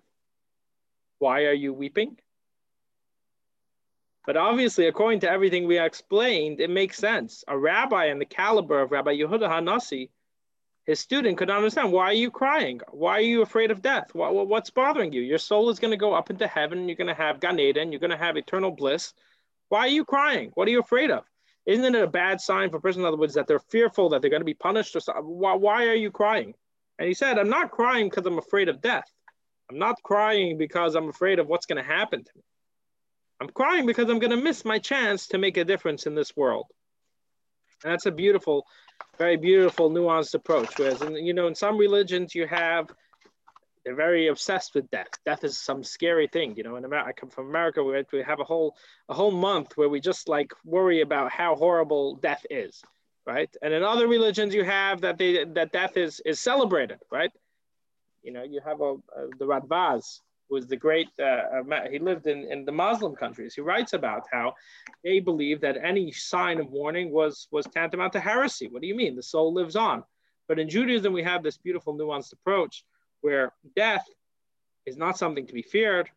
Why 1.20 1.46
are 1.46 1.54
you 1.54 1.74
weeping? 1.74 2.18
But 4.26 4.36
obviously, 4.36 4.88
according 4.88 5.22
to 5.22 5.32
everything 5.32 5.66
we 5.66 5.80
explained, 5.80 6.60
it 6.60 6.70
makes 6.70 6.98
sense. 6.98 7.46
A 7.48 7.58
rabbi 7.58 8.08
in 8.08 8.20
the 8.20 8.26
caliber 8.26 8.82
of 8.82 8.92
Rabbi 8.92 9.16
Yehuda 9.16 9.50
Hanasi, 9.50 10.10
his 10.88 11.02
student 11.02 11.38
could 11.38 11.50
not 11.50 11.58
understand 11.58 11.92
why 11.92 12.06
are 12.06 12.14
you 12.14 12.32
crying? 12.32 12.80
Why 12.92 13.18
are 13.18 13.22
you 13.22 13.42
afraid 13.42 13.72
of 13.72 13.82
death? 13.82 14.16
What, 14.16 14.48
what's 14.48 14.70
bothering 14.70 15.12
you? 15.12 15.22
Your 15.22 15.38
soul 15.38 15.70
is 15.70 15.80
going 15.80 15.92
to 15.92 15.98
go 15.98 16.14
up 16.14 16.30
into 16.30 16.48
heaven. 16.48 16.88
You're 16.88 16.96
going 16.96 17.10
to 17.10 17.14
have 17.14 17.42
Gan 17.42 17.60
Eden. 17.60 17.92
You're 17.92 18.00
going 18.00 18.12
to 18.12 18.18
have 18.18 18.38
eternal 18.38 18.72
bliss. 18.72 19.14
Why 19.68 19.80
are 19.80 19.90
you 19.90 20.06
crying? 20.06 20.52
What 20.54 20.66
are 20.70 20.72
you 20.72 20.80
afraid 20.80 21.12
of? 21.12 21.26
Isn't 21.66 21.94
it 21.94 22.02
a 22.02 22.08
bad 22.08 22.40
sign 22.40 22.70
for 22.70 22.78
a 22.78 22.82
person, 22.82 23.02
in 23.02 23.06
other 23.08 23.18
words, 23.18 23.34
that 23.34 23.48
they're 23.48 23.60
fearful 23.60 24.08
that 24.10 24.22
they're 24.22 24.32
going 24.32 24.42
to 24.42 24.46
be 24.46 24.54
punished 24.54 24.96
or 24.96 25.02
something? 25.02 25.26
Why, 25.26 25.56
why 25.56 25.88
are 25.88 25.94
you 25.94 26.10
crying? 26.10 26.54
And 26.98 27.08
he 27.10 27.14
said, 27.14 27.38
I'm 27.38 27.50
not 27.50 27.72
crying 27.72 28.10
because 28.10 28.26
I'm 28.26 28.38
afraid 28.38 28.70
of 28.70 28.82
death. 28.82 29.12
I'm 29.70 29.78
not 29.78 30.02
crying 30.02 30.58
because 30.58 30.96
I'm 30.96 31.10
afraid 31.10 31.40
of 31.40 31.48
what's 31.48 31.66
going 31.66 31.84
to 31.84 31.88
happen 31.88 32.24
to 32.24 32.32
me. 32.34 32.44
I'm 33.42 33.50
crying 33.50 33.86
because 33.86 34.10
I'm 34.10 34.20
going 34.20 34.32
to 34.32 34.38
miss 34.38 34.64
my 34.64 34.80
chance 34.80 35.28
to 35.28 35.38
make 35.38 35.58
a 35.58 35.66
difference 35.66 36.08
in 36.08 36.16
this 36.16 36.36
world. 36.38 36.68
And 37.84 37.94
that's 37.94 38.06
a 38.06 38.12
beautiful, 38.12 38.66
very 39.18 39.38
beautiful, 39.38 39.90
nuanced 39.90 40.34
approach. 40.34 40.78
Whereas, 40.78 41.02
in, 41.02 41.16
you 41.16 41.34
know, 41.34 41.48
in 41.48 41.56
some 41.56 41.78
religions, 41.78 42.34
you 42.34 42.48
have 42.48 42.90
they're 43.88 43.96
very 43.96 44.28
obsessed 44.28 44.76
with 44.76 44.92
death. 44.92 45.08
Death 45.26 45.46
is 45.46 45.58
some 45.58 45.82
scary 45.82 46.28
thing, 46.28 46.58
you 46.58 46.64
know. 46.64 46.76
In 46.76 46.84
America, 46.84 47.08
I 47.08 47.14
come 47.14 47.30
from 47.30 47.48
America, 47.48 47.82
we 47.82 48.04
we 48.12 48.22
have 48.22 48.42
a 48.42 48.44
whole 48.44 48.76
a 49.08 49.14
whole 49.14 49.32
month 49.32 49.78
where 49.78 49.88
we 49.88 50.02
just 50.02 50.28
like 50.28 50.52
worry 50.66 51.00
about 51.00 51.32
how 51.32 51.56
horrible 51.56 52.16
death 52.16 52.46
is, 52.50 52.84
right? 53.26 53.50
And 53.62 53.74
in 53.74 53.84
other 53.84 54.10
religions, 54.10 54.54
you 54.54 54.66
have 54.66 55.00
that 55.02 55.18
they 55.18 55.46
that 55.46 55.72
death 55.72 55.96
is 55.96 56.20
is 56.26 56.42
celebrated, 56.42 57.00
right? 57.10 57.32
You 58.24 58.34
know, 58.34 58.44
you 58.44 58.60
have 58.66 58.82
a, 58.82 58.96
a 58.96 59.28
the 59.40 59.46
Radbaz, 59.46 60.20
was 60.50 60.68
the 60.68 60.78
great, 60.78 61.10
uh, 61.20 61.62
he 61.92 62.00
lived 62.00 62.28
in, 62.28 62.50
in 62.52 62.66
the 62.66 62.72
Muslim 62.72 63.16
countries. 63.16 63.54
He 63.54 63.62
writes 63.62 63.94
about 63.94 64.24
how 64.32 64.56
they 65.04 65.20
believe 65.20 65.62
that 65.62 65.78
any 65.84 66.12
sign 66.12 66.60
of 66.60 66.72
warning 66.72 67.12
was, 67.12 67.48
was 67.52 67.66
tantamount 67.68 68.14
to 68.14 68.20
heresy. 68.20 68.68
What 68.68 68.82
do 68.82 68.88
you 68.88 68.96
mean? 68.96 69.16
The 69.16 69.24
soul 69.24 69.54
lives 69.54 69.76
on. 69.76 70.04
But 70.48 70.60
in 70.60 70.70
Judaism, 70.70 71.12
we 71.12 71.24
have 71.24 71.44
this 71.44 71.58
beautiful 71.58 71.98
nuanced 71.98 72.34
approach 72.34 72.86
where 73.22 73.54
death 73.76 74.06
is 74.86 74.96
not 74.96 75.18
something 75.18 75.46
to 75.48 75.54
be 75.54 75.62
feared, 75.62 76.10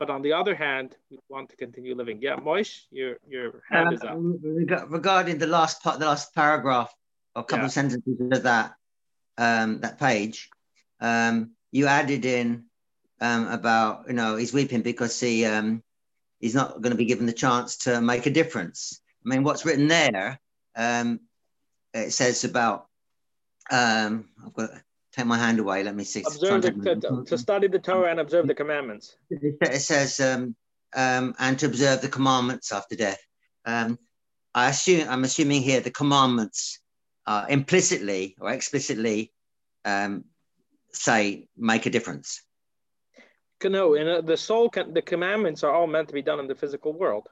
but 0.00 0.10
on 0.10 0.22
the 0.22 0.32
other 0.32 0.54
hand, 0.54 0.96
we 1.10 1.18
want 1.28 1.48
to 1.50 1.56
continue 1.56 1.94
living. 1.94 2.20
Yeah, 2.20 2.36
Moish, 2.36 2.82
your, 2.90 3.16
your 3.26 3.62
hand 3.70 3.88
um, 3.88 3.94
is 3.94 4.02
up. 4.02 4.90
Regarding 4.90 5.38
the 5.38 5.46
last 5.46 5.82
part, 5.82 6.00
the 6.00 6.06
last 6.06 6.34
paragraph, 6.34 6.92
or 7.34 7.42
a 7.42 7.44
couple 7.44 7.62
yeah. 7.62 7.66
of 7.66 7.72
sentences 7.72 8.20
of 8.20 8.42
that, 8.42 8.74
um, 9.38 9.80
that 9.80 9.98
page, 9.98 10.50
um, 11.00 11.52
you 11.70 11.86
added 11.86 12.24
in 12.24 12.64
um, 13.20 13.48
about 13.48 14.04
you 14.08 14.14
know 14.14 14.36
he's 14.36 14.52
weeping 14.52 14.82
because 14.82 15.18
he 15.18 15.44
um, 15.44 15.82
he's 16.40 16.54
not 16.54 16.80
going 16.82 16.90
to 16.90 16.96
be 16.96 17.04
given 17.04 17.26
the 17.26 17.32
chance 17.32 17.76
to 17.78 18.00
make 18.00 18.26
a 18.26 18.30
difference. 18.30 19.00
I 19.24 19.28
mean, 19.28 19.42
what's 19.42 19.64
written 19.64 19.88
there? 19.88 20.40
Um, 20.76 21.20
it 21.94 22.12
says 22.12 22.44
about 22.44 22.86
um, 23.70 24.28
I've 24.44 24.52
got 24.52 24.70
to 24.70 24.82
take 25.12 25.26
my 25.26 25.38
hand 25.38 25.58
away. 25.58 25.82
Let 25.82 25.94
me 25.94 26.04
see. 26.04 26.22
Observe 26.26 26.62
the, 26.62 26.70
to, 26.72 27.24
to, 27.26 27.38
study 27.38 27.68
the 27.68 27.78
Torah 27.78 28.10
and 28.10 28.20
observe 28.20 28.46
the 28.46 28.54
commandments. 28.54 29.16
It 29.30 29.80
says 29.80 30.20
um, 30.20 30.54
um, 30.94 31.34
and 31.38 31.58
to 31.58 31.66
observe 31.66 32.02
the 32.02 32.08
commandments 32.08 32.72
after 32.72 32.96
death. 32.96 33.20
Um, 33.64 33.98
I 34.54 34.70
assume 34.70 35.08
I'm 35.08 35.24
assuming 35.24 35.62
here 35.62 35.80
the 35.80 35.90
commandments 35.90 36.80
uh, 37.26 37.46
implicitly 37.48 38.36
or 38.40 38.50
explicitly 38.50 39.32
um, 39.84 40.24
say 40.92 41.48
make 41.56 41.86
a 41.86 41.90
difference. 41.90 42.42
No, 43.64 43.94
and 43.94 44.08
uh, 44.08 44.20
the 44.20 44.36
soul, 44.36 44.68
can, 44.68 44.92
the 44.92 45.02
commandments 45.02 45.64
are 45.64 45.72
all 45.72 45.86
meant 45.86 46.08
to 46.08 46.14
be 46.14 46.22
done 46.22 46.40
in 46.40 46.46
the 46.46 46.54
physical 46.54 46.92
world. 46.92 47.28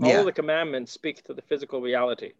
All 0.00 0.08
yeah. 0.08 0.22
the 0.22 0.32
commandments 0.32 0.92
speak 0.92 1.22
to 1.24 1.34
the 1.34 1.42
physical 1.42 1.80
reality. 1.80 2.32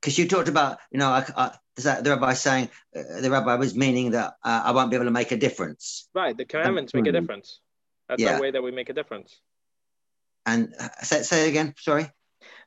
Because 0.00 0.18
you 0.18 0.28
talked 0.28 0.48
about, 0.48 0.78
you 0.90 0.98
know, 0.98 1.08
I, 1.08 1.24
I, 1.36 1.50
the 1.76 2.10
rabbi 2.10 2.34
saying, 2.34 2.70
uh, 2.96 3.20
the 3.20 3.30
rabbi 3.30 3.56
was 3.56 3.74
meaning 3.74 4.12
that 4.12 4.34
uh, 4.42 4.62
I 4.64 4.72
won't 4.72 4.90
be 4.90 4.96
able 4.96 5.06
to 5.06 5.10
make 5.10 5.32
a 5.32 5.36
difference. 5.36 6.08
Right, 6.14 6.36
the 6.36 6.44
commandments 6.44 6.94
make 6.94 7.06
a 7.06 7.12
difference. 7.12 7.60
That's 8.08 8.22
yeah. 8.22 8.36
the 8.36 8.42
way 8.42 8.50
that 8.50 8.62
we 8.62 8.70
make 8.70 8.88
a 8.88 8.92
difference. 8.92 9.36
And 10.46 10.74
uh, 10.78 10.88
say, 11.02 11.22
say 11.22 11.46
it 11.46 11.48
again, 11.50 11.74
sorry. 11.78 12.10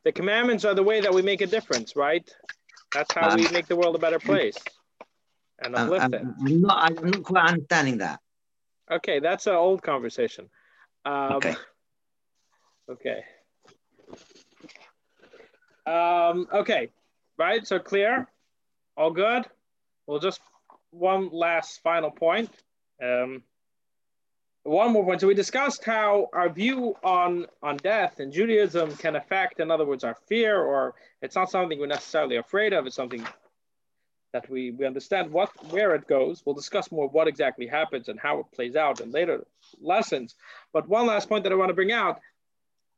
The 0.03 0.11
commandments 0.11 0.65
are 0.65 0.73
the 0.73 0.83
way 0.83 1.01
that 1.01 1.13
we 1.13 1.21
make 1.21 1.41
a 1.41 1.47
difference, 1.47 1.95
right? 1.95 2.29
That's 2.93 3.13
how 3.13 3.35
we 3.35 3.47
make 3.49 3.67
the 3.67 3.75
world 3.75 3.95
a 3.95 3.99
better 3.99 4.19
place 4.19 4.57
and 5.59 5.75
uplift 5.75 6.05
I'm, 6.05 6.13
it. 6.13 6.21
I'm 6.21 6.61
not, 6.61 6.83
I'm 6.83 7.11
not 7.11 7.23
quite 7.23 7.49
understanding 7.49 7.97
that. 7.99 8.19
Okay, 8.89 9.19
that's 9.19 9.47
an 9.47 9.55
old 9.55 9.81
conversation. 9.81 10.49
Um, 11.05 11.33
okay. 11.33 11.55
Okay. 12.89 13.23
Um, 15.85 16.47
okay, 16.53 16.89
right, 17.37 17.65
so 17.65 17.79
clear, 17.79 18.27
all 18.97 19.11
good. 19.11 19.45
Well, 20.05 20.19
just 20.19 20.41
one 20.91 21.29
last 21.31 21.81
final 21.81 22.11
point. 22.11 22.49
Um, 23.01 23.43
one 24.63 24.91
more 24.91 25.05
point. 25.05 25.21
So 25.21 25.27
we 25.27 25.33
discussed 25.33 25.85
how 25.85 26.29
our 26.33 26.49
view 26.49 26.95
on, 27.03 27.45
on 27.63 27.77
death 27.77 28.19
in 28.19 28.31
Judaism 28.31 28.95
can 28.97 29.15
affect, 29.15 29.61
in 29.61 29.71
other 29.71 29.85
words, 29.85 30.03
our 30.03 30.15
fear, 30.27 30.61
or 30.61 30.95
it's 31.21 31.35
not 31.35 31.49
something 31.49 31.79
we're 31.79 31.87
necessarily 31.87 32.35
afraid 32.35 32.73
of, 32.73 32.85
it's 32.85 32.95
something 32.95 33.25
that 34.33 34.49
we, 34.49 34.71
we 34.71 34.85
understand 34.85 35.31
what 35.31 35.49
where 35.71 35.95
it 35.95 36.07
goes. 36.07 36.43
We'll 36.45 36.55
discuss 36.55 36.91
more 36.91 37.07
what 37.07 37.27
exactly 37.27 37.67
happens 37.67 38.09
and 38.09 38.19
how 38.19 38.39
it 38.39 38.51
plays 38.53 38.75
out 38.75 38.99
in 38.99 39.11
later 39.11 39.45
lessons. 39.79 40.35
But 40.73 40.87
one 40.87 41.07
last 41.07 41.29
point 41.29 41.43
that 41.43 41.53
I 41.53 41.55
want 41.55 41.69
to 41.69 41.75
bring 41.75 41.91
out 41.91 42.19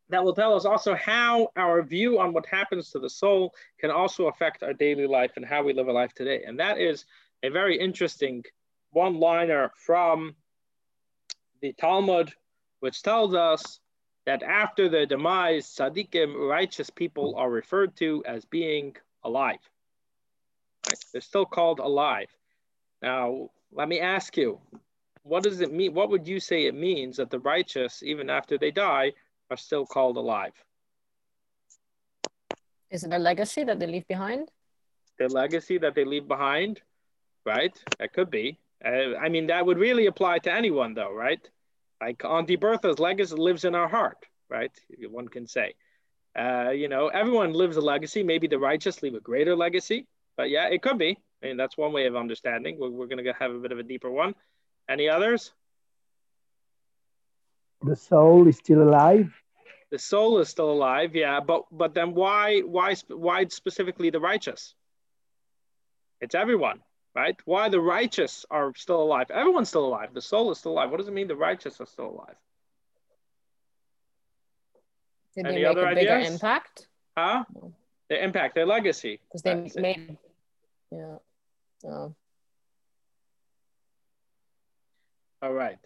that 0.10 0.24
will 0.24 0.34
tell 0.34 0.56
us 0.56 0.66
also 0.66 0.96
how 0.96 1.50
our 1.56 1.82
view 1.84 2.20
on 2.20 2.34
what 2.34 2.46
happens 2.48 2.90
to 2.90 3.00
the 3.00 3.10
soul 3.10 3.54
can 3.80 3.92
also 3.92 4.28
affect 4.28 4.64
our 4.64 4.74
daily 4.74 5.06
life 5.06 5.32
and 5.36 5.46
how 5.46 5.64
we 5.64 5.74
live 5.74 5.88
a 5.88 5.92
life 5.92 6.14
today. 6.14 6.44
And 6.46 6.60
that 6.60 6.80
is 6.80 7.06
a 7.44 7.50
very 7.50 7.80
interesting 7.80 8.44
one-liner 8.92 9.72
from 9.76 10.36
the 11.62 11.74
Talmud, 11.74 12.34
which 12.80 13.04
tells 13.04 13.36
us 13.36 13.80
that 14.26 14.42
after 14.42 14.90
the 14.90 15.06
demise, 15.06 15.68
tzaddikim, 15.68 16.50
righteous 16.50 16.90
people, 16.90 17.36
are 17.38 17.50
referred 17.50 17.96
to 17.98 18.24
as 18.26 18.46
being 18.46 18.96
alive. 19.24 19.60
They're 21.12 21.22
still 21.22 21.46
called 21.46 21.80
alive. 21.80 22.30
Now, 23.02 23.50
let 23.72 23.88
me 23.88 24.00
ask 24.00 24.36
you, 24.38 24.60
what 25.24 25.44
does 25.44 25.62
it 25.62 25.72
mean? 25.72 25.94
What 25.94 26.10
would 26.10 26.28
you 26.28 26.40
say 26.40 26.66
it 26.66 26.76
means 26.76 27.18
that 27.18 27.30
the 27.30 27.40
righteous, 27.40 28.04
even 28.04 28.30
after 28.30 28.58
they 28.58 28.72
die, 28.72 29.14
are 29.52 29.58
still 29.58 29.86
called 29.86 30.18
alive? 30.18 30.54
Is 32.90 33.04
it 33.04 33.14
a 33.14 33.20
legacy 33.20 33.64
that 33.64 33.80
they 33.80 33.88
leave 33.88 34.08
behind? 34.08 34.50
The 35.20 35.28
legacy 35.28 35.78
that 35.80 35.96
they 35.96 36.06
leave 36.06 36.28
behind, 36.28 36.82
right? 37.46 37.78
That 38.00 38.14
could 38.14 38.32
be. 38.32 38.60
Uh, 38.84 39.16
I 39.18 39.30
mean, 39.30 39.48
that 39.48 39.66
would 39.66 39.78
really 39.78 40.08
apply 40.08 40.40
to 40.40 40.52
anyone, 40.52 40.94
though, 40.94 41.14
right? 41.14 41.42
Like 42.02 42.24
Auntie 42.24 42.58
Bertha's 42.58 43.00
legacy 43.00 43.36
lives 43.36 43.66
in 43.66 43.76
our 43.76 43.88
heart, 43.88 44.26
right? 44.50 44.72
One 45.10 45.28
can 45.28 45.46
say. 45.46 45.76
Uh, 46.38 46.70
you 46.70 46.88
know, 46.88 47.10
everyone 47.10 47.54
lives 47.54 47.78
a 47.78 47.82
legacy. 47.82 48.24
Maybe 48.24 48.48
the 48.48 48.60
righteous 48.60 49.04
leave 49.04 49.16
a 49.16 49.20
greater 49.20 49.56
legacy, 49.56 50.08
but 50.40 50.50
yeah, 50.50 50.68
it 50.70 50.82
could 50.82 50.98
be. 50.98 51.18
I 51.44 51.48
mean, 51.48 51.58
that's 51.58 51.78
one 51.78 51.92
way 51.92 52.06
of 52.06 52.16
understanding. 52.16 52.78
We're, 52.80 52.90
we're 52.90 53.08
going 53.08 53.22
to 53.22 53.34
have 53.38 53.52
a 53.52 53.60
bit 53.60 53.74
of 53.74 53.78
a 53.78 53.84
deeper 53.84 54.10
one. 54.10 54.36
Any 54.88 55.10
others? 55.10 55.52
The 57.82 57.98
soul 57.98 58.48
is 58.48 58.56
still 58.56 58.82
alive. 58.82 59.34
The 59.92 60.00
soul 60.00 60.40
is 60.40 60.48
still 60.48 60.72
alive, 60.72 61.14
yeah. 61.14 61.42
But 61.42 61.64
but 61.70 61.94
then 61.94 62.14
why 62.14 62.62
why 62.62 62.96
why 63.10 63.48
specifically 63.48 64.12
the 64.12 64.22
righteous? 64.22 64.76
It's 66.22 66.36
everyone, 66.36 66.80
right? 67.14 67.36
Why 67.44 67.68
the 67.68 67.82
righteous 67.82 68.46
are 68.50 68.72
still 68.78 69.04
alive? 69.04 69.32
Everyone's 69.32 69.68
still 69.68 69.88
alive. 69.88 70.14
The 70.14 70.22
soul 70.22 70.52
is 70.52 70.60
still 70.60 70.72
alive. 70.72 70.90
What 70.90 71.00
does 71.00 71.10
it 71.10 71.14
mean 71.14 71.28
the 71.28 71.36
righteous 71.36 71.82
are 71.82 71.86
still 71.86 72.12
alive? 72.12 72.40
Did 75.36 75.48
Any 75.48 75.56
they 75.56 75.62
make 75.64 75.72
other 75.72 75.86
a 75.86 75.96
bigger 75.96 76.14
ideas? 76.14 76.34
impact? 76.36 76.88
Huh? 77.18 77.44
The 78.10 78.24
impact, 78.24 78.56
their 78.56 78.66
legacy. 78.66 79.20
Because 79.28 79.42
they 79.42 79.82
made 79.82 80.12
it. 80.12 80.18
Yeah. 80.92 81.18
All 85.42 85.54
right. 85.54 85.78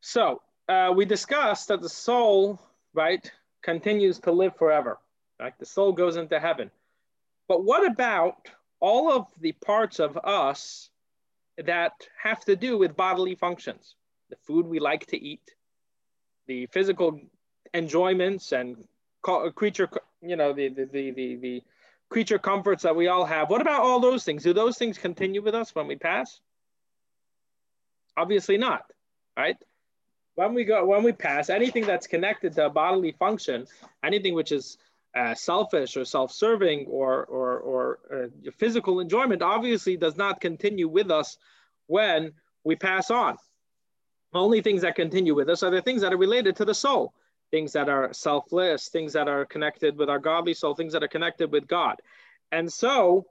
So 0.00 0.42
uh, 0.68 0.92
we 0.94 1.04
discussed 1.04 1.68
that 1.68 1.80
the 1.80 1.88
soul, 1.88 2.60
right, 2.94 3.30
continues 3.62 4.18
to 4.20 4.32
live 4.32 4.56
forever. 4.56 4.98
Right? 5.38 5.56
The 5.58 5.66
soul 5.66 5.92
goes 5.92 6.16
into 6.16 6.40
heaven. 6.40 6.70
But 7.46 7.64
what 7.64 7.86
about 7.86 8.48
all 8.80 9.12
of 9.12 9.26
the 9.40 9.52
parts 9.52 10.00
of 10.00 10.18
us 10.24 10.90
that 11.56 11.92
have 12.22 12.44
to 12.46 12.56
do 12.56 12.76
with 12.76 12.96
bodily 12.96 13.34
functions? 13.34 13.94
The 14.30 14.36
food 14.46 14.66
we 14.66 14.80
like 14.80 15.06
to 15.06 15.22
eat, 15.22 15.54
the 16.46 16.66
physical 16.66 17.20
enjoyments 17.72 18.52
and 18.52 18.84
creature, 19.54 19.88
you 20.20 20.36
know, 20.36 20.52
the, 20.52 20.68
the, 20.68 20.84
the, 20.86 21.10
the, 21.12 21.36
the 21.36 21.62
creature 22.08 22.38
comforts 22.38 22.82
that 22.82 22.96
we 22.96 23.08
all 23.08 23.24
have. 23.24 23.50
What 23.50 23.60
about 23.60 23.82
all 23.82 24.00
those 24.00 24.24
things? 24.24 24.42
Do 24.42 24.52
those 24.52 24.78
things 24.78 24.98
continue 24.98 25.42
with 25.42 25.54
us 25.54 25.74
when 25.74 25.86
we 25.86 25.96
pass? 25.96 26.40
Obviously 28.16 28.56
not, 28.56 28.84
right? 29.36 29.56
When 30.34 30.54
we 30.54 30.64
go, 30.64 30.84
when 30.84 31.02
we 31.02 31.12
pass, 31.12 31.50
anything 31.50 31.84
that's 31.84 32.06
connected 32.06 32.54
to 32.54 32.66
a 32.66 32.70
bodily 32.70 33.12
function, 33.12 33.66
anything 34.02 34.34
which 34.34 34.52
is 34.52 34.78
uh, 35.16 35.34
selfish 35.34 35.96
or 35.96 36.04
self-serving 36.04 36.86
or 36.86 37.24
or, 37.26 37.58
or 37.58 37.98
uh, 38.12 38.50
physical 38.56 39.00
enjoyment, 39.00 39.42
obviously 39.42 39.96
does 39.96 40.16
not 40.16 40.40
continue 40.40 40.88
with 40.88 41.10
us 41.10 41.38
when 41.86 42.32
we 42.64 42.76
pass 42.76 43.10
on. 43.10 43.36
The 44.32 44.38
Only 44.38 44.60
things 44.60 44.82
that 44.82 44.94
continue 44.94 45.34
with 45.34 45.48
us 45.48 45.62
are 45.62 45.70
the 45.70 45.82
things 45.82 46.02
that 46.02 46.12
are 46.12 46.18
related 46.18 46.56
to 46.56 46.64
the 46.64 46.74
soul 46.74 47.14
things 47.50 47.72
that 47.72 47.88
are 47.88 48.12
selfless, 48.12 48.88
things 48.88 49.14
that 49.14 49.28
are 49.28 49.44
connected 49.44 49.96
with 49.96 50.08
our 50.08 50.18
godly 50.18 50.54
soul, 50.54 50.74
things 50.74 50.92
that 50.92 51.02
are 51.02 51.08
connected 51.08 51.50
with 51.50 51.66
God. 51.66 52.00
And 52.52 52.72
so 52.72 53.26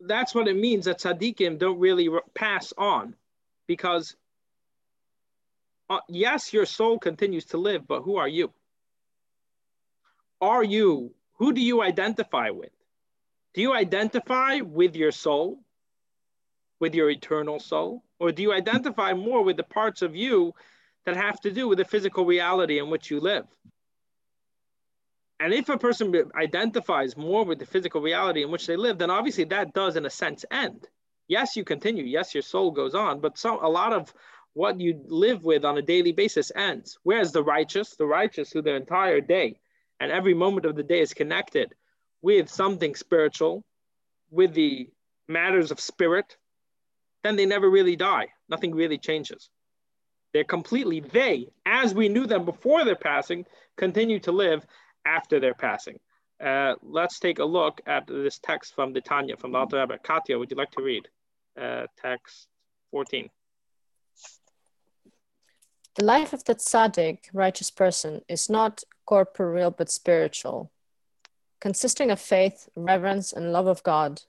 that's 0.00 0.34
what 0.34 0.48
it 0.48 0.56
means 0.56 0.84
that 0.84 1.00
tzaddikim 1.00 1.58
don't 1.58 1.78
really 1.78 2.08
pass 2.34 2.72
on 2.76 3.14
because 3.66 4.16
uh, 5.88 6.00
yes, 6.08 6.52
your 6.52 6.66
soul 6.66 6.98
continues 6.98 7.44
to 7.46 7.58
live, 7.58 7.86
but 7.86 8.02
who 8.02 8.16
are 8.16 8.28
you? 8.28 8.52
Are 10.40 10.64
you, 10.64 11.14
who 11.38 11.52
do 11.52 11.60
you 11.60 11.80
identify 11.82 12.50
with? 12.50 12.72
Do 13.54 13.62
you 13.62 13.72
identify 13.72 14.60
with 14.60 14.96
your 14.96 15.12
soul, 15.12 15.60
with 16.80 16.94
your 16.94 17.08
eternal 17.08 17.60
soul? 17.60 18.02
Or 18.18 18.32
do 18.32 18.42
you 18.42 18.52
identify 18.52 19.14
more 19.14 19.42
with 19.42 19.56
the 19.56 19.62
parts 19.62 20.02
of 20.02 20.16
you 20.16 20.54
that 21.06 21.16
have 21.16 21.40
to 21.40 21.50
do 21.50 21.68
with 21.68 21.78
the 21.78 21.84
physical 21.84 22.26
reality 22.26 22.78
in 22.78 22.90
which 22.90 23.10
you 23.10 23.20
live? 23.20 23.46
And 25.38 25.52
if 25.52 25.68
a 25.68 25.78
person 25.78 26.14
identifies 26.34 27.16
more 27.16 27.44
with 27.44 27.58
the 27.58 27.66
physical 27.66 28.00
reality 28.00 28.42
in 28.42 28.50
which 28.50 28.66
they 28.66 28.76
live, 28.76 28.98
then 28.98 29.10
obviously 29.10 29.44
that 29.44 29.74
does, 29.74 29.96
in 29.96 30.06
a 30.06 30.10
sense, 30.10 30.44
end. 30.50 30.88
Yes, 31.28 31.56
you 31.56 31.64
continue. 31.64 32.04
Yes, 32.04 32.34
your 32.34 32.42
soul 32.42 32.70
goes 32.70 32.94
on, 32.94 33.20
but 33.20 33.38
some 33.38 33.58
a 33.62 33.68
lot 33.68 33.92
of 33.92 34.12
what 34.54 34.80
you 34.80 35.02
live 35.06 35.44
with 35.44 35.64
on 35.64 35.76
a 35.76 35.82
daily 35.82 36.12
basis 36.12 36.50
ends. 36.54 36.98
Whereas 37.02 37.32
the 37.32 37.42
righteous, 37.42 37.96
the 37.96 38.06
righteous 38.06 38.50
who 38.50 38.62
their 38.62 38.76
entire 38.76 39.20
day 39.20 39.60
and 40.00 40.10
every 40.10 40.34
moment 40.34 40.66
of 40.66 40.76
the 40.76 40.82
day 40.82 41.00
is 41.00 41.12
connected 41.12 41.74
with 42.22 42.48
something 42.48 42.94
spiritual, 42.94 43.64
with 44.30 44.54
the 44.54 44.88
matters 45.28 45.70
of 45.70 45.80
spirit, 45.80 46.36
then 47.22 47.36
they 47.36 47.46
never 47.46 47.68
really 47.68 47.96
die. 47.96 48.28
Nothing 48.48 48.74
really 48.74 48.98
changes. 48.98 49.50
They're 50.36 50.44
completely, 50.44 51.00
they, 51.00 51.48
as 51.64 51.94
we 51.94 52.10
knew 52.10 52.26
them 52.26 52.44
before 52.44 52.84
their 52.84 52.94
passing, 52.94 53.46
continue 53.78 54.20
to 54.20 54.32
live 54.32 54.66
after 55.06 55.40
their 55.40 55.54
passing. 55.54 55.98
Uh, 56.38 56.74
let's 56.82 57.18
take 57.18 57.38
a 57.38 57.44
look 57.46 57.80
at 57.86 58.06
this 58.06 58.38
text 58.38 58.74
from 58.74 58.92
the 58.92 59.00
Tanya, 59.00 59.38
from 59.38 59.52
the 59.52 59.58
Alter 59.58 59.80
Rebbe. 59.80 59.96
Katya, 59.96 60.38
would 60.38 60.50
you 60.50 60.58
like 60.58 60.72
to 60.72 60.82
read 60.82 61.08
uh, 61.58 61.86
text 61.98 62.48
14? 62.90 63.30
The 65.94 66.04
life 66.04 66.34
of 66.34 66.44
the 66.44 66.54
tzaddik, 66.54 67.20
righteous 67.32 67.70
person, 67.70 68.20
is 68.28 68.50
not 68.50 68.84
corporeal 69.06 69.70
but 69.70 69.88
spiritual, 69.88 70.70
consisting 71.62 72.10
of 72.10 72.20
faith, 72.20 72.68
reverence, 72.76 73.32
and 73.32 73.54
love 73.54 73.68
of 73.68 73.82
God. 73.82 74.20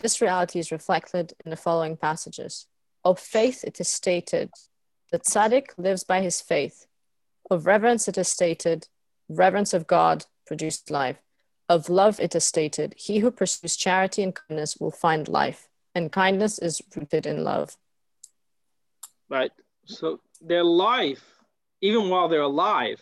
This 0.00 0.20
reality 0.20 0.58
is 0.58 0.72
reflected 0.72 1.32
in 1.44 1.50
the 1.50 1.56
following 1.56 1.96
passages. 1.96 2.66
Of 3.04 3.20
faith, 3.20 3.62
it 3.62 3.80
is 3.80 3.86
stated, 3.86 4.50
the 5.10 5.18
tzaddik 5.18 5.68
lives 5.76 6.04
by 6.04 6.20
his 6.20 6.40
faith. 6.40 6.86
Of 7.50 7.66
reverence, 7.66 8.08
it 8.08 8.18
is 8.18 8.28
stated, 8.28 8.88
reverence 9.28 9.74
of 9.74 9.86
God 9.86 10.24
produced 10.46 10.90
life. 10.90 11.18
Of 11.68 11.88
love, 11.88 12.20
it 12.20 12.34
is 12.34 12.44
stated, 12.44 12.94
he 12.96 13.18
who 13.18 13.30
pursues 13.30 13.76
charity 13.76 14.22
and 14.22 14.34
kindness 14.34 14.76
will 14.76 14.90
find 14.90 15.28
life, 15.28 15.68
and 15.94 16.12
kindness 16.12 16.58
is 16.58 16.82
rooted 16.94 17.26
in 17.26 17.44
love. 17.44 17.76
Right. 19.28 19.52
So 19.86 20.20
their 20.40 20.64
life, 20.64 21.24
even 21.80 22.08
while 22.08 22.28
they're 22.28 22.42
alive, 22.42 23.00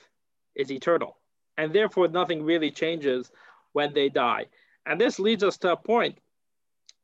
is 0.54 0.70
eternal. 0.70 1.16
And 1.56 1.72
therefore, 1.72 2.08
nothing 2.08 2.44
really 2.44 2.70
changes 2.70 3.30
when 3.72 3.92
they 3.92 4.08
die. 4.08 4.46
And 4.86 5.00
this 5.00 5.18
leads 5.18 5.44
us 5.44 5.56
to 5.58 5.72
a 5.72 5.76
point, 5.76 6.18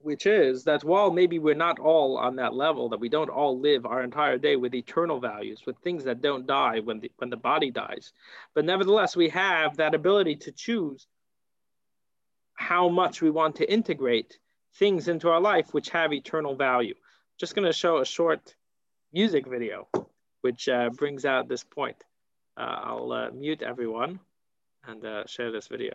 which 0.00 0.26
is 0.26 0.64
that 0.64 0.84
while 0.84 1.10
maybe 1.10 1.38
we're 1.38 1.54
not 1.54 1.78
all 1.78 2.16
on 2.16 2.36
that 2.36 2.54
level, 2.54 2.88
that 2.88 3.00
we 3.00 3.08
don't 3.08 3.30
all 3.30 3.58
live 3.58 3.84
our 3.84 4.02
entire 4.02 4.38
day 4.38 4.56
with 4.56 4.74
eternal 4.74 5.20
values, 5.20 5.62
with 5.66 5.76
things 5.78 6.04
that 6.04 6.22
don't 6.22 6.46
die 6.46 6.80
when 6.80 7.00
the, 7.00 7.10
when 7.16 7.30
the 7.30 7.36
body 7.36 7.70
dies, 7.70 8.12
but 8.54 8.64
nevertheless, 8.64 9.16
we 9.16 9.28
have 9.28 9.76
that 9.76 9.94
ability 9.94 10.36
to 10.36 10.52
choose 10.52 11.06
how 12.54 12.88
much 12.88 13.22
we 13.22 13.30
want 13.30 13.56
to 13.56 13.72
integrate 13.72 14.38
things 14.74 15.08
into 15.08 15.28
our 15.28 15.40
life 15.40 15.72
which 15.72 15.90
have 15.90 16.12
eternal 16.12 16.54
value. 16.54 16.94
Just 17.38 17.54
going 17.54 17.66
to 17.66 17.72
show 17.72 17.98
a 17.98 18.04
short 18.04 18.54
music 19.12 19.46
video 19.46 19.88
which 20.40 20.68
uh, 20.68 20.90
brings 20.90 21.24
out 21.24 21.48
this 21.48 21.64
point. 21.64 21.96
Uh, 22.56 22.80
I'll 22.82 23.12
uh, 23.12 23.30
mute 23.30 23.62
everyone 23.62 24.20
and 24.86 25.04
uh, 25.04 25.26
share 25.26 25.52
this 25.52 25.68
video. 25.68 25.94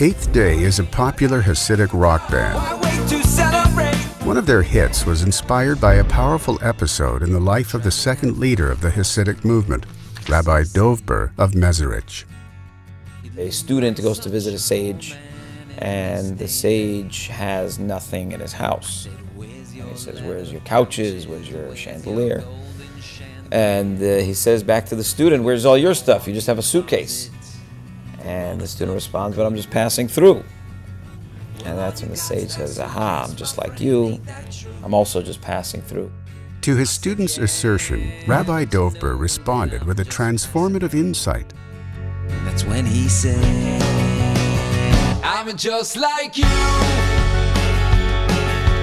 Eighth 0.00 0.32
Day 0.32 0.60
is 0.60 0.78
a 0.78 0.84
popular 0.84 1.42
Hasidic 1.42 1.88
rock 1.92 2.30
band. 2.30 2.56
One 4.24 4.36
of 4.36 4.46
their 4.46 4.62
hits 4.62 5.04
was 5.04 5.24
inspired 5.24 5.80
by 5.80 5.94
a 5.94 6.04
powerful 6.04 6.56
episode 6.62 7.20
in 7.20 7.32
the 7.32 7.40
life 7.40 7.74
of 7.74 7.82
the 7.82 7.90
second 7.90 8.38
leader 8.38 8.70
of 8.70 8.80
the 8.80 8.90
Hasidic 8.90 9.44
movement, 9.44 9.86
Rabbi 10.28 10.62
Dovber 10.62 11.32
of 11.36 11.50
Mezerich. 11.50 12.26
A 13.36 13.50
student 13.50 14.00
goes 14.00 14.20
to 14.20 14.28
visit 14.28 14.54
a 14.54 14.58
sage, 14.60 15.16
and 15.78 16.38
the 16.38 16.46
sage 16.46 17.26
has 17.26 17.80
nothing 17.80 18.30
in 18.30 18.38
his 18.38 18.52
house. 18.52 19.08
And 19.36 19.50
he 19.90 19.96
says, 19.96 20.22
Where's 20.22 20.52
your 20.52 20.60
couches? 20.60 21.26
Where's 21.26 21.50
your 21.50 21.74
chandelier? 21.74 22.44
And 23.50 24.00
uh, 24.00 24.18
he 24.18 24.34
says 24.34 24.62
back 24.62 24.86
to 24.86 24.94
the 24.94 25.02
student, 25.02 25.42
Where's 25.42 25.64
all 25.64 25.76
your 25.76 25.94
stuff? 25.94 26.28
You 26.28 26.34
just 26.34 26.46
have 26.46 26.58
a 26.58 26.62
suitcase. 26.62 27.30
And 28.20 28.60
the 28.60 28.66
student 28.66 28.94
responds, 28.94 29.36
But 29.36 29.46
I'm 29.46 29.56
just 29.56 29.70
passing 29.70 30.08
through. 30.08 30.42
And 31.64 31.76
that's 31.76 32.00
when 32.02 32.10
the 32.10 32.16
sage 32.16 32.50
says, 32.50 32.78
Aha, 32.78 33.26
I'm 33.28 33.36
just 33.36 33.58
like 33.58 33.80
you. 33.80 34.20
I'm 34.82 34.94
also 34.94 35.22
just 35.22 35.40
passing 35.40 35.82
through. 35.82 36.10
To 36.62 36.76
his 36.76 36.90
student's 36.90 37.38
assertion, 37.38 38.12
Rabbi 38.26 38.64
Dovber 38.64 39.18
responded 39.18 39.84
with 39.84 40.00
a 40.00 40.04
transformative 40.04 40.92
insight. 40.94 41.52
That's 42.44 42.64
when 42.64 42.84
he 42.84 43.08
said, 43.08 43.82
I'm 45.24 45.56
just 45.56 45.96
like 45.96 46.36
you. 46.36 46.44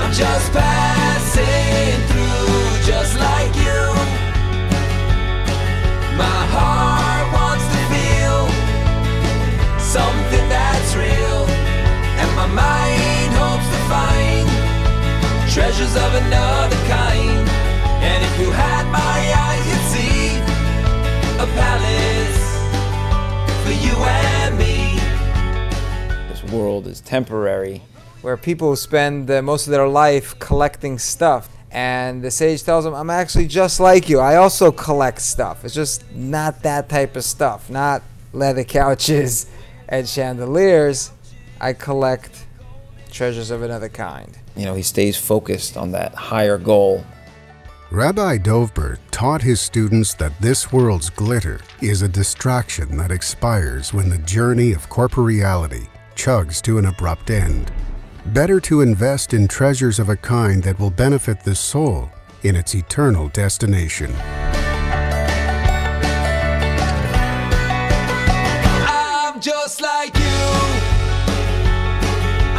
I'm 0.01 0.13
just 0.13 0.51
passing 0.51 2.01
through, 2.07 2.91
just 2.91 3.19
like 3.19 3.55
you. 3.55 3.93
My 6.17 6.47
heart 6.53 7.14
This 26.29 26.43
world 26.51 26.87
is 26.87 27.01
temporary. 27.01 27.81
Where 28.21 28.37
people 28.37 28.75
spend 28.75 29.31
uh, 29.31 29.41
most 29.41 29.67
of 29.67 29.71
their 29.71 29.87
life 29.87 30.37
collecting 30.39 30.99
stuff. 30.99 31.49
And 31.71 32.21
the 32.21 32.31
sage 32.31 32.63
tells 32.63 32.83
them, 32.85 32.93
I'm 32.93 33.09
actually 33.09 33.47
just 33.47 33.79
like 33.79 34.09
you. 34.09 34.19
I 34.19 34.35
also 34.35 34.71
collect 34.71 35.21
stuff. 35.21 35.63
It's 35.63 35.73
just 35.73 36.09
not 36.13 36.63
that 36.63 36.89
type 36.89 37.15
of 37.15 37.23
stuff. 37.23 37.69
Not 37.69 38.01
leather 38.33 38.63
couches 38.63 39.47
and 39.89 40.07
chandeliers. 40.07 41.11
I 41.61 41.73
collect 41.73 42.45
treasures 43.11 43.51
of 43.51 43.61
another 43.61 43.89
kind. 43.89 44.37
You 44.55 44.65
know, 44.65 44.75
he 44.75 44.83
stays 44.83 45.17
focused 45.17 45.77
on 45.77 45.91
that 45.91 46.13
higher 46.13 46.57
goal. 46.57 47.03
Rabbi 47.91 48.39
Dovber 48.39 48.97
taught 49.11 49.41
his 49.41 49.61
students 49.61 50.13
that 50.15 50.39
this 50.41 50.71
world's 50.71 51.09
glitter 51.09 51.61
is 51.81 52.01
a 52.01 52.07
distraction 52.07 52.97
that 52.97 53.11
expires 53.11 53.93
when 53.93 54.09
the 54.09 54.17
journey 54.19 54.73
of 54.73 54.89
corporeality 54.89 55.87
chugs 56.15 56.61
to 56.63 56.77
an 56.77 56.85
abrupt 56.85 57.29
end. 57.29 57.71
Better 58.27 58.59
to 58.61 58.81
invest 58.81 59.33
in 59.33 59.47
treasures 59.47 59.99
of 59.99 60.09
a 60.09 60.15
kind 60.15 60.63
that 60.63 60.79
will 60.79 60.89
benefit 60.89 61.43
the 61.43 61.55
soul 61.55 62.09
in 62.43 62.55
its 62.55 62.73
eternal 62.73 63.29
destination. 63.29 64.11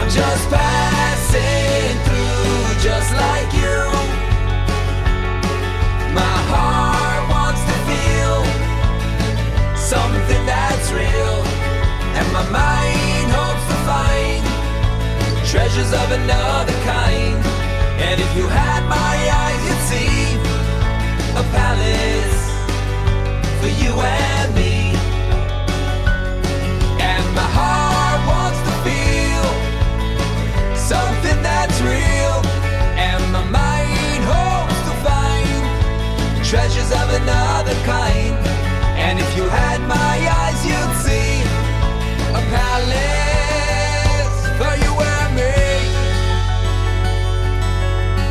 Just 0.09 0.49
passing 0.49 1.99
through, 2.07 2.81
just 2.81 3.11
like 3.13 3.53
you. 3.53 3.79
My 6.15 6.37
heart 6.51 7.23
wants 7.29 7.63
to 7.69 7.77
feel 7.89 8.39
something 9.77 10.43
that's 10.47 10.91
real, 10.91 11.39
and 12.17 12.27
my 12.33 12.45
mind 12.49 13.29
hopes 13.31 13.67
to 13.71 13.77
find 13.91 14.43
treasures 15.45 15.93
of 15.93 16.11
another 16.13 16.77
kind. 16.85 17.37
And 17.99 18.21
if 18.21 18.37
you 18.37 18.47
had 18.47 18.83
my 18.89 19.17
eyes, 19.43 19.61
you'd 19.67 19.85
see 19.91 20.39
a 21.35 21.45
palace 21.53 22.41
for 23.61 23.71
you 23.83 23.93
and 24.01 24.55
me. 24.55 24.95
And 27.01 27.25
my 27.35 27.49
heart 27.57 27.86
something 30.87 31.43
that's 31.43 31.81
real. 31.83 32.39
And 32.95 33.21
my 33.33 33.43
mind 33.51 34.23
hopes 34.23 34.81
to 34.87 34.93
find 35.07 35.51
treasures 36.45 36.93
of 36.93 37.11
another 37.21 37.75
kind. 37.85 38.35
And 38.97 39.19
if 39.19 39.37
you 39.37 39.49
had 39.49 39.81
my 39.81 40.17
eyes, 40.41 40.61
you'd 40.65 40.95
see 41.07 41.43
a 42.39 42.43
palace 42.55 44.39
for 44.59 44.75
you 44.85 44.93
and 45.15 45.31
me. 45.39 45.55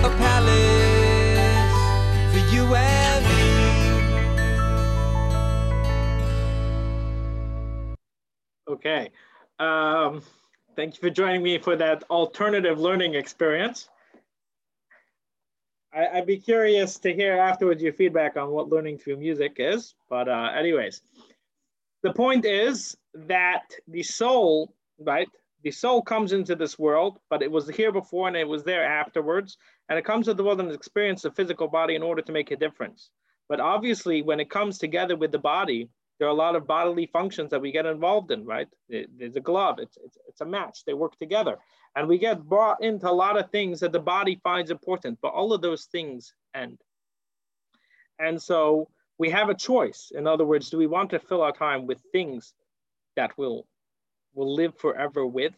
A 0.08 0.12
palace 0.24 1.76
for 2.32 2.44
you 2.56 2.64
and 2.74 3.22
me. 3.32 3.52
Okay. 8.70 9.04
Um, 9.60 10.22
thank 10.76 10.96
you 10.96 11.02
for 11.02 11.10
joining 11.10 11.42
me 11.42 11.58
for 11.58 11.76
that 11.76 12.04
alternative 12.10 12.80
learning 12.80 13.16
experience. 13.16 13.90
I, 15.94 16.20
would 16.20 16.26
be 16.26 16.38
curious 16.38 17.00
to 17.00 17.14
hear 17.14 17.38
afterwards 17.38 17.82
your 17.82 17.94
feedback 17.94 18.36
on 18.36 18.50
what 18.50 18.68
learning 18.68 18.98
through 18.98 19.18
music 19.18 19.56
is. 19.60 19.96
But 20.10 20.28
uh, 20.28 20.52
anyways, 20.54 21.02
the 22.04 22.12
point 22.12 22.46
is 22.46 22.98
that 23.14 23.64
the 23.88 24.04
soul, 24.04 24.74
right? 25.00 25.30
The 25.64 25.72
soul 25.72 26.02
comes 26.02 26.34
into 26.34 26.56
this 26.56 26.78
world, 26.78 27.20
but 27.30 27.42
it 27.42 27.50
was 27.50 27.70
here 27.70 27.94
before 27.94 28.28
and 28.28 28.36
it 28.36 28.48
was 28.48 28.64
there 28.64 28.84
afterwards. 28.84 29.58
And 29.88 29.98
it 29.98 30.04
comes 30.04 30.26
to 30.26 30.34
the 30.34 30.44
world 30.44 30.60
and 30.60 30.72
experience 30.72 31.22
the 31.22 31.32
physical 31.32 31.70
body 31.70 31.96
in 31.96 32.04
order 32.04 32.22
to 32.22 32.32
make 32.32 32.52
a 32.52 32.58
difference. 32.58 33.10
But 33.48 33.62
obviously, 33.62 34.22
when 34.22 34.40
it 34.40 34.50
comes 34.50 34.78
together 34.78 35.16
with 35.16 35.32
the 35.32 35.40
body, 35.40 35.90
there 36.18 36.28
are 36.28 36.32
a 36.32 36.34
lot 36.36 36.56
of 36.56 36.66
bodily 36.66 37.08
functions 37.08 37.52
that 37.52 37.62
we 37.62 37.72
get 37.72 37.86
involved 37.86 38.32
in, 38.32 38.46
right? 38.46 38.68
There's 38.90 39.36
a 39.36 39.42
glove, 39.42 39.80
it's, 39.80 39.98
it's, 40.04 40.18
it's 40.28 40.42
a 40.42 40.46
match, 40.46 40.84
they 40.86 40.94
work 40.94 41.18
together. 41.18 41.58
And 41.96 42.08
we 42.08 42.18
get 42.18 42.44
brought 42.44 42.84
into 42.84 43.10
a 43.10 43.12
lot 43.12 43.38
of 43.38 43.52
things 43.52 43.80
that 43.82 43.92
the 43.92 44.00
body 44.00 44.40
finds 44.44 44.72
important, 44.72 45.20
but 45.22 45.34
all 45.34 45.54
of 45.54 45.62
those 45.62 45.86
things 45.86 46.34
end. 46.54 46.80
And 48.20 48.42
so 48.42 48.90
we 49.18 49.30
have 49.30 49.50
a 49.50 49.56
choice. 49.56 50.12
In 50.16 50.28
other 50.28 50.46
words, 50.46 50.70
do 50.70 50.78
we 50.78 50.88
want 50.88 51.10
to 51.12 51.20
fill 51.20 51.42
our 51.42 51.52
time 51.52 51.86
with 51.86 52.02
things 52.12 52.54
that 53.16 53.38
will, 53.38 53.66
will 54.34 54.54
live 54.54 54.78
forever 54.78 55.26
with, 55.26 55.54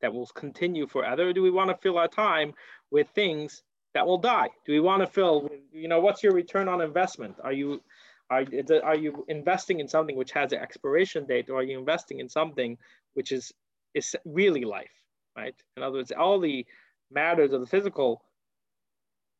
that 0.00 0.12
will 0.12 0.26
continue 0.26 0.86
forever? 0.86 1.28
Or 1.28 1.32
do 1.32 1.42
we 1.42 1.50
want 1.50 1.70
to 1.70 1.76
fill 1.76 1.98
our 1.98 2.08
time 2.08 2.52
with 2.90 3.08
things 3.10 3.62
that 3.94 4.06
will 4.06 4.18
die? 4.18 4.48
Do 4.66 4.72
we 4.72 4.80
want 4.80 5.02
to 5.02 5.06
fill, 5.06 5.50
you 5.72 5.88
know, 5.88 6.00
what's 6.00 6.22
your 6.22 6.32
return 6.32 6.68
on 6.68 6.80
investment? 6.80 7.36
Are 7.42 7.52
you 7.52 7.80
are, 8.30 8.44
are 8.84 8.96
you 8.96 9.24
investing 9.28 9.80
in 9.80 9.88
something 9.88 10.16
which 10.16 10.32
has 10.32 10.52
an 10.52 10.60
expiration 10.60 11.26
date, 11.26 11.50
or 11.50 11.56
are 11.56 11.62
you 11.62 11.78
investing 11.78 12.20
in 12.20 12.28
something 12.28 12.78
which 13.14 13.32
is, 13.32 13.52
is 13.94 14.16
really 14.24 14.64
life, 14.64 14.90
right? 15.36 15.54
In 15.76 15.82
other 15.82 15.98
words, 15.98 16.12
all 16.12 16.38
the 16.38 16.64
matters 17.10 17.52
of 17.52 17.60
the 17.60 17.66
physical 17.66 18.22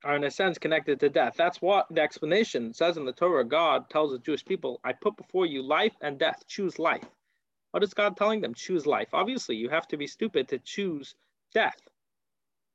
are 0.03 0.17
in 0.17 0.25
a 0.25 0.31
sense 0.31 0.59
connected 0.59 0.99
to 1.01 1.09
death. 1.09 1.35
That's 1.37 1.61
what 1.61 1.87
the 1.91 2.01
explanation 2.01 2.73
says 2.73 2.97
in 2.97 3.05
the 3.05 3.13
Torah. 3.13 3.45
God 3.45 3.89
tells 3.91 4.13
the 4.13 4.19
Jewish 4.19 4.45
people, 4.45 4.81
I 4.83 4.93
put 4.93 5.17
before 5.17 5.47
you 5.47 5.63
life 5.63 5.93
and 6.01 6.19
death, 6.19 6.43
choose 6.49 6.79
life. 6.79 7.05
What 7.73 7.85
is 7.85 7.95
God 7.95 8.17
telling 8.17 8.41
them? 8.41 8.55
Choose 8.55 8.87
life. 8.87 9.09
Obviously, 9.13 9.57
you 9.57 9.69
have 9.69 9.87
to 9.89 9.97
be 9.97 10.07
stupid 10.07 10.49
to 10.49 10.59
choose 10.59 11.15
death. 11.55 11.77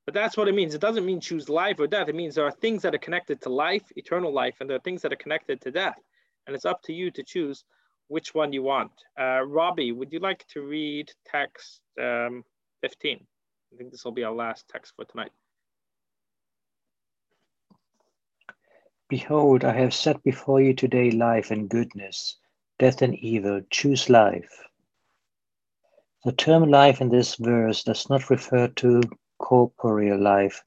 But 0.06 0.14
that's 0.14 0.36
what 0.36 0.46
it 0.46 0.54
means. 0.54 0.72
It 0.72 0.80
doesn't 0.80 1.04
mean 1.04 1.20
choose 1.20 1.48
life 1.48 1.80
or 1.80 1.88
death. 1.88 2.08
It 2.08 2.14
means 2.14 2.36
there 2.36 2.46
are 2.46 2.52
things 2.52 2.82
that 2.82 2.94
are 2.94 2.98
connected 2.98 3.42
to 3.42 3.48
life, 3.48 3.82
eternal 3.96 4.32
life, 4.32 4.54
and 4.60 4.70
there 4.70 4.76
are 4.76 4.80
things 4.80 5.02
that 5.02 5.12
are 5.12 5.16
connected 5.16 5.60
to 5.62 5.72
death. 5.72 5.98
And 6.46 6.54
it's 6.54 6.64
up 6.64 6.80
to 6.84 6.92
you 6.92 7.10
to 7.10 7.24
choose 7.24 7.64
which 8.06 8.32
one 8.32 8.52
you 8.52 8.62
want. 8.62 8.92
Uh, 9.18 9.42
Robbie, 9.42 9.90
would 9.90 10.12
you 10.12 10.20
like 10.20 10.46
to 10.52 10.62
read 10.62 11.10
text 11.26 11.80
um, 12.00 12.44
15? 12.82 13.18
I 13.72 13.76
think 13.76 13.90
this 13.90 14.04
will 14.04 14.12
be 14.12 14.22
our 14.22 14.32
last 14.32 14.68
text 14.68 14.94
for 14.94 15.04
tonight. 15.04 15.32
Behold, 19.08 19.64
I 19.64 19.72
have 19.72 19.92
set 19.92 20.22
before 20.22 20.60
you 20.60 20.72
today 20.72 21.10
life 21.10 21.50
and 21.50 21.68
goodness, 21.68 22.36
death 22.78 23.02
and 23.02 23.14
evil. 23.16 23.60
Choose 23.70 24.08
life. 24.08 24.62
The 26.24 26.32
term 26.32 26.70
life 26.70 27.00
in 27.00 27.08
this 27.08 27.34
verse 27.36 27.82
does 27.82 28.08
not 28.08 28.30
refer 28.30 28.68
to 28.68 29.02
corporeal 29.38 30.20
life, 30.20 30.62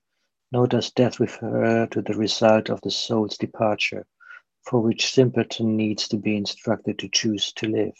nor 0.51 0.67
does 0.67 0.91
death 0.91 1.19
refer 1.19 1.85
to 1.87 2.01
the 2.01 2.15
result 2.15 2.69
of 2.69 2.81
the 2.81 2.91
soul's 2.91 3.37
departure, 3.37 4.05
for 4.63 4.79
which 4.81 5.11
simpleton 5.11 5.75
needs 5.75 6.07
to 6.07 6.17
be 6.17 6.35
instructed 6.35 6.99
to 6.99 7.09
choose 7.09 7.51
to 7.53 7.67
live. 7.67 7.95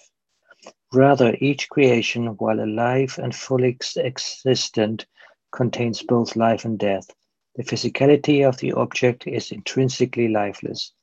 Rather, 0.91 1.36
each 1.39 1.70
creation, 1.70 2.28
while 2.38 2.59
alive 2.59 3.20
and 3.22 3.36
fully 3.36 3.78
existent, 3.97 5.05
contains 5.51 6.03
both 6.03 6.36
life 6.36 6.65
and 6.65 6.80
death. 6.80 7.09
The 7.55 7.63
physicality 7.63 8.47
of 8.47 8.57
the 8.57 8.74
object 8.74 9.28
is 9.28 9.51
intrinsically 9.51 10.28
lifeless. 10.28 10.93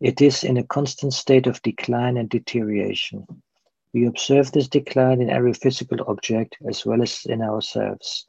It 0.00 0.20
is 0.20 0.44
in 0.44 0.56
a 0.56 0.64
constant 0.64 1.12
state 1.12 1.46
of 1.46 1.60
decline 1.62 2.16
and 2.16 2.28
deterioration. 2.28 3.26
We 3.92 4.06
observe 4.06 4.52
this 4.52 4.68
decline 4.68 5.20
in 5.20 5.30
every 5.30 5.52
physical 5.52 5.98
object 6.06 6.56
as 6.66 6.86
well 6.86 7.02
as 7.02 7.26
in 7.26 7.42
ourselves. 7.42 8.26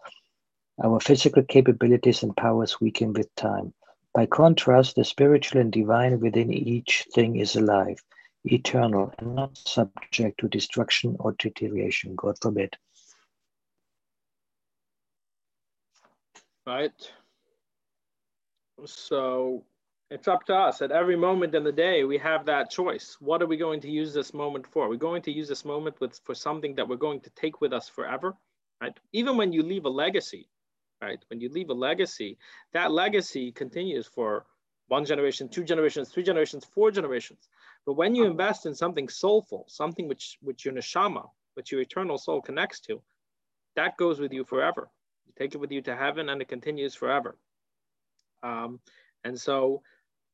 Our 0.84 1.00
physical 1.00 1.44
capabilities 1.44 2.24
and 2.24 2.36
powers 2.36 2.82
weaken 2.82 3.14
with 3.14 3.34
time. 3.36 3.74
By 4.14 4.26
contrast, 4.26 4.96
the 4.96 5.04
spiritual 5.04 5.62
and 5.62 5.72
divine 5.72 6.20
within 6.20 6.52
each 6.52 7.06
thing 7.14 7.36
is 7.36 7.56
alive, 7.56 8.04
eternal, 8.46 9.14
and 9.20 9.36
not 9.36 9.58
subject 9.58 10.40
to 10.40 10.48
destruction 10.48 11.16
or 11.20 11.34
deterioration. 11.34 12.16
God 12.16 12.38
forbid. 12.42 12.76
Right. 16.66 16.92
So 18.86 19.64
it's 20.10 20.28
up 20.28 20.46
to 20.46 20.56
us. 20.56 20.82
At 20.82 20.92
every 20.92 21.16
moment 21.16 21.54
in 21.54 21.64
the 21.64 21.72
day, 21.72 22.04
we 22.04 22.18
have 22.18 22.46
that 22.48 22.72
choice. 22.72 23.18
What 23.20 23.42
are 23.44 23.48
we 23.48 23.56
going 23.56 23.82
to 23.82 23.90
use 23.90 24.14
this 24.14 24.34
moment 24.34 24.66
for? 24.66 24.90
We're 24.90 24.96
going 24.96 25.22
to 25.24 25.32
use 25.32 25.48
this 25.48 25.64
moment 25.64 26.00
with 26.02 26.20
for 26.24 26.34
something 26.34 26.76
that 26.76 26.88
we're 26.88 26.96
going 26.96 27.22
to 27.22 27.30
take 27.32 27.62
with 27.62 27.72
us 27.72 27.88
forever. 27.88 28.36
Right? 28.82 28.98
Even 29.14 29.38
when 29.38 29.54
you 29.54 29.62
leave 29.62 29.86
a 29.86 29.90
legacy, 29.90 30.50
right? 31.02 31.20
When 31.30 31.42
you 31.42 31.50
leave 31.50 31.70
a 31.70 31.74
legacy, 31.74 32.38
that 32.74 32.92
legacy 32.92 33.52
continues 33.52 34.08
for 34.08 34.46
one 34.88 35.06
generation, 35.06 35.50
two 35.50 35.64
generations, 35.64 36.10
three 36.10 36.24
generations, 36.24 36.66
four 36.66 36.92
generations. 36.92 37.50
But 37.86 37.94
when 37.94 38.14
you 38.14 38.26
invest 38.26 38.66
in 38.66 38.76
something 38.76 39.10
soulful, 39.10 39.66
something 39.68 40.08
which, 40.08 40.38
which 40.42 40.66
your 40.66 40.74
neshama, 40.74 41.30
which 41.56 41.72
your 41.72 41.82
eternal 41.82 42.18
soul 42.18 42.42
connects 42.42 42.80
to, 42.82 43.02
that 43.76 43.98
goes 43.98 44.20
with 44.20 44.34
you 44.34 44.44
forever. 44.44 44.90
You 45.26 45.34
take 45.38 45.56
it 45.56 45.60
with 45.60 45.72
you 45.72 45.82
to 45.84 45.96
heaven 45.96 46.30
and 46.30 46.42
it 46.42 46.48
continues 46.48 46.94
forever. 46.94 47.38
Um, 48.44 48.80
and 49.24 49.40
so 49.40 49.82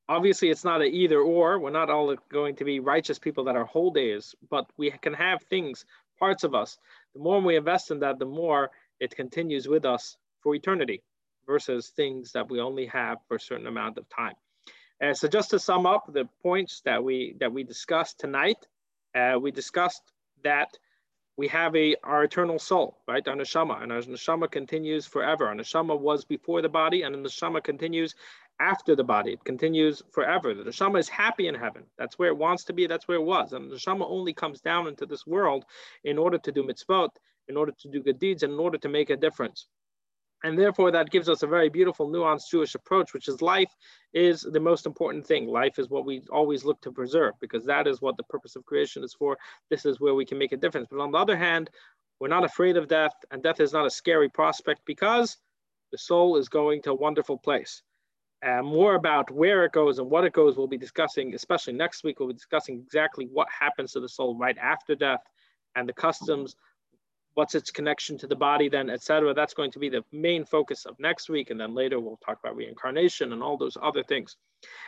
obviously 0.09 0.49
it's 0.49 0.65
not 0.65 0.81
an 0.81 0.93
either 0.93 1.19
or. 1.19 1.59
We're 1.59 1.69
not 1.69 1.89
all 1.89 2.15
going 2.29 2.55
to 2.55 2.65
be 2.65 2.79
righteous 2.79 3.19
people 3.19 3.45
that 3.45 3.55
are 3.55 3.65
whole 3.65 3.91
days, 3.91 4.35
but 4.49 4.65
we 4.75 4.89
can 4.89 5.13
have 5.13 5.43
things, 5.43 5.85
parts 6.19 6.43
of 6.43 6.55
us. 6.55 6.77
The 7.13 7.21
more 7.21 7.39
we 7.39 7.55
invest 7.55 7.91
in 7.91 7.99
that, 7.99 8.19
the 8.19 8.25
more 8.25 8.71
it 8.99 9.15
continues 9.15 9.67
with 9.67 9.85
us 9.85 10.17
for 10.47 10.55
eternity 10.55 11.03
versus 11.45 11.89
things 11.89 12.31
that 12.31 12.49
we 12.49 12.61
only 12.61 12.85
have 12.85 13.17
for 13.27 13.35
a 13.35 13.39
certain 13.39 13.67
amount 13.67 13.97
of 13.97 14.07
time. 14.07 14.33
Uh, 15.03 15.13
so 15.13 15.27
just 15.27 15.49
to 15.49 15.59
sum 15.59 15.85
up 15.85 16.05
the 16.13 16.23
points 16.41 16.81
that 16.85 17.03
we 17.03 17.35
that 17.41 17.51
we 17.51 17.63
discussed 17.65 18.17
tonight, 18.17 18.65
uh, 19.13 19.37
we 19.41 19.51
discussed 19.51 20.13
that 20.45 20.69
we 21.35 21.49
have 21.49 21.75
a 21.75 21.97
our 22.01 22.23
eternal 22.23 22.59
soul, 22.59 22.97
right? 23.09 23.27
Our 23.27 23.35
neshama, 23.35 23.83
and 23.83 23.91
our 23.91 23.99
neshama 23.99 24.49
continues 24.49 25.05
forever. 25.05 25.47
Our 25.47 25.55
neshama 25.55 25.99
was 25.99 26.23
before 26.23 26.61
the 26.61 26.69
body, 26.69 27.01
and 27.01 27.13
the 27.13 27.19
neshama 27.19 27.61
continues 27.61 28.15
after 28.61 28.95
the 28.95 29.03
body. 29.03 29.33
It 29.33 29.43
continues 29.43 30.01
forever. 30.11 30.53
The 30.53 30.63
neshama 30.63 30.97
is 30.97 31.09
happy 31.09 31.49
in 31.49 31.55
heaven. 31.55 31.83
That's 31.97 32.17
where 32.17 32.29
it 32.29 32.37
wants 32.37 32.63
to 32.67 32.73
be. 32.73 32.87
That's 32.87 33.09
where 33.09 33.17
it 33.17 33.29
was. 33.35 33.51
And 33.51 33.69
the 33.69 33.75
neshama 33.75 34.05
only 34.09 34.31
comes 34.31 34.61
down 34.61 34.87
into 34.87 35.05
this 35.05 35.27
world 35.27 35.65
in 36.05 36.17
order 36.17 36.37
to 36.37 36.51
do 36.53 36.63
mitzvot, 36.63 37.09
in 37.49 37.57
order 37.57 37.73
to 37.81 37.89
do 37.89 38.01
good 38.01 38.17
deeds, 38.17 38.43
and 38.43 38.53
in 38.53 38.59
order 38.59 38.77
to 38.77 38.87
make 38.87 39.09
a 39.09 39.17
difference. 39.17 39.67
And 40.43 40.57
therefore, 40.57 40.91
that 40.91 41.09
gives 41.09 41.29
us 41.29 41.41
a 41.41 41.47
very 41.47 41.67
beautiful, 41.67 42.09
nuanced 42.09 42.49
Jewish 42.51 42.75
approach, 42.75 43.13
which 43.13 43.27
is 43.27 43.41
life 43.41 43.73
is 44.13 44.41
the 44.41 44.59
most 44.59 44.85
important 44.85 45.25
thing. 45.25 45.47
Life 45.47 45.79
is 45.79 45.89
what 45.89 46.05
we 46.05 46.21
always 46.31 46.63
look 46.63 46.79
to 46.81 46.91
preserve 46.91 47.33
because 47.41 47.65
that 47.65 47.87
is 47.87 48.01
what 48.01 48.17
the 48.17 48.23
purpose 48.23 48.55
of 48.55 48.65
creation 48.65 49.03
is 49.03 49.15
for. 49.15 49.37
This 49.69 49.85
is 49.85 49.99
where 49.99 50.13
we 50.13 50.25
can 50.25 50.37
make 50.37 50.51
a 50.51 50.57
difference. 50.57 50.87
But 50.91 50.99
on 50.99 51.11
the 51.11 51.17
other 51.17 51.35
hand, 51.35 51.71
we're 52.19 52.27
not 52.27 52.43
afraid 52.43 52.77
of 52.77 52.87
death, 52.87 53.13
and 53.31 53.41
death 53.43 53.59
is 53.59 53.73
not 53.73 53.85
a 53.85 53.91
scary 53.91 54.29
prospect 54.29 54.81
because 54.85 55.37
the 55.91 55.97
soul 55.97 56.37
is 56.37 56.49
going 56.49 56.81
to 56.83 56.91
a 56.91 56.95
wonderful 56.95 57.37
place. 57.37 57.81
And 58.43 58.67
more 58.67 58.95
about 58.95 59.31
where 59.31 59.65
it 59.65 59.71
goes 59.71 59.97
and 59.97 60.09
what 60.09 60.23
it 60.23 60.33
goes, 60.33 60.55
we'll 60.55 60.67
be 60.67 60.77
discussing, 60.77 61.33
especially 61.33 61.73
next 61.73 62.03
week. 62.03 62.19
We'll 62.19 62.29
be 62.29 62.35
discussing 62.35 62.75
exactly 62.75 63.27
what 63.31 63.47
happens 63.49 63.93
to 63.93 63.99
the 63.99 64.09
soul 64.09 64.37
right 64.37 64.57
after 64.59 64.93
death 64.93 65.21
and 65.75 65.89
the 65.89 65.93
customs 65.93 66.55
what's 67.37 67.53
its 67.53 67.69
connection 67.69 68.17
to 68.17 68.25
the 68.25 68.35
body 68.35 68.67
then, 68.67 68.89
etc. 68.89 69.31
That's 69.31 69.53
going 69.53 69.69
to 69.69 69.77
be 69.77 69.89
the 69.89 70.03
main 70.11 70.43
focus 70.43 70.87
of 70.87 70.99
next 70.99 71.29
week. 71.29 71.51
And 71.51 71.59
then 71.59 71.75
later 71.75 71.99
we'll 71.99 72.17
talk 72.25 72.39
about 72.39 72.55
reincarnation 72.55 73.31
and 73.31 73.43
all 73.43 73.57
those 73.57 73.77
other 73.79 74.01
things. 74.01 74.37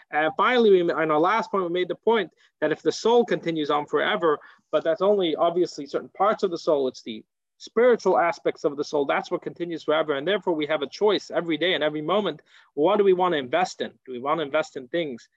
And 0.10 0.32
finally, 0.36 0.72
we, 0.72 0.92
on 0.92 1.12
our 1.12 1.20
last 1.20 1.52
point, 1.52 1.66
we 1.66 1.70
made 1.70 1.90
the 1.90 1.94
point 1.94 2.32
that 2.60 2.72
if 2.72 2.82
the 2.82 2.92
soul 2.92 3.24
continues 3.24 3.70
on 3.70 3.86
forever, 3.86 4.40
but 4.72 4.84
that's 4.84 5.04
only 5.04 5.36
obviously 5.36 5.86
certain 5.86 6.10
parts 6.18 6.42
of 6.42 6.50
the 6.50 6.58
soul, 6.58 6.88
it's 6.88 7.04
the 7.04 7.24
spiritual 7.60 8.18
aspects 8.18 8.64
of 8.64 8.78
the 8.78 8.84
soul, 8.84 9.06
that's 9.06 9.30
what 9.30 9.44
continues 9.44 9.84
forever. 9.84 10.16
And 10.16 10.28
therefore 10.28 10.56
we 10.56 10.66
have 10.66 10.82
a 10.82 10.90
choice 10.90 11.30
every 11.30 11.58
day 11.58 11.76
and 11.76 11.84
every 11.84 12.02
moment. 12.02 12.42
What 12.74 12.98
do 12.98 13.04
we 13.04 13.14
want 13.14 13.34
to 13.34 13.38
invest 13.38 13.80
in? 13.82 13.92
Do 14.08 14.12
we 14.12 14.20
want 14.20 14.40
to 14.40 14.44
invest 14.44 14.76
in 14.76 14.88
things 14.88 15.30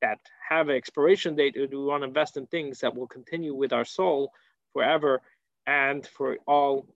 that 0.00 0.18
have 0.48 0.70
an 0.70 0.76
expiration 0.76 1.36
date 1.36 1.58
or 1.58 1.66
do 1.66 1.80
we 1.80 1.84
want 1.84 2.04
to 2.04 2.08
invest 2.08 2.38
in 2.38 2.46
things 2.46 2.80
that 2.80 2.96
will 2.96 3.06
continue 3.06 3.54
with 3.54 3.74
our 3.74 3.84
soul 3.84 4.32
forever 4.72 5.20
and 5.66 6.06
for 6.06 6.38
all 6.46 6.86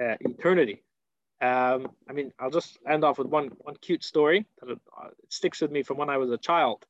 uh, 0.00 0.16
eternity. 0.20 0.82
Um, 1.40 1.92
I 2.08 2.12
mean, 2.12 2.32
I'll 2.38 2.50
just 2.50 2.78
end 2.88 3.04
off 3.04 3.18
with 3.18 3.28
one, 3.28 3.50
one 3.58 3.76
cute 3.80 4.02
story 4.02 4.46
that 4.60 4.70
uh, 4.70 5.08
sticks 5.28 5.60
with 5.60 5.70
me 5.70 5.82
from 5.82 5.96
when 5.96 6.10
I 6.10 6.16
was 6.16 6.30
a 6.30 6.38
child. 6.38 6.84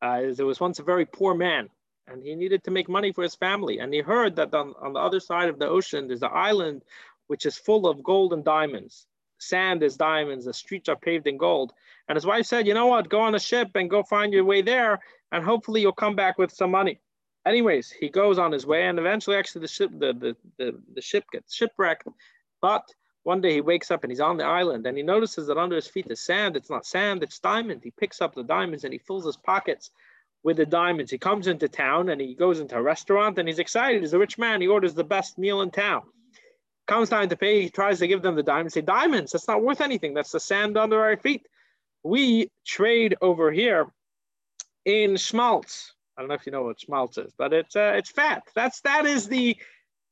Uh, 0.00 0.32
there 0.34 0.46
was 0.46 0.60
once 0.60 0.80
a 0.80 0.84
very 0.84 1.06
poor 1.06 1.34
man, 1.34 1.68
and 2.08 2.22
he 2.22 2.34
needed 2.34 2.64
to 2.64 2.72
make 2.72 2.88
money 2.88 3.12
for 3.12 3.22
his 3.22 3.36
family. 3.36 3.78
And 3.78 3.94
he 3.94 4.00
heard 4.00 4.36
that 4.36 4.52
on, 4.54 4.74
on 4.80 4.94
the 4.94 4.98
other 4.98 5.20
side 5.20 5.48
of 5.48 5.58
the 5.58 5.68
ocean, 5.68 6.08
there's 6.08 6.22
an 6.22 6.30
island 6.32 6.82
which 7.28 7.46
is 7.46 7.56
full 7.56 7.86
of 7.86 8.02
gold 8.02 8.32
and 8.32 8.44
diamonds. 8.44 9.06
Sand 9.38 9.82
is 9.82 9.96
diamonds, 9.96 10.44
the 10.44 10.54
streets 10.54 10.88
are 10.88 10.96
paved 10.96 11.28
in 11.28 11.36
gold. 11.36 11.72
And 12.08 12.16
his 12.16 12.26
wife 12.26 12.46
said, 12.46 12.66
You 12.66 12.74
know 12.74 12.86
what? 12.86 13.08
Go 13.08 13.20
on 13.20 13.36
a 13.36 13.40
ship 13.40 13.70
and 13.76 13.88
go 13.88 14.02
find 14.02 14.32
your 14.32 14.44
way 14.44 14.62
there, 14.62 15.00
and 15.30 15.44
hopefully 15.44 15.80
you'll 15.80 15.92
come 15.92 16.16
back 16.16 16.38
with 16.38 16.50
some 16.50 16.72
money. 16.72 17.00
Anyways, 17.44 17.90
he 17.90 18.08
goes 18.08 18.38
on 18.38 18.52
his 18.52 18.66
way, 18.66 18.86
and 18.86 18.98
eventually, 18.98 19.36
actually, 19.36 19.62
the 19.62 19.68
ship 19.68 19.90
the, 19.92 20.12
the, 20.12 20.36
the, 20.58 20.80
the 20.94 21.00
ship 21.00 21.24
gets 21.32 21.54
shipwrecked. 21.54 22.06
But 22.60 22.88
one 23.24 23.40
day 23.40 23.54
he 23.54 23.60
wakes 23.60 23.90
up 23.90 24.02
and 24.02 24.10
he's 24.10 24.20
on 24.20 24.36
the 24.36 24.44
island 24.44 24.86
and 24.86 24.96
he 24.96 25.02
notices 25.02 25.46
that 25.46 25.58
under 25.58 25.76
his 25.76 25.86
feet 25.86 26.06
is 26.10 26.20
sand. 26.20 26.56
It's 26.56 26.70
not 26.70 26.86
sand, 26.86 27.22
it's 27.22 27.38
diamond. 27.38 27.82
He 27.84 27.92
picks 27.92 28.20
up 28.20 28.34
the 28.34 28.42
diamonds 28.42 28.84
and 28.84 28.92
he 28.92 28.98
fills 28.98 29.24
his 29.24 29.36
pockets 29.36 29.90
with 30.42 30.56
the 30.56 30.66
diamonds. 30.66 31.12
He 31.12 31.18
comes 31.18 31.46
into 31.46 31.68
town 31.68 32.08
and 32.08 32.20
he 32.20 32.34
goes 32.34 32.58
into 32.58 32.76
a 32.76 32.82
restaurant 32.82 33.38
and 33.38 33.48
he's 33.48 33.60
excited. 33.60 34.02
He's 34.02 34.12
a 34.12 34.18
rich 34.18 34.38
man. 34.38 34.60
He 34.60 34.66
orders 34.66 34.94
the 34.94 35.04
best 35.04 35.38
meal 35.38 35.62
in 35.62 35.70
town. 35.70 36.02
Comes 36.88 37.10
time 37.10 37.28
to 37.28 37.36
pay. 37.36 37.62
He 37.62 37.70
tries 37.70 38.00
to 38.00 38.08
give 38.08 38.22
them 38.22 38.34
the 38.34 38.42
diamonds. 38.42 38.74
Say, 38.74 38.80
diamonds, 38.80 39.32
that's 39.32 39.46
not 39.46 39.62
worth 39.62 39.80
anything. 39.80 40.14
That's 40.14 40.32
the 40.32 40.40
sand 40.40 40.76
under 40.76 41.00
our 41.00 41.16
feet. 41.16 41.46
We 42.02 42.50
trade 42.66 43.16
over 43.20 43.52
here 43.52 43.86
in 44.84 45.16
schmaltz. 45.16 45.94
I 46.16 46.22
don't 46.22 46.28
know 46.28 46.34
if 46.34 46.46
you 46.46 46.52
know 46.52 46.64
what 46.64 46.80
schmaltz 46.80 47.18
is, 47.18 47.32
but 47.36 47.52
it's 47.52 47.76
uh, 47.76 47.92
it's 47.96 48.10
fat. 48.10 48.42
That's 48.54 48.80
that 48.82 49.06
is 49.06 49.28
the 49.28 49.56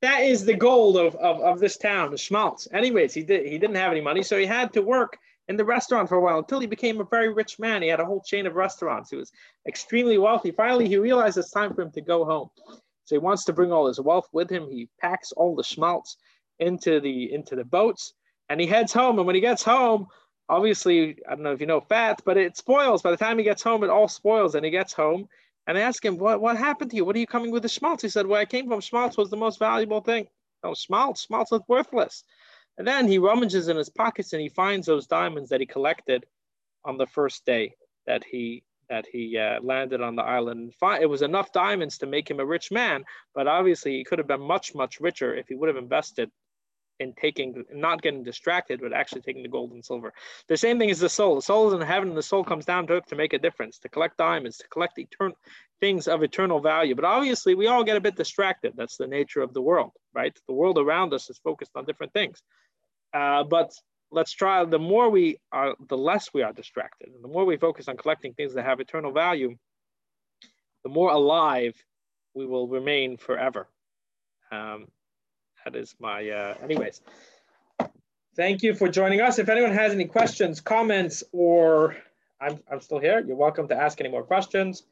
that 0.02 0.20
is 0.20 0.44
the 0.44 0.54
gold 0.54 0.96
of, 0.96 1.14
of, 1.16 1.40
of 1.40 1.60
this 1.60 1.76
town, 1.76 2.10
the 2.10 2.16
schmaltz. 2.16 2.66
Anyways, 2.72 3.12
he 3.12 3.22
did 3.22 3.46
he 3.46 3.58
didn't 3.58 3.76
have 3.76 3.92
any 3.92 4.00
money, 4.00 4.22
so 4.22 4.38
he 4.38 4.46
had 4.46 4.72
to 4.72 4.82
work 4.82 5.18
in 5.48 5.56
the 5.56 5.64
restaurant 5.64 6.08
for 6.08 6.16
a 6.16 6.20
while 6.20 6.38
until 6.38 6.60
he 6.60 6.66
became 6.66 7.00
a 7.00 7.04
very 7.04 7.28
rich 7.28 7.58
man. 7.58 7.82
He 7.82 7.88
had 7.88 8.00
a 8.00 8.04
whole 8.04 8.22
chain 8.22 8.46
of 8.46 8.54
restaurants. 8.54 9.10
He 9.10 9.16
was 9.16 9.32
extremely 9.66 10.16
wealthy. 10.16 10.52
Finally, 10.52 10.88
he 10.88 10.96
realized 10.96 11.36
it's 11.36 11.50
time 11.50 11.74
for 11.74 11.82
him 11.82 11.90
to 11.92 12.00
go 12.00 12.24
home. 12.24 12.50
So 13.04 13.16
he 13.16 13.18
wants 13.18 13.44
to 13.46 13.52
bring 13.52 13.72
all 13.72 13.88
his 13.88 14.00
wealth 14.00 14.28
with 14.32 14.48
him. 14.48 14.70
He 14.70 14.88
packs 15.00 15.32
all 15.32 15.56
the 15.56 15.64
schmaltz 15.64 16.16
into 16.60 17.00
the 17.00 17.32
into 17.32 17.56
the 17.56 17.64
boats 17.64 18.14
and 18.48 18.60
he 18.60 18.66
heads 18.66 18.92
home. 18.92 19.18
And 19.18 19.26
when 19.26 19.34
he 19.34 19.40
gets 19.40 19.62
home, 19.62 20.06
obviously, 20.48 21.16
I 21.26 21.34
don't 21.34 21.42
know 21.42 21.52
if 21.52 21.60
you 21.60 21.66
know 21.66 21.80
fat, 21.80 22.20
but 22.24 22.36
it 22.36 22.56
spoils. 22.56 23.02
By 23.02 23.10
the 23.10 23.16
time 23.16 23.38
he 23.38 23.44
gets 23.44 23.62
home, 23.62 23.82
it 23.82 23.90
all 23.90 24.08
spoils. 24.08 24.54
And 24.54 24.64
he 24.64 24.70
gets 24.70 24.92
home 24.92 25.28
and 25.70 25.78
I 25.78 25.82
ask 25.82 26.04
him, 26.04 26.18
what, 26.18 26.40
what 26.40 26.56
happened 26.56 26.90
to 26.90 26.96
you? 26.96 27.04
What 27.04 27.14
are 27.14 27.20
you 27.20 27.28
coming 27.28 27.52
with 27.52 27.62
the 27.62 27.68
schmaltz? 27.68 28.02
He 28.02 28.08
said, 28.08 28.26
Where 28.26 28.40
I 28.40 28.44
came 28.44 28.66
from, 28.66 28.80
schmaltz 28.80 29.16
was 29.16 29.30
the 29.30 29.36
most 29.36 29.60
valuable 29.60 30.00
thing. 30.00 30.26
No, 30.64 30.74
schmaltz, 30.74 31.26
schmaltz 31.26 31.52
was 31.52 31.62
worthless. 31.68 32.24
And 32.76 32.84
then 32.84 33.06
he 33.06 33.18
rummages 33.18 33.68
in 33.68 33.76
his 33.76 33.88
pockets 33.88 34.32
and 34.32 34.42
he 34.42 34.48
finds 34.48 34.88
those 34.88 35.06
diamonds 35.06 35.48
that 35.50 35.60
he 35.60 35.66
collected 35.66 36.26
on 36.84 36.98
the 36.98 37.06
first 37.06 37.46
day 37.46 37.76
that 38.08 38.24
he 38.24 38.64
that 38.88 39.06
he 39.12 39.38
uh, 39.38 39.60
landed 39.62 40.00
on 40.00 40.16
the 40.16 40.24
island. 40.24 40.72
It 41.00 41.08
was 41.08 41.22
enough 41.22 41.52
diamonds 41.52 41.98
to 41.98 42.06
make 42.06 42.28
him 42.28 42.40
a 42.40 42.44
rich 42.44 42.72
man, 42.72 43.04
but 43.32 43.46
obviously 43.46 43.92
he 43.92 44.02
could 44.02 44.18
have 44.18 44.26
been 44.26 44.40
much, 44.40 44.74
much 44.74 44.98
richer 44.98 45.36
if 45.36 45.46
he 45.46 45.54
would 45.54 45.68
have 45.68 45.76
invested 45.76 46.32
in 47.00 47.14
taking, 47.14 47.64
not 47.72 48.02
getting 48.02 48.22
distracted, 48.22 48.80
but 48.80 48.92
actually 48.92 49.22
taking 49.22 49.42
the 49.42 49.48
gold 49.48 49.72
and 49.72 49.84
silver. 49.84 50.12
The 50.48 50.56
same 50.56 50.78
thing 50.78 50.90
is 50.90 51.00
the 51.00 51.08
soul. 51.08 51.34
The 51.34 51.42
soul 51.42 51.68
is 51.68 51.74
in 51.74 51.80
heaven, 51.80 52.10
and 52.10 52.16
the 52.16 52.22
soul 52.22 52.44
comes 52.44 52.66
down 52.66 52.86
to 52.86 52.94
earth 52.94 53.06
to 53.06 53.16
make 53.16 53.32
a 53.32 53.38
difference, 53.38 53.78
to 53.80 53.88
collect 53.88 54.18
diamonds, 54.18 54.58
to 54.58 54.68
collect 54.68 54.98
eternal 54.98 55.36
things 55.80 56.06
of 56.06 56.22
eternal 56.22 56.60
value. 56.60 56.94
But 56.94 57.06
obviously, 57.06 57.54
we 57.54 57.66
all 57.66 57.82
get 57.82 57.96
a 57.96 58.00
bit 58.00 58.16
distracted. 58.16 58.74
That's 58.76 58.98
the 58.98 59.06
nature 59.06 59.40
of 59.40 59.54
the 59.54 59.62
world, 59.62 59.92
right? 60.14 60.38
The 60.46 60.52
world 60.52 60.78
around 60.78 61.14
us 61.14 61.30
is 61.30 61.38
focused 61.38 61.72
on 61.74 61.86
different 61.86 62.12
things. 62.12 62.42
Uh, 63.14 63.44
but 63.44 63.72
let's 64.12 64.32
try. 64.32 64.64
The 64.66 64.78
more 64.78 65.08
we 65.08 65.38
are, 65.50 65.74
the 65.88 65.96
less 65.96 66.28
we 66.34 66.42
are 66.42 66.52
distracted, 66.52 67.08
and 67.14 67.24
the 67.24 67.28
more 67.28 67.46
we 67.46 67.56
focus 67.56 67.88
on 67.88 67.96
collecting 67.96 68.34
things 68.34 68.54
that 68.54 68.66
have 68.66 68.78
eternal 68.78 69.12
value, 69.12 69.56
the 70.84 70.90
more 70.90 71.10
alive 71.10 71.74
we 72.34 72.44
will 72.44 72.68
remain 72.68 73.16
forever. 73.16 73.66
Um, 74.52 74.88
that 75.64 75.76
is 75.76 75.94
my, 75.98 76.28
uh, 76.28 76.54
anyways. 76.62 77.00
Thank 78.36 78.62
you 78.62 78.74
for 78.74 78.88
joining 78.88 79.20
us. 79.20 79.38
If 79.38 79.48
anyone 79.48 79.72
has 79.72 79.92
any 79.92 80.06
questions, 80.06 80.60
comments, 80.60 81.22
or 81.32 81.96
I'm, 82.40 82.58
I'm 82.70 82.80
still 82.80 82.98
here, 82.98 83.22
you're 83.26 83.36
welcome 83.36 83.68
to 83.68 83.76
ask 83.76 84.00
any 84.00 84.08
more 84.08 84.22
questions. 84.22 84.84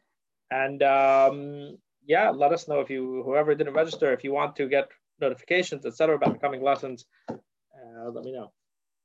And 0.50 0.82
um, 0.82 1.78
yeah, 2.04 2.30
let 2.30 2.52
us 2.52 2.68
know 2.68 2.80
if 2.80 2.90
you, 2.90 3.22
whoever 3.24 3.54
didn't 3.54 3.74
register, 3.74 4.12
if 4.12 4.24
you 4.24 4.32
want 4.32 4.56
to 4.56 4.68
get 4.68 4.88
notifications, 5.20 5.86
etc., 5.86 6.16
about 6.16 6.32
the 6.32 6.38
coming 6.38 6.62
lessons, 6.62 7.06
uh, 7.30 8.10
let 8.10 8.24
me 8.24 8.32
know. 8.32 8.52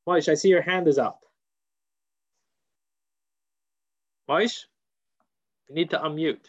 Moish, 0.07 0.29
I 0.29 0.33
see 0.33 0.49
your 0.49 0.61
hand 0.61 0.87
is 0.87 0.97
up. 0.97 1.21
Moish, 4.29 4.65
you 5.69 5.75
need 5.75 5.91
to 5.91 5.99
unmute. 5.99 6.45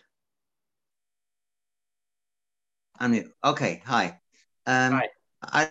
Unmute. 3.00 3.30
Okay. 3.44 3.82
Hi. 3.84 4.20
Um, 4.66 4.92
Hi. 4.92 5.08
I, 5.42 5.70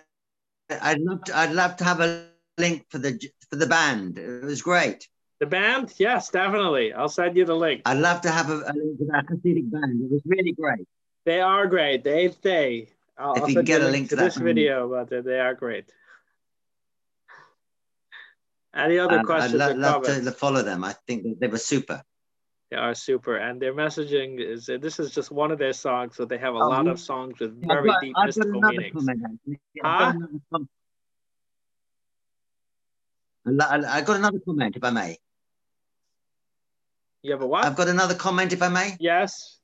I'd 0.80 1.00
love 1.00 1.24
to, 1.24 1.36
I'd 1.36 1.52
love 1.52 1.76
to 1.78 1.84
have 1.84 2.00
a 2.00 2.26
link 2.58 2.86
for 2.90 2.98
the 2.98 3.20
for 3.50 3.56
the 3.56 3.66
band. 3.66 4.18
It 4.18 4.44
was 4.44 4.62
great. 4.62 5.08
The 5.40 5.46
band? 5.46 5.92
Yes, 5.98 6.30
definitely. 6.30 6.92
I'll 6.92 7.08
send 7.08 7.36
you 7.36 7.44
the 7.44 7.56
link. 7.56 7.82
I'd 7.84 7.98
love 7.98 8.20
to 8.22 8.30
have 8.30 8.50
a, 8.50 8.54
a 8.58 8.72
link 8.72 8.98
to 8.98 9.04
that 9.12 9.26
Hasidic 9.26 9.70
band. 9.70 10.00
It 10.04 10.10
was 10.10 10.22
really 10.24 10.52
great. 10.52 10.86
They 11.24 11.40
are 11.40 11.66
great. 11.66 12.04
The 12.04 12.16
eighth 12.16 12.40
day. 12.40 12.88
I'll, 13.18 13.34
If 13.34 13.42
I'll 13.42 13.50
you 13.50 13.62
get 13.62 13.82
a 13.82 13.88
link 13.88 14.10
to 14.10 14.16
that 14.16 14.24
this 14.24 14.34
band. 14.36 14.46
video, 14.46 14.88
but 14.88 15.24
they 15.24 15.40
are 15.40 15.54
great. 15.54 15.86
Any 18.74 18.98
other 18.98 19.22
questions? 19.22 19.60
I'd 19.60 19.76
lo- 19.76 19.80
love 19.80 20.02
comments? 20.04 20.26
to 20.26 20.32
follow 20.32 20.62
them. 20.62 20.82
I 20.84 20.94
think 21.06 21.38
they 21.38 21.46
were 21.46 21.58
super. 21.58 22.02
They 22.70 22.76
are 22.76 22.94
super, 22.94 23.36
and 23.36 23.60
their 23.60 23.74
messaging 23.74 24.40
is. 24.40 24.66
This 24.66 24.98
is 24.98 25.10
just 25.12 25.30
one 25.30 25.50
of 25.50 25.58
their 25.58 25.72
songs, 25.72 26.16
so 26.16 26.24
they 26.24 26.38
have 26.38 26.54
a 26.54 26.58
Oh, 26.58 26.68
lot 26.68 26.86
of 26.88 26.98
songs 26.98 27.38
with 27.38 27.52
I've 27.62 27.68
very 27.68 27.88
got- 27.88 28.00
deep 28.00 28.14
I've 28.16 28.26
mystical 28.26 28.60
meanings. 28.60 28.92
comment. 28.94 29.22
I've 29.22 29.58
Huh? 29.84 29.98
got 29.98 30.14
another 30.14 30.66
I 33.46 33.50
lo- 33.50 33.66
I- 33.68 33.96
I 33.98 34.00
got 34.00 34.16
another 34.16 34.40
comment, 34.40 34.76
if 34.76 34.82
I 34.84 34.90
may. 34.90 35.18
You 37.22 37.32
have 37.32 37.42
a 37.42 37.46
what? 37.46 37.64
I've 37.64 37.76
got 37.76 37.88
another 37.88 38.14
comment, 38.14 38.52
if 38.54 38.62
I 38.62 38.68
may. 38.68 38.96
Yes. 38.98 39.60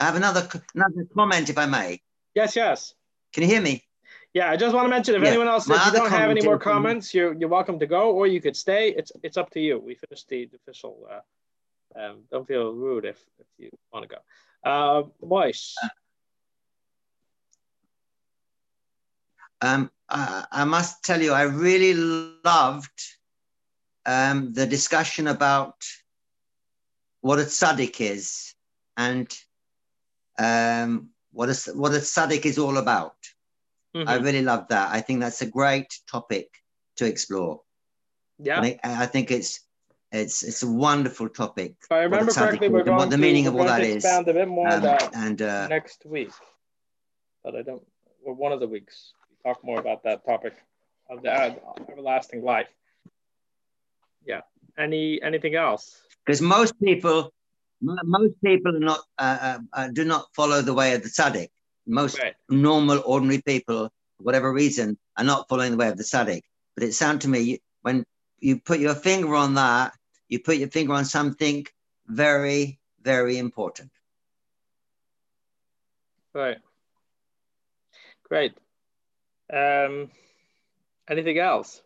I 0.00 0.04
have 0.04 0.16
another 0.16 0.48
another 0.74 1.04
comment, 1.14 1.50
if 1.50 1.58
I 1.58 1.66
may. 1.66 2.00
Yes, 2.34 2.56
yes. 2.56 2.94
Can 3.32 3.42
you 3.42 3.48
hear 3.50 3.60
me? 3.60 3.84
Yeah, 4.32 4.50
I 4.50 4.56
just 4.56 4.74
want 4.74 4.86
to 4.86 4.90
mention 4.90 5.14
if 5.14 5.22
Yeah, 5.22 5.28
anyone 5.28 5.46
else, 5.48 5.68
my 5.68 5.76
if 5.76 5.86
you 5.86 5.92
don't 5.92 6.10
have 6.10 6.30
any 6.30 6.42
more 6.42 6.54
um, 6.54 6.60
comments, 6.60 7.14
you're 7.14 7.34
you're 7.34 7.48
welcome 7.50 7.78
to 7.78 7.86
go, 7.86 8.10
or 8.12 8.26
you 8.26 8.40
could 8.40 8.56
stay. 8.56 8.88
It's 8.94 9.12
it's 9.22 9.36
up 9.36 9.50
to 9.50 9.60
you. 9.60 9.78
We 9.78 9.94
finished 9.94 10.28
the 10.28 10.48
official. 10.54 11.06
Uh, 11.10 11.20
um, 11.94 12.24
don't 12.30 12.46
feel 12.46 12.72
rude 12.74 13.04
if 13.04 13.18
if 13.38 13.46
you 13.58 13.70
want 13.92 14.08
to 14.08 14.14
go. 14.14 14.20
Uh, 14.70 15.02
Moish. 15.22 15.74
Um, 19.60 19.90
I, 20.08 20.44
I 20.50 20.64
must 20.64 21.04
tell 21.04 21.22
you, 21.22 21.32
I 21.32 21.42
really 21.42 21.94
loved 21.94 22.74
um, 23.78 24.52
the 24.52 24.66
discussion 24.66 25.26
about 25.28 25.62
what 27.20 27.38
a 27.38 27.42
tzaddik 27.42 28.00
is 28.00 28.54
and 28.96 29.26
um, 30.38 31.10
what 31.32 31.48
a 31.48 31.72
what 31.72 31.92
a 31.94 31.98
tzaddik 31.98 32.44
is 32.44 32.58
all 32.58 32.76
about. 32.76 33.16
I 34.06 34.18
Mhm. 34.18 34.24
really 34.24 34.42
love 34.42 34.68
that. 34.68 34.90
I 34.92 35.00
think 35.00 35.20
that's 35.20 35.40
a 35.42 35.46
great 35.46 35.98
topic 36.10 36.48
to 36.96 37.06
explore. 37.06 37.62
Yeah. 38.38 38.60
I, 38.60 38.78
I 38.82 39.06
think 39.06 39.30
it's 39.30 39.63
it's 40.22 40.42
it's 40.42 40.62
a 40.62 40.70
wonderful 40.86 41.28
topic. 41.28 41.74
If 41.82 41.92
I 41.92 42.02
remember 42.08 42.32
correctly, 42.32 42.68
we're 42.68 42.84
going 42.84 42.96
what 42.96 43.10
the 43.10 43.18
meaning 43.18 43.46
of 43.48 43.54
all 43.56 43.64
that 43.64 43.82
is. 43.82 43.96
expand 44.04 44.28
a 44.28 44.34
bit 44.40 44.48
more 44.48 44.68
on 44.68 44.74
Um, 44.74 44.82
that 44.82 45.14
and 45.14 45.42
uh, 45.42 45.66
next 45.68 46.06
week. 46.06 46.30
But 47.42 47.56
I 47.56 47.62
don't. 47.62 47.82
Or 48.24 48.32
one 48.32 48.52
of 48.52 48.60
the 48.60 48.68
weeks, 48.76 49.12
we 49.28 49.36
talk 49.46 49.62
more 49.70 49.78
about 49.78 50.04
that 50.04 50.24
topic 50.24 50.54
of 51.10 51.22
the 51.22 51.30
uh, 51.30 51.54
everlasting 51.90 52.42
life. 52.42 52.68
Yeah. 54.24 54.42
Any 54.78 55.20
anything 55.22 55.54
else? 55.54 55.84
because 56.24 56.40
most 56.40 56.74
people 56.80 57.18
most 57.82 58.34
people 58.42 58.72
are 58.76 58.86
not 58.92 59.00
uh, 59.18 59.38
uh, 59.48 59.58
uh, 59.78 59.88
do 59.88 60.04
not 60.04 60.24
follow 60.34 60.62
the 60.62 60.72
way 60.80 60.94
of 60.94 61.02
the 61.02 61.08
tzaddik. 61.10 61.48
Most 61.86 62.18
Right. 62.18 62.34
normal, 62.48 63.02
ordinary 63.04 63.42
people, 63.42 63.90
for 64.16 64.22
whatever 64.28 64.50
reason, 64.52 64.96
are 65.18 65.24
not 65.32 65.48
following 65.50 65.72
the 65.72 65.76
way 65.76 65.88
of 65.88 65.98
the 65.98 66.04
tzaddik. 66.04 66.42
But 66.74 66.84
it 66.84 66.94
sounds 66.94 67.20
to 67.24 67.28
me 67.28 67.60
when 67.82 67.96
you 68.40 68.58
put 68.70 68.80
your 68.80 68.94
finger 68.94 69.34
on 69.34 69.54
that, 69.54 69.92
you 70.28 70.38
put 70.40 70.56
your 70.56 70.68
finger 70.68 70.92
on 70.94 71.04
something 71.04 71.66
very, 72.06 72.78
very 73.02 73.38
important. 73.38 73.90
Right. 76.32 76.58
Great. 78.28 78.52
Um, 79.52 80.10
anything 81.08 81.38
else? 81.38 81.80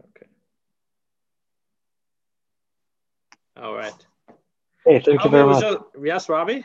Okay. 0.00 0.26
All 3.56 3.74
right. 3.74 3.94
Hey, 4.84 5.00
thank 5.00 5.24
you 5.24 5.30
very 5.30 5.46
much. 5.46 5.60
just- 5.62 5.78
yes, 6.02 6.28
Robbie? 6.28 6.64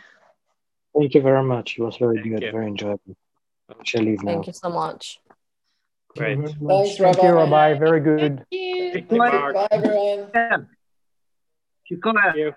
Thank 0.95 1.13
you 1.15 1.21
very 1.21 1.43
much. 1.43 1.77
It 1.77 1.81
was 1.81 1.97
very 1.97 2.17
Thank 2.17 2.29
good, 2.29 2.43
you. 2.43 2.51
very 2.51 2.67
enjoyable. 2.67 3.15
I 3.69 3.73
shall 3.83 4.03
leave 4.03 4.21
now. 4.23 4.33
Thank 4.33 4.47
you 4.47 4.53
so 4.53 4.69
much. 4.69 5.19
Great. 6.15 6.37
Thanks, 6.37 6.99
Rabbi. 6.99 7.73
Very 7.79 7.99
good. 8.01 8.45
Thank 8.93 9.11
you, 9.11 9.17
Mark. 9.17 9.55
Bye, 9.55 9.67
everyone. 9.71 10.29
Thank 10.31 10.67
you. 12.35 12.53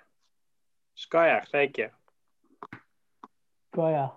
Shkoyach, 0.96 1.48
thank 1.52 1.78
you. 1.78 1.88
Goya. 3.74 4.12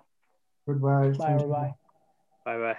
Goodbye. 0.67 1.09
Bye, 1.09 1.17
Thank 1.17 1.41
you. 1.41 1.47
Rabbi. 1.47 1.69
Bye 2.45 2.57
bye. 2.57 2.77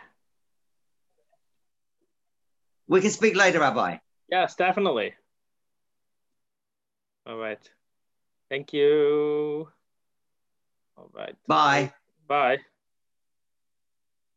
We 2.88 3.00
can 3.00 3.10
speak 3.10 3.36
later, 3.36 3.60
Rabbi. 3.60 3.98
Yes, 4.30 4.54
definitely. 4.56 5.14
All 7.26 7.36
right. 7.36 7.70
Thank 8.48 8.72
you. 8.72 9.68
All 10.96 11.10
right. 11.14 11.36
Bye. 11.46 11.92
Bye. 12.26 12.58